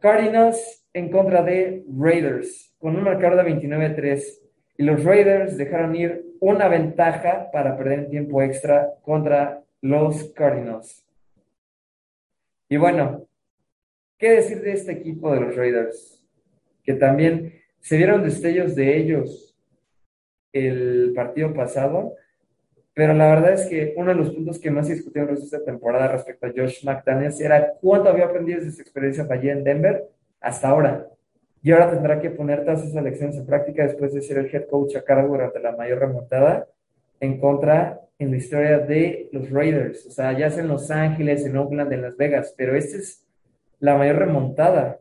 Cardinals 0.00 0.86
en 0.94 1.10
contra 1.10 1.42
de 1.42 1.84
Raiders, 1.86 2.74
con 2.78 2.96
un 2.96 3.02
marcador 3.02 3.44
de 3.44 3.52
29-3. 3.52 4.40
Y 4.78 4.84
los 4.84 5.04
Raiders 5.04 5.56
dejaron 5.56 5.96
ir 5.96 6.26
una 6.40 6.68
ventaja 6.68 7.50
para 7.50 7.76
perder 7.76 8.08
tiempo 8.08 8.42
extra 8.42 8.92
contra 9.02 9.62
los 9.80 10.24
Cardinals. 10.32 11.04
Y 12.68 12.76
bueno, 12.76 13.26
¿qué 14.18 14.32
decir 14.32 14.60
de 14.60 14.72
este 14.72 14.92
equipo 14.92 15.32
de 15.32 15.40
los 15.40 15.56
Raiders? 15.56 16.22
Que 16.82 16.94
también 16.94 17.54
se 17.80 17.96
vieron 17.96 18.24
destellos 18.24 18.74
de 18.74 18.96
ellos 18.96 19.56
el 20.52 21.12
partido 21.14 21.54
pasado, 21.54 22.14
pero 22.94 23.12
la 23.12 23.28
verdad 23.28 23.52
es 23.52 23.66
que 23.66 23.94
uno 23.96 24.10
de 24.10 24.16
los 24.16 24.30
puntos 24.30 24.58
que 24.58 24.70
más 24.70 24.88
en 24.88 25.30
esta 25.30 25.62
temporada 25.62 26.08
respecto 26.08 26.46
a 26.46 26.52
Josh 26.56 26.84
McDaniels 26.84 27.40
era 27.40 27.74
cuánto 27.80 28.08
había 28.08 28.24
aprendido 28.24 28.60
de 28.60 28.70
su 28.70 28.80
experiencia 28.80 29.26
allí 29.28 29.50
en 29.50 29.62
Denver 29.62 30.04
hasta 30.40 30.68
ahora. 30.68 31.06
Y 31.66 31.72
ahora 31.72 31.90
tendrá 31.90 32.20
que 32.20 32.30
poner 32.30 32.64
todas 32.64 32.84
esas 32.84 33.02
lecciones 33.02 33.36
en 33.38 33.44
práctica 33.44 33.82
después 33.82 34.14
de 34.14 34.22
ser 34.22 34.38
el 34.38 34.54
head 34.54 34.68
coach 34.68 34.94
a 34.94 35.02
cargo 35.02 35.30
durante 35.30 35.58
la 35.58 35.74
mayor 35.74 35.98
remontada 35.98 36.68
en 37.18 37.40
contra 37.40 38.02
en 38.20 38.30
la 38.30 38.36
historia 38.36 38.78
de 38.78 39.28
los 39.32 39.50
Raiders. 39.50 40.06
O 40.06 40.12
sea, 40.12 40.30
ya 40.38 40.48
sea 40.48 40.62
en 40.62 40.68
Los 40.68 40.92
Ángeles, 40.92 41.44
en 41.44 41.56
Oakland, 41.56 41.92
en 41.92 42.02
Las 42.02 42.16
Vegas, 42.16 42.54
pero 42.56 42.76
esta 42.76 42.98
es 42.98 43.26
la 43.80 43.98
mayor 43.98 44.18
remontada. 44.18 45.00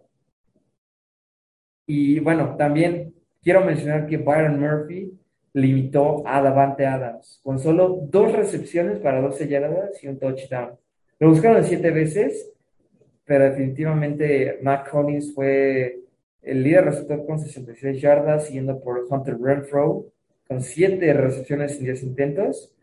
Y 1.85 2.19
bueno, 2.21 2.55
también 2.57 3.13
quiero 3.43 3.63
mencionar 3.63 4.07
que 4.07 4.17
Byron 4.17 4.59
Murphy 4.59 5.13
limitó 5.53 6.27
a 6.27 6.41
Davante 6.41 6.87
Adams 6.87 7.41
con 7.43 7.59
solo 7.59 7.99
dos 8.09 8.31
recepciones 8.31 8.97
para 8.97 9.21
12 9.21 9.47
yardas 9.47 10.03
y 10.03 10.07
un 10.07 10.17
touchdown. 10.17 10.71
Lo 11.19 11.29
buscaron 11.29 11.63
siete 11.63 11.91
veces, 11.91 12.51
pero 13.23 13.43
definitivamente 13.43 14.57
Matt 14.63 14.89
Collins 14.89 15.31
fue 15.35 16.04
el 16.45 16.63
líder 16.63 16.85
receptor 16.85 17.25
con 17.25 17.39
66 17.39 18.01
yardas, 18.01 18.47
siguiendo 18.47 18.79
por 18.79 19.05
Hunter 19.09 19.37
Renfro 19.39 20.05
con 20.47 20.61
siete 20.61 21.11
recepciones 21.13 21.77
en 21.77 21.85
10 21.85 22.03
intentos. 22.03 22.73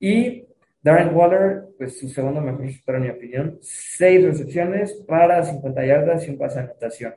Y 0.00 0.46
Darren 0.82 1.14
Waller, 1.14 1.64
pues 1.76 1.98
su 1.98 2.08
segundo 2.08 2.40
mejor 2.40 2.62
receptor 2.62 2.96
en 2.96 3.02
mi 3.02 3.08
opinión, 3.10 3.58
seis 3.60 4.24
recepciones 4.24 4.94
para 5.06 5.44
50 5.44 5.84
yardas 5.86 6.26
y 6.26 6.30
un 6.30 6.38
pase 6.38 6.58
de 6.58 6.64
anotación. 6.64 7.14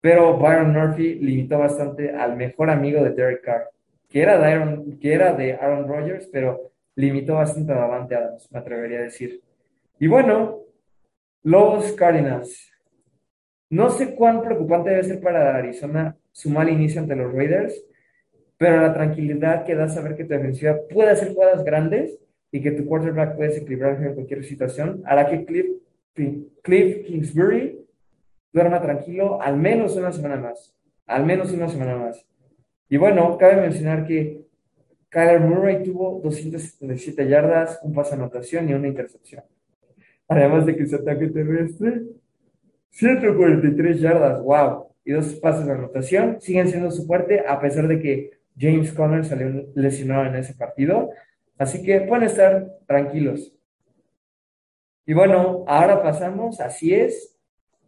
Pero 0.00 0.38
Byron 0.38 0.72
Murphy 0.72 1.14
limitó 1.14 1.58
bastante 1.58 2.10
al 2.10 2.36
mejor 2.36 2.70
amigo 2.70 3.02
de 3.02 3.10
Derek 3.10 3.42
Carr 3.42 3.70
que 4.08 4.22
era 4.22 4.38
de 4.38 4.46
Aaron, 4.46 4.98
que 4.98 5.12
era 5.12 5.34
de 5.34 5.54
Aaron 5.54 5.86
Rodgers, 5.86 6.28
pero 6.32 6.72
limitó 6.94 7.34
bastante 7.34 7.72
a 7.72 7.76
Davante 7.76 8.14
Adams, 8.14 8.50
me 8.50 8.58
atrevería 8.58 9.00
a 9.00 9.02
decir. 9.02 9.42
Y 9.98 10.06
bueno, 10.06 10.62
los 11.42 11.92
Cardinals. 11.92 12.72
No 13.70 13.90
sé 13.90 14.14
cuán 14.14 14.42
preocupante 14.42 14.90
debe 14.90 15.04
ser 15.04 15.20
para 15.20 15.56
Arizona 15.56 16.16
su 16.32 16.50
mal 16.50 16.68
inicio 16.68 17.00
ante 17.00 17.16
los 17.16 17.32
Raiders, 17.32 17.84
pero 18.56 18.80
la 18.80 18.94
tranquilidad 18.94 19.64
que 19.64 19.74
da 19.74 19.88
saber 19.88 20.16
que 20.16 20.24
tu 20.24 20.30
defensiva 20.30 20.78
puede 20.88 21.10
hacer 21.10 21.32
jugadas 21.34 21.64
grandes 21.64 22.18
y 22.50 22.62
que 22.62 22.72
tu 22.72 22.86
quarterback 22.86 23.36
puede 23.36 23.50
desequilibrarse 23.50 24.06
en 24.06 24.14
cualquier 24.14 24.44
situación 24.44 25.02
hará 25.04 25.26
que 25.26 25.44
Cliff, 25.44 27.06
Kingsbury 27.06 27.86
duerma 28.52 28.80
tranquilo 28.80 29.40
al 29.40 29.56
menos 29.56 29.96
una 29.96 30.12
semana 30.12 30.36
más. 30.36 30.74
Al 31.06 31.24
menos 31.24 31.52
una 31.52 31.68
semana 31.68 31.96
más. 31.96 32.26
Y 32.88 32.96
bueno, 32.96 33.36
cabe 33.38 33.60
mencionar 33.60 34.06
que 34.06 34.46
Kyler 35.10 35.40
Murray 35.40 35.82
tuvo 35.82 36.20
277 36.22 37.28
yardas, 37.28 37.78
un 37.82 37.94
pase 37.94 38.14
anotación 38.14 38.68
y 38.68 38.74
una 38.74 38.88
intercepción. 38.88 39.44
Además 40.26 40.66
de 40.66 40.76
que 40.76 40.86
su 40.86 40.96
ataque 40.96 41.28
terrestre, 41.28 42.02
143 42.90 44.00
yardas, 44.00 44.40
wow, 44.42 44.88
y 45.04 45.12
dos 45.12 45.34
pases 45.36 45.66
de 45.66 45.72
anotación, 45.72 46.40
siguen 46.40 46.68
siendo 46.68 46.90
su 46.90 47.06
fuerte 47.06 47.44
a 47.46 47.60
pesar 47.60 47.88
de 47.88 47.98
que 47.98 48.30
James 48.58 48.92
Conner 48.92 49.24
salió 49.24 49.66
lesionado 49.74 50.26
en 50.26 50.36
ese 50.36 50.54
partido. 50.54 51.10
Así 51.56 51.82
que 51.82 52.00
pueden 52.02 52.24
estar 52.24 52.66
tranquilos. 52.86 53.54
Y 55.06 55.14
bueno, 55.14 55.64
ahora 55.66 56.02
pasamos, 56.02 56.60
así 56.60 56.92
es, 56.92 57.38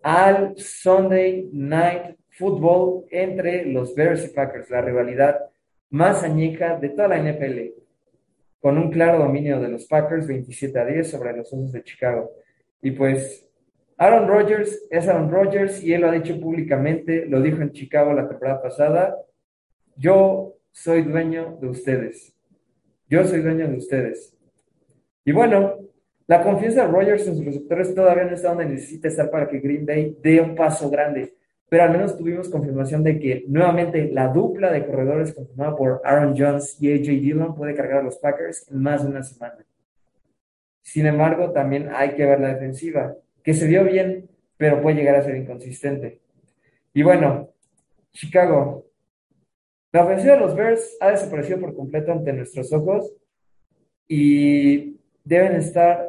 al 0.02 0.56
Sunday 0.56 1.50
Night 1.52 2.16
Football 2.30 3.04
entre 3.10 3.66
los 3.66 3.94
Bears 3.94 4.24
y 4.24 4.28
Packers, 4.28 4.70
la 4.70 4.80
rivalidad 4.80 5.38
más 5.90 6.22
añeja 6.22 6.78
de 6.78 6.88
toda 6.90 7.08
la 7.08 7.18
NFL, 7.18 7.74
con 8.60 8.78
un 8.78 8.90
claro 8.90 9.18
dominio 9.18 9.60
de 9.60 9.68
los 9.68 9.84
Packers 9.86 10.26
27 10.26 10.78
a 10.78 10.84
10 10.86 11.10
sobre 11.10 11.36
los 11.36 11.52
Osos 11.52 11.72
de 11.72 11.82
Chicago. 11.82 12.30
Y 12.80 12.92
pues 12.92 13.46
Aaron 14.00 14.26
Rodgers 14.26 14.86
es 14.90 15.06
Aaron 15.06 15.30
Rodgers 15.30 15.84
y 15.84 15.92
él 15.92 16.00
lo 16.00 16.08
ha 16.08 16.12
dicho 16.12 16.40
públicamente, 16.40 17.26
lo 17.26 17.40
dijo 17.40 17.60
en 17.62 17.70
Chicago 17.70 18.12
la 18.12 18.28
temporada 18.28 18.62
pasada, 18.62 19.16
yo 19.96 20.56
soy 20.72 21.02
dueño 21.02 21.58
de 21.60 21.68
ustedes. 21.68 22.34
Yo 23.08 23.24
soy 23.24 23.40
dueño 23.40 23.68
de 23.68 23.76
ustedes. 23.76 24.36
Y 25.24 25.32
bueno, 25.32 25.76
la 26.26 26.42
confianza 26.42 26.86
de 26.86 26.92
Rodgers 26.92 27.26
en 27.26 27.36
sus 27.36 27.44
receptores 27.44 27.94
todavía 27.94 28.24
no 28.24 28.34
está 28.34 28.48
donde 28.48 28.66
necesita 28.66 29.08
estar 29.08 29.30
para 29.30 29.48
que 29.48 29.60
Green 29.60 29.84
Bay 29.84 30.16
dé 30.20 30.40
un 30.40 30.54
paso 30.54 30.88
grande 30.88 31.34
pero 31.70 31.84
al 31.84 31.92
menos 31.92 32.18
tuvimos 32.18 32.48
confirmación 32.48 33.04
de 33.04 33.18
que 33.20 33.44
nuevamente 33.46 34.10
la 34.10 34.26
dupla 34.26 34.72
de 34.72 34.84
corredores 34.84 35.32
confirmada 35.32 35.76
por 35.76 36.02
Aaron 36.04 36.34
Jones 36.36 36.76
y 36.82 36.92
AJ 36.92 37.20
Dillon 37.20 37.54
puede 37.54 37.76
cargar 37.76 38.00
a 38.00 38.02
los 38.02 38.18
Packers 38.18 38.68
en 38.68 38.82
más 38.82 39.04
de 39.04 39.10
una 39.10 39.22
semana. 39.22 39.64
Sin 40.82 41.06
embargo, 41.06 41.52
también 41.52 41.88
hay 41.94 42.16
que 42.16 42.26
ver 42.26 42.40
la 42.40 42.48
defensiva, 42.48 43.14
que 43.42 43.54
se 43.54 43.66
vio 43.66 43.84
bien, 43.84 44.28
pero 44.56 44.82
puede 44.82 44.96
llegar 44.96 45.16
a 45.16 45.22
ser 45.22 45.36
inconsistente. 45.36 46.20
Y 46.92 47.02
bueno, 47.02 47.50
Chicago. 48.12 48.86
La 49.92 50.04
ofensiva 50.04 50.34
de 50.34 50.40
los 50.40 50.54
Bears 50.54 50.96
ha 51.00 51.10
desaparecido 51.10 51.58
por 51.58 51.74
completo 51.74 52.12
ante 52.12 52.32
nuestros 52.32 52.72
ojos 52.72 53.12
y 54.06 55.00
deben 55.24 55.56
estar 55.56 56.06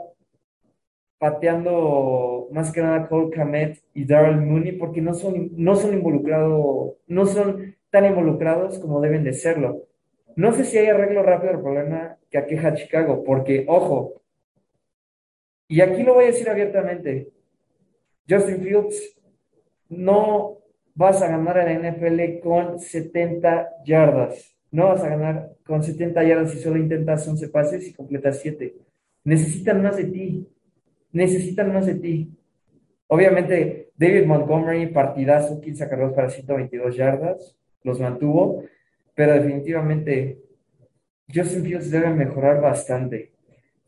pateando 1.18 2.48
más 2.52 2.72
que 2.72 2.82
nada 2.82 3.08
Cole 3.08 3.32
Kamet 3.32 3.80
y 3.94 4.06
Darrell 4.06 4.42
Mooney 4.42 4.74
porque 4.74 5.02
no 5.02 5.14
son, 5.14 5.52
no 5.56 5.76
son 5.76 5.94
involucrados, 5.94 6.94
no 7.08 7.26
son 7.26 7.76
tan 7.90 8.06
involucrados 8.06 8.80
como 8.80 9.02
deben 9.02 9.24
de 9.24 9.34
serlo. 9.34 9.88
No 10.36 10.54
sé 10.54 10.64
si 10.64 10.78
hay 10.78 10.88
arreglo 10.88 11.24
rápido 11.24 11.54
al 11.54 11.62
problema 11.62 12.18
que 12.30 12.38
aqueja 12.38 12.70
a 12.70 12.74
Chicago, 12.74 13.24
porque, 13.24 13.66
ojo, 13.68 14.21
y 15.72 15.82
aquí 15.82 16.04
lo 16.04 16.16
voy 16.16 16.26
a 16.26 16.28
decir 16.28 16.50
abiertamente, 16.50 17.30
Justin 18.30 18.62
Fields, 18.62 19.18
no 19.90 20.58
vas 20.94 21.22
a 21.22 21.28
ganar 21.28 21.58
en 21.68 21.82
la 21.82 21.92
NFL 21.92 22.40
con 22.42 22.80
70 22.80 23.84
yardas. 23.86 24.56
No 24.70 24.88
vas 24.88 25.04
a 25.04 25.10
ganar 25.10 25.52
con 25.66 25.84
70 25.84 26.24
yardas 26.24 26.52
si 26.52 26.60
solo 26.60 26.78
intentas 26.78 27.28
11 27.28 27.50
pases 27.50 27.88
y 27.88 27.94
completas 27.94 28.40
7. 28.42 28.76
Necesitan 29.24 29.82
más 29.82 29.98
de 29.98 30.06
ti 30.06 30.48
necesitan 31.12 31.74
más 31.74 31.86
de 31.86 31.96
ti. 31.96 32.38
Obviamente, 33.08 33.92
David 33.96 34.26
Montgomery, 34.26 34.88
partidazo, 34.88 35.60
15 35.60 35.90
carreras 35.90 36.14
para 36.14 36.30
122 36.30 36.96
yardas, 36.96 37.58
los 37.84 38.00
mantuvo, 38.00 38.64
pero 39.14 39.34
definitivamente 39.34 40.40
Justin 41.34 41.64
Fields 41.64 41.92
debe 41.92 42.10
mejorar 42.10 42.62
bastante, 42.62 43.31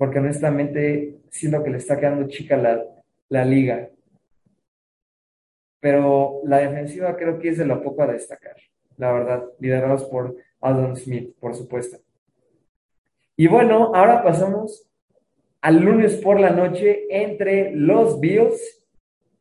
porque 0.04 0.20
honestamente 0.20 1.16
siento 1.30 1.64
que 1.64 1.70
le 1.70 1.78
está 1.78 1.97
quedando 1.97 2.28
chica 2.28 2.58
la, 2.58 2.84
la 3.30 3.45
liga. 3.45 3.89
Pero 5.80 6.41
la 6.43 6.58
defensiva 6.58 7.16
creo 7.16 7.39
que 7.39 7.47
es 7.47 7.58
de 7.58 7.66
lo 7.66 7.82
poco 7.82 8.04
a 8.04 8.08
destacar, 8.08 8.58
la 8.97 9.14
verdad, 9.14 9.45
liderados 9.60 10.04
por 10.04 10.36
Aldon 10.60 10.97
Smith, 10.97 11.34
por 11.39 11.56
supuesto. 11.56 11.99
Y 13.38 13.47
bueno, 13.47 13.95
ahora 13.95 14.22
pasamos 14.22 14.86
al 15.62 15.80
lunes 15.80 16.18
por 16.18 16.38
la 16.38 16.49
noche 16.49 17.06
entre 17.10 17.74
los 17.74 18.20
Bills 18.20 18.84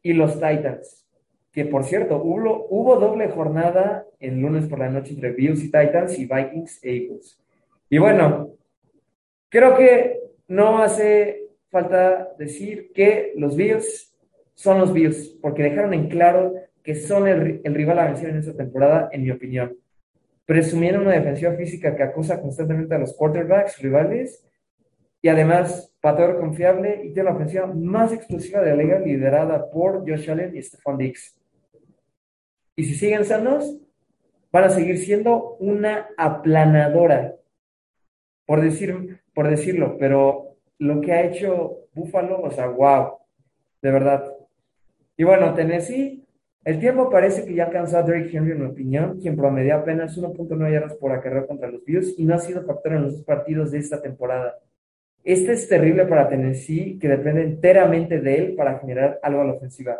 y 0.01 0.13
los 0.13 0.35
Titans. 0.35 1.09
Que 1.51 1.65
por 1.65 1.83
cierto, 1.83 2.23
hubo, 2.23 2.69
hubo 2.71 3.01
doble 3.01 3.31
jornada 3.31 4.07
el 4.21 4.39
lunes 4.39 4.69
por 4.69 4.79
la 4.79 4.91
noche 4.91 5.15
entre 5.15 5.33
Bills 5.33 5.65
y 5.65 5.73
Titans 5.73 6.17
y 6.21 6.27
Vikings 6.27 6.85
e 6.85 6.97
Eagles. 6.99 7.43
Y 7.91 7.99
bueno, 7.99 8.53
creo 9.49 9.77
que 9.77 10.22
no 10.49 10.79
hace 10.79 11.49
falta 11.71 12.33
decir 12.39 12.93
que 12.93 13.33
los 13.37 13.57
Bills 13.57 14.15
son 14.55 14.79
los 14.79 14.93
Bills, 14.93 15.39
porque 15.41 15.63
dejaron 15.63 15.95
en 15.95 16.09
claro 16.09 16.55
que 16.83 16.95
son 16.95 17.29
el, 17.29 17.63
rival 17.65 17.99
a 17.99 18.07
vencer 18.07 18.31
en 18.31 18.39
esta 18.39 18.55
temporada, 18.55 19.09
en 19.13 19.23
mi 19.23 19.31
opinión. 19.31 19.77
Presumieron 20.45 21.03
una 21.03 21.13
defensiva 21.13 21.53
física 21.55 21.95
que 21.97 22.03
acusa 22.03 22.41
constantemente 22.41 22.95
a 22.95 22.99
los 22.99 23.15
quarterbacks 23.15 23.81
rivales 23.81 24.45
y 25.23 25.29
además 25.29 25.95
pateador 26.01 26.41
confiable 26.41 27.01
y 27.05 27.13
tiene 27.13 27.31
la 27.31 27.37
ofensiva 27.37 27.67
más 27.67 28.13
explosiva 28.13 28.61
de 28.61 28.71
la 28.71 28.83
liga 28.83 28.99
liderada 28.99 29.71
por 29.71 30.01
Josh 30.01 30.31
Allen 30.31 30.57
y 30.57 30.63
Stephon 30.63 30.99
Diggs. 30.99 31.39
Y 32.75 32.85
si 32.85 32.95
siguen 32.95 33.25
sanos, 33.25 33.79
van 34.51 34.65
a 34.65 34.71
seguir 34.71 34.99
siendo 34.99 35.57
una 35.61 36.09
aplanadora, 36.17 37.37
por, 38.45 38.61
decir, 38.61 39.22
por 39.35 39.49
decirlo, 39.49 39.97
pero 39.99 40.57
lo 40.79 41.01
que 41.01 41.13
ha 41.13 41.23
hecho 41.23 41.79
Buffalo, 41.95 42.41
o 42.43 42.51
sea, 42.51 42.67
wow, 42.69 43.19
de 43.81 43.91
verdad. 43.91 44.33
Y 45.17 45.25
bueno, 45.25 45.55
Tennessee, 45.55 46.25
el 46.65 46.79
tiempo 46.79 47.11
parece 47.11 47.45
que 47.45 47.55
ya 47.55 47.65
alcanzó 47.65 47.99
a 47.99 48.03
Drake 48.03 48.31
Henry, 48.33 48.53
en 48.53 48.61
mi 48.61 48.67
opinión, 48.67 49.19
quien 49.21 49.37
promedió 49.37 49.77
apenas 49.77 50.17
1.9 50.17 50.73
yardas 50.73 50.95
por 50.95 51.13
acarreo 51.13 51.47
contra 51.47 51.71
los 51.71 51.85
Bills 51.85 52.15
y 52.19 52.25
no 52.25 52.35
ha 52.35 52.39
sido 52.39 52.65
factor 52.65 52.93
en 52.93 53.03
los 53.03 53.15
dos 53.15 53.25
partidos 53.25 53.73
de 53.73 53.79
esta 53.79 54.01
temporada. 54.01 54.59
Este 55.25 55.53
es 55.53 55.69
terrible 55.69 56.07
para 56.07 56.29
Tennessee, 56.29 56.99
que 57.01 57.09
depende 57.09 57.43
enteramente 57.43 58.21
de 58.21 58.35
él 58.37 58.55
para 58.55 58.79
generar 58.79 59.19
algo 59.23 59.41
a 59.41 59.45
la 59.45 59.53
ofensiva. 59.53 59.99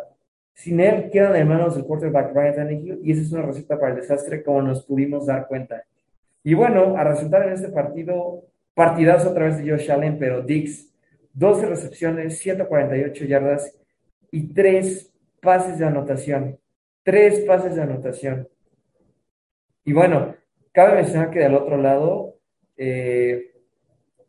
Sin 0.53 0.79
él, 0.79 1.09
quedan 1.11 1.35
en 1.35 1.47
manos 1.47 1.75
del 1.75 1.85
quarterback 1.85 2.33
Ryan 2.33 2.55
Tannehill 2.55 2.99
y 3.03 3.11
esa 3.11 3.21
es 3.21 3.31
una 3.31 3.41
receta 3.41 3.79
para 3.79 3.93
el 3.93 4.01
desastre, 4.01 4.43
como 4.43 4.61
nos 4.61 4.85
pudimos 4.85 5.25
dar 5.25 5.47
cuenta. 5.47 5.83
Y 6.43 6.53
bueno, 6.53 6.95
a 6.97 7.03
resultar 7.03 7.47
en 7.47 7.53
este 7.53 7.69
partido, 7.69 8.43
partidazo 8.73 9.29
a 9.29 9.33
través 9.33 9.57
de 9.57 9.69
Josh 9.69 9.91
Allen, 9.91 10.17
pero 10.17 10.41
Dix, 10.41 10.93
12 11.33 11.65
recepciones, 11.65 12.37
148 12.39 13.25
yardas 13.25 13.75
y 14.31 14.53
3 14.53 15.11
pases 15.41 15.79
de 15.79 15.85
anotación. 15.85 16.59
3 17.03 17.41
pases 17.41 17.75
de 17.75 17.81
anotación. 17.81 18.47
Y 19.85 19.93
bueno, 19.93 20.35
cabe 20.71 20.95
mencionar 20.95 21.29
que 21.31 21.39
del 21.39 21.55
otro 21.55 21.77
lado, 21.77 22.35
eh, 22.77 23.53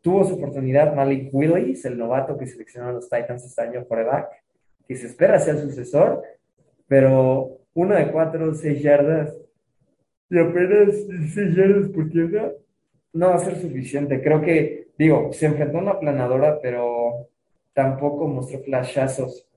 Tuvo 0.05 0.23
su 0.23 0.35
oportunidad 0.35 0.93
Malik 0.93 1.33
Willis, 1.33 1.83
el 1.83 1.97
novato 1.97 2.37
que 2.37 2.45
seleccionaron 2.45 2.97
los 2.97 3.09
Titans 3.09 3.43
este 3.43 3.59
año 3.59 3.85
por 3.85 4.05
back, 4.05 4.27
que 4.87 4.95
se 4.95 5.07
espera 5.07 5.39
ser 5.39 5.57
sucesor, 5.57 6.21
pero 6.87 7.61
uno 7.73 7.95
de 7.95 8.11
cuatro, 8.11 8.53
seis 8.53 8.83
yardas, 8.83 9.35
y 10.29 10.37
apenas 10.37 10.95
seis 11.33 11.55
yardas 11.55 11.89
por 11.89 12.07
tierra, 12.11 12.51
no 13.15 13.29
va 13.29 13.35
a 13.35 13.39
ser 13.39 13.55
suficiente. 13.59 14.21
Creo 14.21 14.41
que, 14.41 14.89
digo, 14.97 15.31
se 15.31 15.45
enfrentó 15.45 15.77
a 15.77 15.81
una 15.81 15.99
planadora, 15.99 16.59
pero 16.61 17.29
tampoco 17.73 18.27
mostró 18.27 18.59
flashazos 18.59 19.47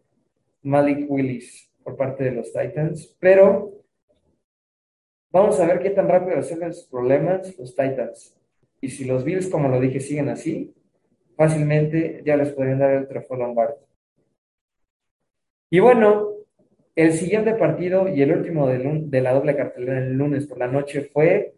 Malik 0.63 1.11
Willis 1.11 1.71
por 1.83 1.97
parte 1.97 2.25
de 2.25 2.33
los 2.33 2.53
Titans, 2.53 3.17
pero 3.19 3.73
vamos 5.31 5.59
a 5.59 5.67
ver 5.67 5.81
qué 5.81 5.91
tan 5.91 6.09
rápido 6.09 6.37
resuelven 6.37 6.73
sus 6.73 6.87
problemas 6.87 7.59
los 7.59 7.75
Titans. 7.75 8.37
Y 8.81 8.91
si 8.91 9.05
los 9.05 9.25
Bills, 9.25 9.49
como 9.49 9.69
lo 9.69 9.81
dije, 9.81 9.99
siguen 9.99 10.29
así, 10.29 10.73
fácilmente 11.37 12.23
ya 12.25 12.37
les 12.37 12.53
podrían 12.53 12.79
dar 12.79 12.93
el 12.93 13.09
trofeo 13.09 13.37
Lombardi. 13.37 13.75
Y 15.71 15.81
bueno, 15.81 16.31
el 16.95 17.13
siguiente 17.13 17.55
partido 17.55 18.09
y 18.09 18.23
el 18.23 18.33
último 18.33 18.69
de, 18.69 19.21
la 19.21 19.33
doble 19.33 19.57
cartelera 19.57 19.99
el 19.99 20.15
lunes 20.15 20.47
por 20.47 20.59
la 20.59 20.69
noche 20.69 21.03
fue 21.13 21.58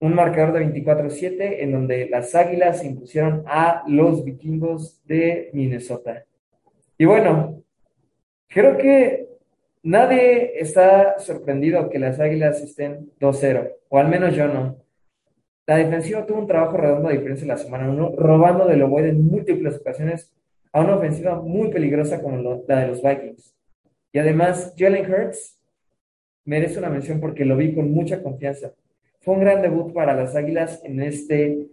un 0.00 0.14
marcador 0.14 0.52
de 0.52 0.66
24-7 0.66 1.56
en 1.60 1.72
donde 1.72 2.08
las 2.08 2.34
Águilas 2.34 2.80
se 2.80 2.86
impusieron 2.86 3.44
a 3.46 3.84
los 3.86 4.24
vikingos 4.24 5.02
de 5.06 5.50
Minnesota. 5.52 6.24
Y 6.98 7.04
bueno, 7.04 7.62
creo 8.48 8.76
que 8.76 9.28
nadie 9.82 10.58
está 10.60 11.18
sorprendido 11.18 11.88
que 11.88 11.98
las 11.98 12.20
Águilas 12.20 12.60
estén 12.60 13.10
2-0, 13.20 13.72
o 13.88 13.98
al 13.98 14.08
menos 14.08 14.34
yo 14.34 14.48
no. 14.48 14.84
La 15.66 15.76
defensiva 15.76 16.26
tuvo 16.26 16.40
un 16.40 16.46
trabajo 16.46 16.76
redondo 16.76 17.08
a 17.08 17.12
diferencia 17.12 17.46
de 17.46 17.52
la 17.52 17.58
semana 17.58 17.88
1, 17.88 18.14
robando 18.16 18.66
de 18.66 18.76
Loboyd 18.76 19.06
en 19.06 19.26
múltiples 19.26 19.76
ocasiones 19.76 20.30
a 20.72 20.80
una 20.80 20.96
ofensiva 20.96 21.40
muy 21.40 21.70
peligrosa 21.70 22.20
como 22.20 22.62
la 22.66 22.80
de 22.80 22.88
los 22.88 23.02
Vikings. 23.02 23.54
Y 24.12 24.18
además, 24.18 24.74
Jalen 24.76 25.10
Hurts 25.10 25.58
merece 26.44 26.78
una 26.78 26.90
mención 26.90 27.20
porque 27.20 27.44
lo 27.44 27.56
vi 27.56 27.74
con 27.74 27.90
mucha 27.90 28.22
confianza. 28.22 28.72
Fue 29.24 29.34
un 29.34 29.40
gran 29.40 29.62
debut 29.62 29.92
para 29.92 30.14
las 30.14 30.36
Águilas 30.36 30.82
en 30.84 31.00
este 31.00 31.66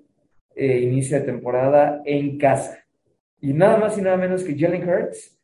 eh, 0.55 0.79
inicio 0.79 1.19
de 1.19 1.25
temporada 1.25 2.01
en 2.05 2.37
casa. 2.37 2.79
Y 3.41 3.53
nada 3.53 3.77
más 3.77 3.97
y 3.97 4.01
nada 4.01 4.15
menos 4.15 4.43
que 4.43 4.57
Jalen 4.57 4.87
Hurts 4.87 5.37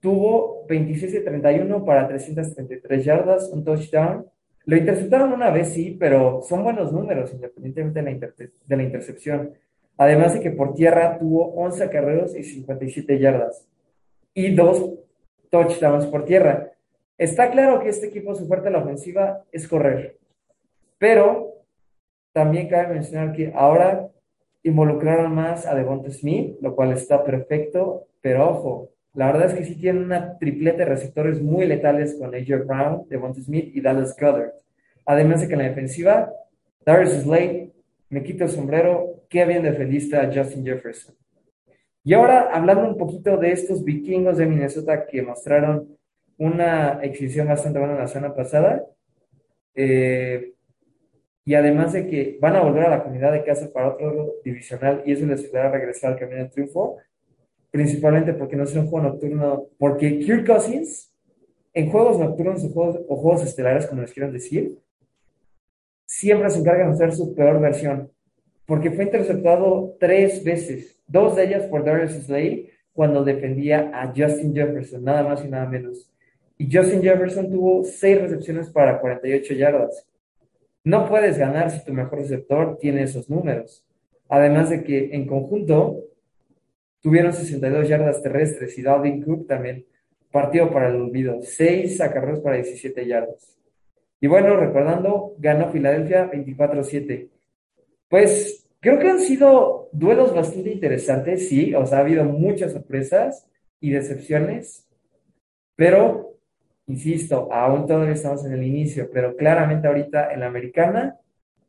tuvo 0.00 0.64
26 0.68 1.12
de 1.12 1.20
31 1.20 1.84
para 1.84 2.08
333 2.08 3.04
yardas, 3.04 3.50
un 3.52 3.62
touchdown. 3.62 4.24
Lo 4.64 4.76
interceptaron 4.76 5.32
una 5.32 5.50
vez, 5.50 5.68
sí, 5.68 5.96
pero 6.00 6.40
son 6.42 6.62
buenos 6.62 6.92
números, 6.92 7.32
independientemente 7.34 8.00
de 8.66 8.76
la, 8.76 8.82
intercepción. 8.82 9.52
Además 9.98 10.32
de 10.32 10.40
que 10.40 10.52
por 10.52 10.74
tierra 10.74 11.18
tuvo 11.18 11.52
11 11.56 11.84
acarreos 11.84 12.34
y 12.36 12.42
57 12.42 13.18
yardas. 13.18 13.66
Y 14.32 14.54
dos 14.54 14.94
touchdowns 15.50 16.06
por 16.06 16.24
tierra. 16.24 16.70
Está 17.18 17.50
claro 17.50 17.80
que 17.80 17.90
este 17.90 18.06
equipo, 18.06 18.34
su 18.34 18.46
fuerte 18.46 18.68
en 18.68 18.74
la 18.74 18.78
ofensiva 18.78 19.44
es 19.52 19.68
correr. 19.68 20.16
Pero 20.98 21.49
también 22.32 22.68
cabe 22.68 22.94
mencionar 22.94 23.32
que 23.32 23.52
ahora 23.54 24.08
involucraron 24.62 25.34
más 25.34 25.66
a 25.66 25.74
Devonta 25.74 26.10
Smith, 26.10 26.56
lo 26.60 26.74
cual 26.74 26.92
está 26.92 27.24
perfecto. 27.24 28.06
Pero 28.20 28.50
ojo, 28.50 28.90
la 29.14 29.26
verdad 29.26 29.48
es 29.48 29.54
que 29.54 29.64
sí 29.64 29.76
tienen 29.76 30.04
una 30.04 30.38
tripleta 30.38 30.78
de 30.78 30.84
receptores 30.84 31.40
muy 31.42 31.66
letales 31.66 32.14
con 32.14 32.34
AJ 32.34 32.66
Brown, 32.66 33.06
Devonta 33.08 33.40
Smith 33.40 33.70
y 33.74 33.80
Dallas 33.80 34.16
Goddard. 34.18 34.52
Además 35.06 35.40
de 35.40 35.48
que 35.48 35.54
en 35.54 35.58
la 35.60 35.68
defensiva, 35.68 36.32
Darius 36.84 37.12
Slade, 37.22 37.72
me 38.10 38.22
quito 38.22 38.44
el 38.44 38.50
sombrero, 38.50 39.24
qué 39.28 39.44
bien 39.44 39.62
defendista 39.62 40.30
Justin 40.32 40.64
Jefferson. 40.64 41.14
Y 42.02 42.14
ahora, 42.14 42.50
hablando 42.52 42.88
un 42.88 42.96
poquito 42.96 43.36
de 43.36 43.52
estos 43.52 43.84
vikingos 43.84 44.38
de 44.38 44.46
Minnesota 44.46 45.06
que 45.06 45.22
mostraron 45.22 45.96
una 46.38 47.00
exhibición 47.02 47.48
bastante 47.48 47.78
buena 47.78 47.94
la 47.94 48.08
semana 48.08 48.34
pasada, 48.34 48.84
eh, 49.74 50.54
y 51.50 51.54
además 51.56 51.92
de 51.92 52.06
que 52.06 52.38
van 52.40 52.54
a 52.54 52.62
volver 52.62 52.84
a 52.84 52.90
la 52.90 53.02
comunidad 53.02 53.32
de 53.32 53.42
casa 53.42 53.72
para 53.72 53.88
otro 53.88 54.34
divisional 54.44 55.02
y 55.04 55.10
eso 55.10 55.26
les 55.26 55.40
ayudará 55.40 55.68
a 55.68 55.72
regresar 55.72 56.12
al 56.12 56.18
camino 56.20 56.38
del 56.38 56.50
triunfo, 56.52 56.98
principalmente 57.72 58.34
porque 58.34 58.54
no 58.54 58.62
es 58.62 58.76
un 58.76 58.86
juego 58.86 59.08
nocturno, 59.08 59.66
porque 59.76 60.20
Kirk 60.20 60.46
Cousins, 60.46 61.12
en 61.74 61.90
juegos 61.90 62.20
nocturnos 62.20 62.62
o 62.62 62.68
juegos, 62.68 63.00
o 63.08 63.16
juegos 63.16 63.42
estelares, 63.42 63.86
como 63.88 64.02
les 64.02 64.12
quieran 64.12 64.32
decir, 64.32 64.78
siempre 66.06 66.50
se 66.50 66.60
encarga 66.60 66.86
de 66.86 66.92
hacer 66.92 67.12
su 67.12 67.34
peor 67.34 67.60
versión, 67.60 68.12
porque 68.64 68.92
fue 68.92 69.02
interceptado 69.02 69.96
tres 69.98 70.44
veces, 70.44 71.02
dos 71.08 71.34
de 71.34 71.46
ellas 71.46 71.64
por 71.64 71.84
Darius 71.84 72.12
Slade 72.12 72.70
cuando 72.92 73.24
defendía 73.24 73.90
a 73.92 74.06
Justin 74.16 74.54
Jefferson, 74.54 75.02
nada 75.02 75.24
más 75.24 75.44
y 75.44 75.48
nada 75.48 75.66
menos. 75.66 76.08
Y 76.56 76.72
Justin 76.72 77.02
Jefferson 77.02 77.50
tuvo 77.50 77.82
seis 77.82 78.20
recepciones 78.20 78.70
para 78.70 79.00
48 79.00 79.54
yardas. 79.54 80.06
No 80.84 81.08
puedes 81.08 81.38
ganar 81.38 81.70
si 81.70 81.84
tu 81.84 81.92
mejor 81.92 82.20
receptor 82.20 82.78
tiene 82.78 83.02
esos 83.02 83.28
números. 83.28 83.84
Además 84.28 84.70
de 84.70 84.82
que 84.82 85.10
en 85.12 85.26
conjunto 85.26 86.04
tuvieron 87.00 87.32
62 87.32 87.88
yardas 87.88 88.22
terrestres 88.22 88.76
y 88.78 88.82
Dalvin 88.82 89.22
Cook 89.22 89.46
también 89.46 89.84
partió 90.30 90.70
para 90.70 90.88
el 90.88 90.96
olvido, 90.96 91.40
6 91.42 92.00
acarreos 92.00 92.40
para 92.40 92.56
17 92.56 93.06
yardas. 93.06 93.56
Y 94.20 94.26
bueno, 94.26 94.56
recordando, 94.56 95.34
ganó 95.38 95.70
Filadelfia 95.70 96.30
24-7. 96.30 97.28
Pues 98.08 98.68
creo 98.80 98.98
que 98.98 99.08
han 99.08 99.20
sido 99.20 99.88
duelos 99.92 100.34
bastante 100.34 100.70
interesantes, 100.70 101.48
sí, 101.48 101.74
o 101.74 101.86
sea, 101.86 101.98
ha 101.98 102.00
habido 102.02 102.24
muchas 102.24 102.72
sorpresas 102.72 103.46
y 103.80 103.90
decepciones, 103.90 104.86
pero, 105.74 106.29
insisto, 106.86 107.52
aún 107.52 107.86
todavía 107.86 108.14
estamos 108.14 108.44
en 108.44 108.52
el 108.52 108.62
inicio, 108.62 109.08
pero 109.12 109.36
claramente 109.36 109.88
ahorita 109.88 110.32
en 110.32 110.40
la 110.40 110.46
americana, 110.46 111.16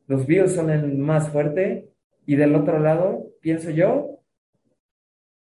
los 0.07 0.26
Bills 0.26 0.53
son 0.53 0.70
el 0.70 0.97
más 0.97 1.30
fuerte 1.30 1.89
y 2.26 2.36
del 2.36 2.55
otro 2.55 2.80
lado, 2.80 3.28
pienso 3.41 3.70
yo, 3.70 4.20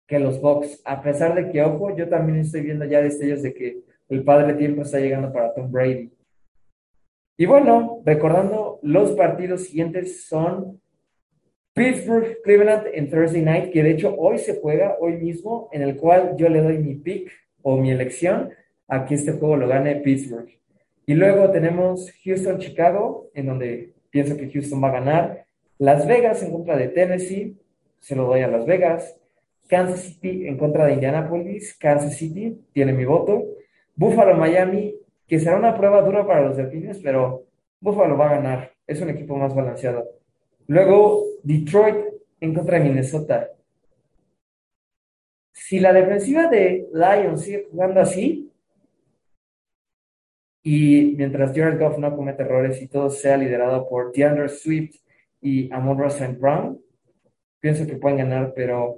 que 0.07 0.19
los 0.19 0.41
Bucks, 0.41 0.81
a 0.83 1.01
pesar 1.01 1.35
de 1.35 1.49
que, 1.49 1.61
ojo, 1.63 1.95
yo 1.95 2.09
también 2.09 2.39
estoy 2.39 2.61
viendo 2.61 2.85
ya 2.85 3.01
destellos 3.01 3.41
de 3.41 3.53
que 3.53 3.81
el 4.09 4.23
padre 4.23 4.53
tiempo 4.55 4.81
está 4.81 4.99
llegando 4.99 5.31
para 5.31 5.53
Tom 5.53 5.71
Brady. 5.71 6.11
Y 7.37 7.45
bueno, 7.45 8.01
recordando, 8.05 8.79
los 8.83 9.11
partidos 9.11 9.63
siguientes 9.63 10.25
son 10.25 10.81
Pittsburgh, 11.73 12.41
Cleveland 12.43 12.87
en 12.93 13.09
Thursday 13.09 13.41
Night, 13.41 13.71
que 13.71 13.83
de 13.83 13.91
hecho 13.91 14.13
hoy 14.17 14.37
se 14.37 14.59
juega, 14.59 14.97
hoy 14.99 15.13
mismo, 15.13 15.69
en 15.71 15.81
el 15.81 15.95
cual 15.95 16.35
yo 16.37 16.49
le 16.49 16.61
doy 16.61 16.77
mi 16.79 16.95
pick 16.95 17.31
o 17.61 17.77
mi 17.77 17.91
elección 17.91 18.49
a 18.91 19.05
que 19.05 19.15
este 19.15 19.31
juego 19.31 19.55
lo 19.55 19.69
gane 19.69 19.95
Pittsburgh. 19.95 20.49
Y 21.05 21.13
luego 21.13 21.49
tenemos 21.49 22.11
Houston, 22.25 22.59
Chicago, 22.59 23.29
en 23.33 23.45
donde 23.45 23.93
pienso 24.09 24.35
que 24.35 24.51
Houston 24.51 24.83
va 24.83 24.89
a 24.89 24.99
ganar. 24.99 25.45
Las 25.77 26.05
Vegas 26.05 26.43
en 26.43 26.51
contra 26.51 26.75
de 26.75 26.89
Tennessee, 26.89 27.57
se 27.99 28.17
lo 28.17 28.25
doy 28.25 28.41
a 28.41 28.49
Las 28.49 28.65
Vegas. 28.65 29.15
Kansas 29.69 30.01
City 30.01 30.45
en 30.45 30.57
contra 30.57 30.85
de 30.85 30.93
Indianapolis, 30.95 31.73
Kansas 31.77 32.17
City 32.17 32.65
tiene 32.73 32.91
mi 32.91 33.05
voto. 33.05 33.45
Buffalo, 33.95 34.35
Miami, 34.35 34.93
que 35.25 35.39
será 35.39 35.55
una 35.55 35.73
prueba 35.77 36.01
dura 36.01 36.27
para 36.27 36.41
los 36.41 36.57
delfines, 36.57 36.99
pero 36.99 37.45
Buffalo 37.79 38.17
va 38.17 38.29
a 38.29 38.35
ganar. 38.35 38.71
Es 38.85 38.99
un 38.99 39.09
equipo 39.09 39.37
más 39.37 39.55
balanceado. 39.55 40.05
Luego, 40.67 41.23
Detroit 41.43 41.95
en 42.41 42.53
contra 42.53 42.77
de 42.77 42.83
Minnesota. 42.83 43.51
Si 45.53 45.79
la 45.79 45.93
defensiva 45.93 46.47
de 46.47 46.89
Lions 46.93 47.43
sigue 47.43 47.67
jugando 47.71 48.01
así, 48.01 48.50
y 50.63 51.15
mientras 51.17 51.55
Jared 51.55 51.79
Goff 51.79 51.97
no 51.97 52.15
comete 52.15 52.43
errores 52.43 52.81
y 52.81 52.87
todo 52.87 53.09
sea 53.09 53.37
liderado 53.37 53.87
por 53.89 54.11
DeAndre 54.11 54.49
Swift 54.49 54.95
y 55.41 55.71
Amon 55.73 55.97
Russell 55.97 56.35
Brown, 56.35 56.79
pienso 57.59 57.87
que 57.87 57.95
pueden 57.95 58.19
ganar, 58.19 58.53
pero 58.55 58.97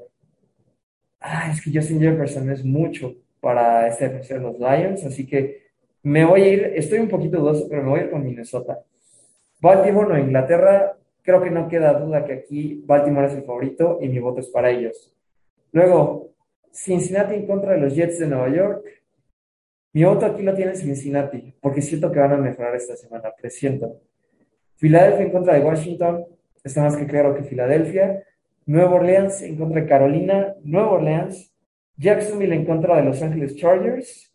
ah, 1.19 1.51
es 1.51 1.61
que 1.61 1.71
Justin 1.73 2.01
Jefferson 2.01 2.49
es 2.51 2.63
mucho 2.65 3.15
para 3.39 3.87
esta 3.87 4.05
defensa 4.05 4.35
de 4.35 4.41
los 4.41 4.59
Lions, 4.59 5.05
así 5.05 5.25
que 5.25 5.63
me 6.03 6.25
voy 6.25 6.41
a 6.41 6.47
ir, 6.47 6.63
estoy 6.75 6.99
un 6.99 7.07
poquito 7.07 7.37
dudoso, 7.37 7.67
pero 7.69 7.83
me 7.83 7.89
voy 7.89 7.99
a 8.01 8.03
ir 8.03 8.11
con 8.11 8.25
Minnesota. 8.25 8.79
Baltimore 9.61 10.13
o 10.13 10.17
Inglaterra, 10.17 10.97
creo 11.21 11.41
que 11.41 11.49
no 11.49 11.69
queda 11.69 11.93
duda 11.93 12.25
que 12.25 12.33
aquí 12.33 12.83
Baltimore 12.85 13.27
es 13.27 13.33
el 13.33 13.43
favorito 13.43 13.99
y 14.01 14.09
mi 14.09 14.19
voto 14.19 14.41
es 14.41 14.49
para 14.49 14.69
ellos. 14.69 15.13
Luego, 15.71 16.33
Cincinnati 16.73 17.35
en 17.35 17.47
contra 17.47 17.73
de 17.73 17.79
los 17.79 17.95
Jets 17.95 18.19
de 18.19 18.27
Nueva 18.27 18.49
York. 18.49 18.85
Mi 19.93 20.03
voto 20.03 20.25
aquí 20.25 20.43
lo 20.43 20.53
tiene 20.53 20.75
Cincinnati, 20.75 21.53
porque 21.61 21.81
siento 21.81 22.11
que 22.11 22.19
van 22.19 22.33
a 22.33 22.37
mejorar 22.37 22.75
esta 22.75 22.95
semana, 22.95 23.31
presiento. 23.39 24.01
Filadelfia 24.75 25.25
en 25.25 25.31
contra 25.31 25.53
de 25.53 25.61
Washington, 25.61 26.25
está 26.63 26.81
más 26.81 26.97
que 26.97 27.05
claro 27.05 27.35
que 27.35 27.43
Filadelfia. 27.43 28.23
Nueva 28.65 28.95
Orleans 28.95 29.41
en 29.41 29.55
contra 29.57 29.81
de 29.81 29.87
Carolina, 29.87 30.55
Nueva 30.63 30.91
Orleans. 30.91 31.53
Jacksonville 31.95 32.55
en 32.55 32.65
contra 32.65 32.97
de 32.97 33.03
Los 33.03 33.21
Angeles 33.21 33.55
Chargers 33.55 34.33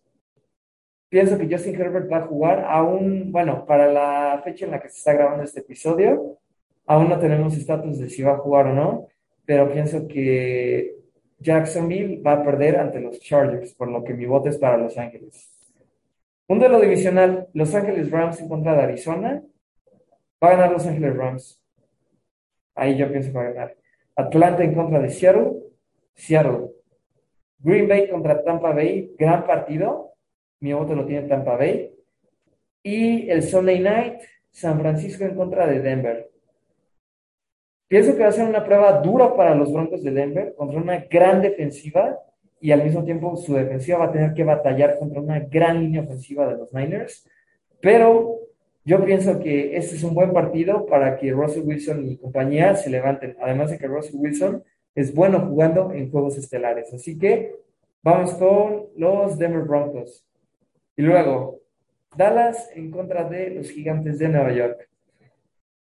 pienso 1.09 1.39
que 1.39 1.49
Justin 1.51 1.81
Herbert 1.81 2.11
va 2.11 2.19
a 2.19 2.27
jugar 2.27 2.65
aún, 2.69 3.33
bueno, 3.33 3.65
para 3.67 3.91
la 3.91 4.41
fecha 4.45 4.67
en 4.67 4.73
la 4.73 4.81
que 4.81 4.89
se 4.89 4.99
está 4.99 5.13
grabando 5.15 5.45
este 5.45 5.61
episodio, 5.61 6.39
aún 6.87 7.09
no 7.09 7.19
tenemos 7.19 7.57
estatus 7.57 7.99
de 7.99 8.09
si 8.11 8.23
va 8.23 8.33
a 8.33 8.39
jugar 8.39 8.67
o 8.67 8.75
no, 8.75 9.09
pero 9.45 9.71
pienso 9.73 10.07
que 10.07 10.98
Jacksonville 11.39 12.21
va 12.21 12.33
a 12.33 12.43
perder 12.43 12.77
ante 12.79 13.01
los 13.01 13.21
Chargers, 13.21 13.75
por 13.75 13.89
lo 13.89 14.03
que 14.03 14.15
mi 14.15 14.27
voto 14.27 14.49
es 14.49 14.59
para 14.59 14.77
Los 14.77 14.99
Ángeles. 14.99 15.51
Un 16.49 16.59
duelo 16.59 16.81
divisional, 16.81 17.49
Los 17.53 17.75
Ángeles 17.75 18.11
Rams 18.11 18.41
en 18.41 18.49
contra 18.49 18.75
de 18.75 18.83
Arizona. 18.83 19.43
Va 20.43 20.49
a 20.49 20.51
ganar 20.53 20.73
Los 20.73 20.87
Ángeles 20.87 21.17
Rams. 21.17 21.63
Ahí 22.75 22.97
yo 22.97 23.11
pienso 23.11 23.31
que 23.31 23.39
va 23.39 23.45
a 23.45 23.53
ganar. 23.53 23.77
Atlanta 24.17 24.65
en 24.65 24.75
contra 24.75 24.99
de 25.01 25.11
Seattle. 25.11 25.53
Seattle. 26.15 26.71
Green 27.59 27.87
Bay 27.89 28.09
contra 28.09 28.43
Tampa 28.43 28.73
Bay. 28.73 29.15
Gran 29.19 29.47
partido. 29.47 30.15
Mi 30.61 30.73
voto 30.73 30.95
lo 30.95 31.05
tiene 31.07 31.29
Tampa 31.29 31.57
Bay. 31.57 31.93
Y 32.83 33.29
el 33.31 33.43
Sunday 33.43 33.81
Night, 33.81 34.21
San 34.51 34.81
Francisco 34.81 35.25
en 35.25 35.35
contra 35.35 35.67
de 35.67 35.81
Denver. 35.81 36.28
Pienso 37.89 38.15
que 38.15 38.23
va 38.23 38.29
a 38.29 38.33
ser 38.33 38.47
una 38.47 38.65
prueba 38.65 39.01
dura 39.01 39.35
para 39.35 39.55
los 39.55 39.73
Broncos 39.73 40.03
de 40.03 40.11
Denver 40.11 40.55
contra 40.55 40.79
una 40.79 40.99
gran 41.11 41.41
defensiva 41.41 42.19
y 42.61 42.71
al 42.71 42.85
mismo 42.85 43.03
tiempo 43.03 43.35
su 43.37 43.55
defensiva 43.55 43.99
va 43.99 44.05
a 44.07 44.13
tener 44.13 44.35
que 44.35 44.45
batallar 44.45 44.99
contra 44.99 45.21
una 45.21 45.41
gran 45.41 45.81
línea 45.81 46.03
ofensiva 46.03 46.47
de 46.47 46.59
los 46.59 46.73
Niners. 46.73 47.27
Pero 47.81 48.41
yo 48.85 49.05
pienso 49.05 49.39
que 49.39 49.77
este 49.77 49.97
es 49.97 50.03
un 50.03 50.15
buen 50.15 50.33
partido 50.33 50.85
para 50.87 51.17
que 51.17 51.33
Russell 51.33 51.67
Wilson 51.67 52.07
y 52.07 52.17
compañía 52.19 52.75
se 52.75 52.91
levanten. 52.91 53.37
Además 53.41 53.71
de 53.71 53.79
que 53.79 53.87
Russell 53.87 54.17
Wilson 54.17 54.63
es 54.95 55.15
bueno 55.15 55.41
jugando 55.41 55.93
en 55.93 56.11
juegos 56.11 56.37
estelares. 56.37 56.93
Así 56.93 57.19
que 57.19 57.55
vamos 58.03 58.35
con 58.35 58.87
los 58.97 59.39
Denver 59.39 59.63
Broncos. 59.63 60.27
Y 60.97 61.03
luego, 61.03 61.61
Dallas 62.17 62.71
en 62.75 62.91
contra 62.91 63.25
de 63.25 63.51
los 63.51 63.71
gigantes 63.71 64.19
de 64.19 64.29
Nueva 64.29 64.53
York. 64.53 64.89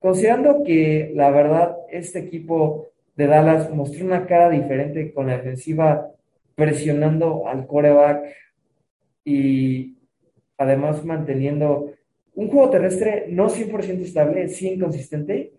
Considerando 0.03 0.65
que 0.65 1.13
la 1.15 1.31
verdad 1.31 1.77
este 1.89 2.19
equipo 2.19 2.89
de 3.15 3.29
Dallas 3.29 3.71
mostró 3.71 4.05
una 4.05 4.27
cara 4.27 4.51
diferente 4.51 5.13
con 5.15 5.29
la 5.29 5.37
defensiva 5.37 6.11
presionando 6.57 7.47
al 7.47 7.69
coreback 7.69 8.35
y 9.25 9.97
además 10.59 11.05
manteniendo 11.05 11.93
un 12.35 12.49
juego 12.49 12.71
terrestre 12.71 13.27
no 13.29 13.49
100% 13.49 14.01
estable, 14.01 14.49
sí 14.49 14.71
inconsistente, 14.71 15.53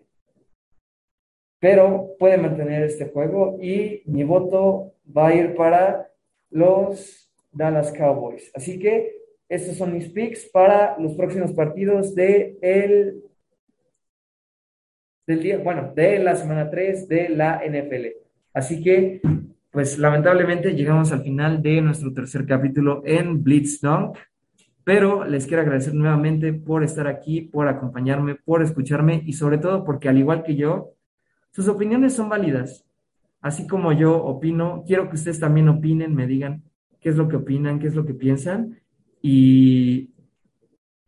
pero 1.58 2.10
puede 2.18 2.36
mantener 2.36 2.82
este 2.82 3.06
juego 3.06 3.56
y 3.62 4.02
mi 4.04 4.24
voto 4.24 4.92
va 5.16 5.28
a 5.28 5.34
ir 5.34 5.54
para 5.54 6.10
los 6.50 7.32
Dallas 7.50 7.90
Cowboys. 7.92 8.50
Así 8.54 8.78
que 8.78 9.22
estos 9.48 9.76
son 9.76 9.94
mis 9.94 10.10
picks 10.10 10.44
para 10.46 10.98
los 10.98 11.14
próximos 11.14 11.52
partidos 11.52 12.14
de 12.14 12.58
el, 12.60 13.23
del 15.26 15.42
día, 15.42 15.58
bueno, 15.58 15.92
de 15.94 16.18
la 16.18 16.36
semana 16.36 16.70
3 16.70 17.08
de 17.08 17.28
la 17.30 17.60
NFL. 17.64 18.06
Así 18.52 18.82
que, 18.82 19.20
pues 19.70 19.98
lamentablemente 19.98 20.74
llegamos 20.74 21.12
al 21.12 21.22
final 21.22 21.62
de 21.62 21.80
nuestro 21.80 22.12
tercer 22.12 22.46
capítulo 22.46 23.02
en 23.04 23.42
Blitz 23.42 23.80
Dunk, 23.80 24.18
pero 24.84 25.24
les 25.24 25.46
quiero 25.46 25.62
agradecer 25.62 25.94
nuevamente 25.94 26.52
por 26.52 26.84
estar 26.84 27.06
aquí, 27.06 27.40
por 27.40 27.68
acompañarme, 27.68 28.34
por 28.34 28.62
escucharme 28.62 29.22
y 29.24 29.32
sobre 29.32 29.58
todo 29.58 29.82
porque 29.84 30.08
al 30.08 30.18
igual 30.18 30.44
que 30.44 30.56
yo, 30.56 30.92
sus 31.50 31.68
opiniones 31.68 32.12
son 32.12 32.28
válidas. 32.28 32.84
Así 33.40 33.66
como 33.66 33.92
yo 33.92 34.16
opino, 34.22 34.84
quiero 34.86 35.08
que 35.08 35.16
ustedes 35.16 35.40
también 35.40 35.68
opinen, 35.68 36.14
me 36.14 36.26
digan 36.26 36.62
qué 37.00 37.08
es 37.08 37.16
lo 37.16 37.28
que 37.28 37.36
opinan, 37.36 37.78
qué 37.78 37.88
es 37.88 37.94
lo 37.94 38.04
que 38.04 38.14
piensan 38.14 38.78
y 39.20 40.10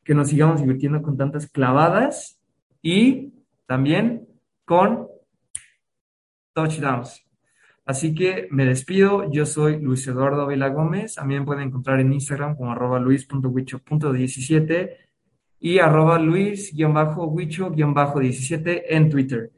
que 0.04 0.14
nos 0.14 0.28
sigamos 0.28 0.60
divirtiendo 0.60 1.02
con 1.02 1.16
tantas 1.16 1.50
clavadas 1.50 2.40
y 2.80 3.32
también 3.66 4.26
con 4.64 5.08
touchdowns. 6.54 7.22
Así 7.84 8.14
que 8.14 8.48
me 8.50 8.64
despido. 8.64 9.30
Yo 9.30 9.44
soy 9.46 9.80
Luis 9.80 10.04
Eduardo 10.08 10.46
Vela 10.46 10.70
Gómez. 10.70 11.18
A 11.18 11.24
mí 11.24 11.38
me 11.38 11.44
pueden 11.44 11.68
encontrar 11.68 12.00
en 12.00 12.12
Instagram 12.12 12.56
como 12.56 12.72
arroba 12.72 12.98
luis.wicho.17 12.98 14.96
y 15.60 15.78
arroba 15.78 16.18
luis-wicho-17 16.18 18.82
en 18.88 19.08
Twitter. 19.08 19.52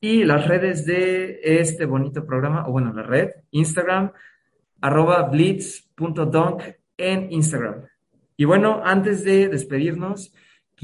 Y 0.00 0.24
las 0.24 0.46
redes 0.46 0.84
de 0.84 1.40
este 1.42 1.86
bonito 1.86 2.26
programa, 2.26 2.68
o 2.68 2.72
bueno, 2.72 2.92
la 2.92 3.02
red, 3.02 3.30
Instagram, 3.52 4.12
arroba 4.82 5.22
blitz.dunk 5.22 6.62
en 6.98 7.32
Instagram. 7.32 7.86
Y 8.36 8.44
bueno, 8.44 8.82
antes 8.84 9.24
de 9.24 9.48
despedirnos, 9.48 10.34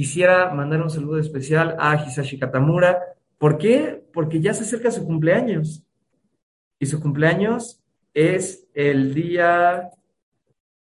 quisiera 0.00 0.48
mandar 0.54 0.80
un 0.80 0.88
saludo 0.88 1.18
especial 1.18 1.76
a 1.78 1.94
Hisashi 1.94 2.38
Katamura. 2.38 3.02
¿Por 3.36 3.58
qué? 3.58 4.02
Porque 4.14 4.40
ya 4.40 4.54
se 4.54 4.62
acerca 4.62 4.90
su 4.90 5.04
cumpleaños. 5.04 5.84
Y 6.78 6.86
su 6.86 7.02
cumpleaños 7.02 7.82
es 8.14 8.66
el 8.72 9.12
día, 9.12 9.90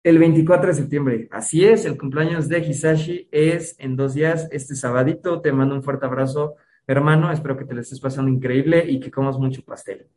el 0.02 0.18
24 0.18 0.66
de 0.66 0.74
septiembre. 0.74 1.28
Así 1.30 1.64
es, 1.64 1.86
el 1.86 1.96
cumpleaños 1.96 2.46
de 2.50 2.58
Hisashi 2.58 3.26
es 3.32 3.74
en 3.78 3.96
dos 3.96 4.12
días, 4.12 4.48
este 4.52 4.74
sabadito. 4.74 5.40
Te 5.40 5.50
mando 5.50 5.74
un 5.74 5.82
fuerte 5.82 6.04
abrazo 6.04 6.56
hermano. 6.86 7.32
Espero 7.32 7.56
que 7.56 7.64
te 7.64 7.72
lo 7.72 7.80
estés 7.80 8.00
pasando 8.00 8.30
increíble 8.30 8.84
y 8.86 9.00
que 9.00 9.10
comas 9.10 9.38
mucho 9.38 9.64
pastel. 9.64 10.08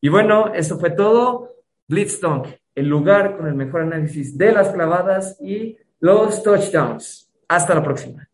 Y 0.00 0.08
bueno, 0.08 0.54
eso 0.54 0.78
fue 0.78 0.90
todo. 0.90 1.56
Blitzdonk, 1.88 2.46
el 2.76 2.86
lugar 2.86 3.36
con 3.36 3.48
el 3.48 3.56
mejor 3.56 3.80
análisis 3.80 4.38
de 4.38 4.52
las 4.52 4.68
clavadas 4.68 5.36
y 5.40 5.76
los 5.98 6.44
touchdowns. 6.44 7.26
Hasta 7.50 7.74
la 7.74 7.82
próxima. 7.82 8.29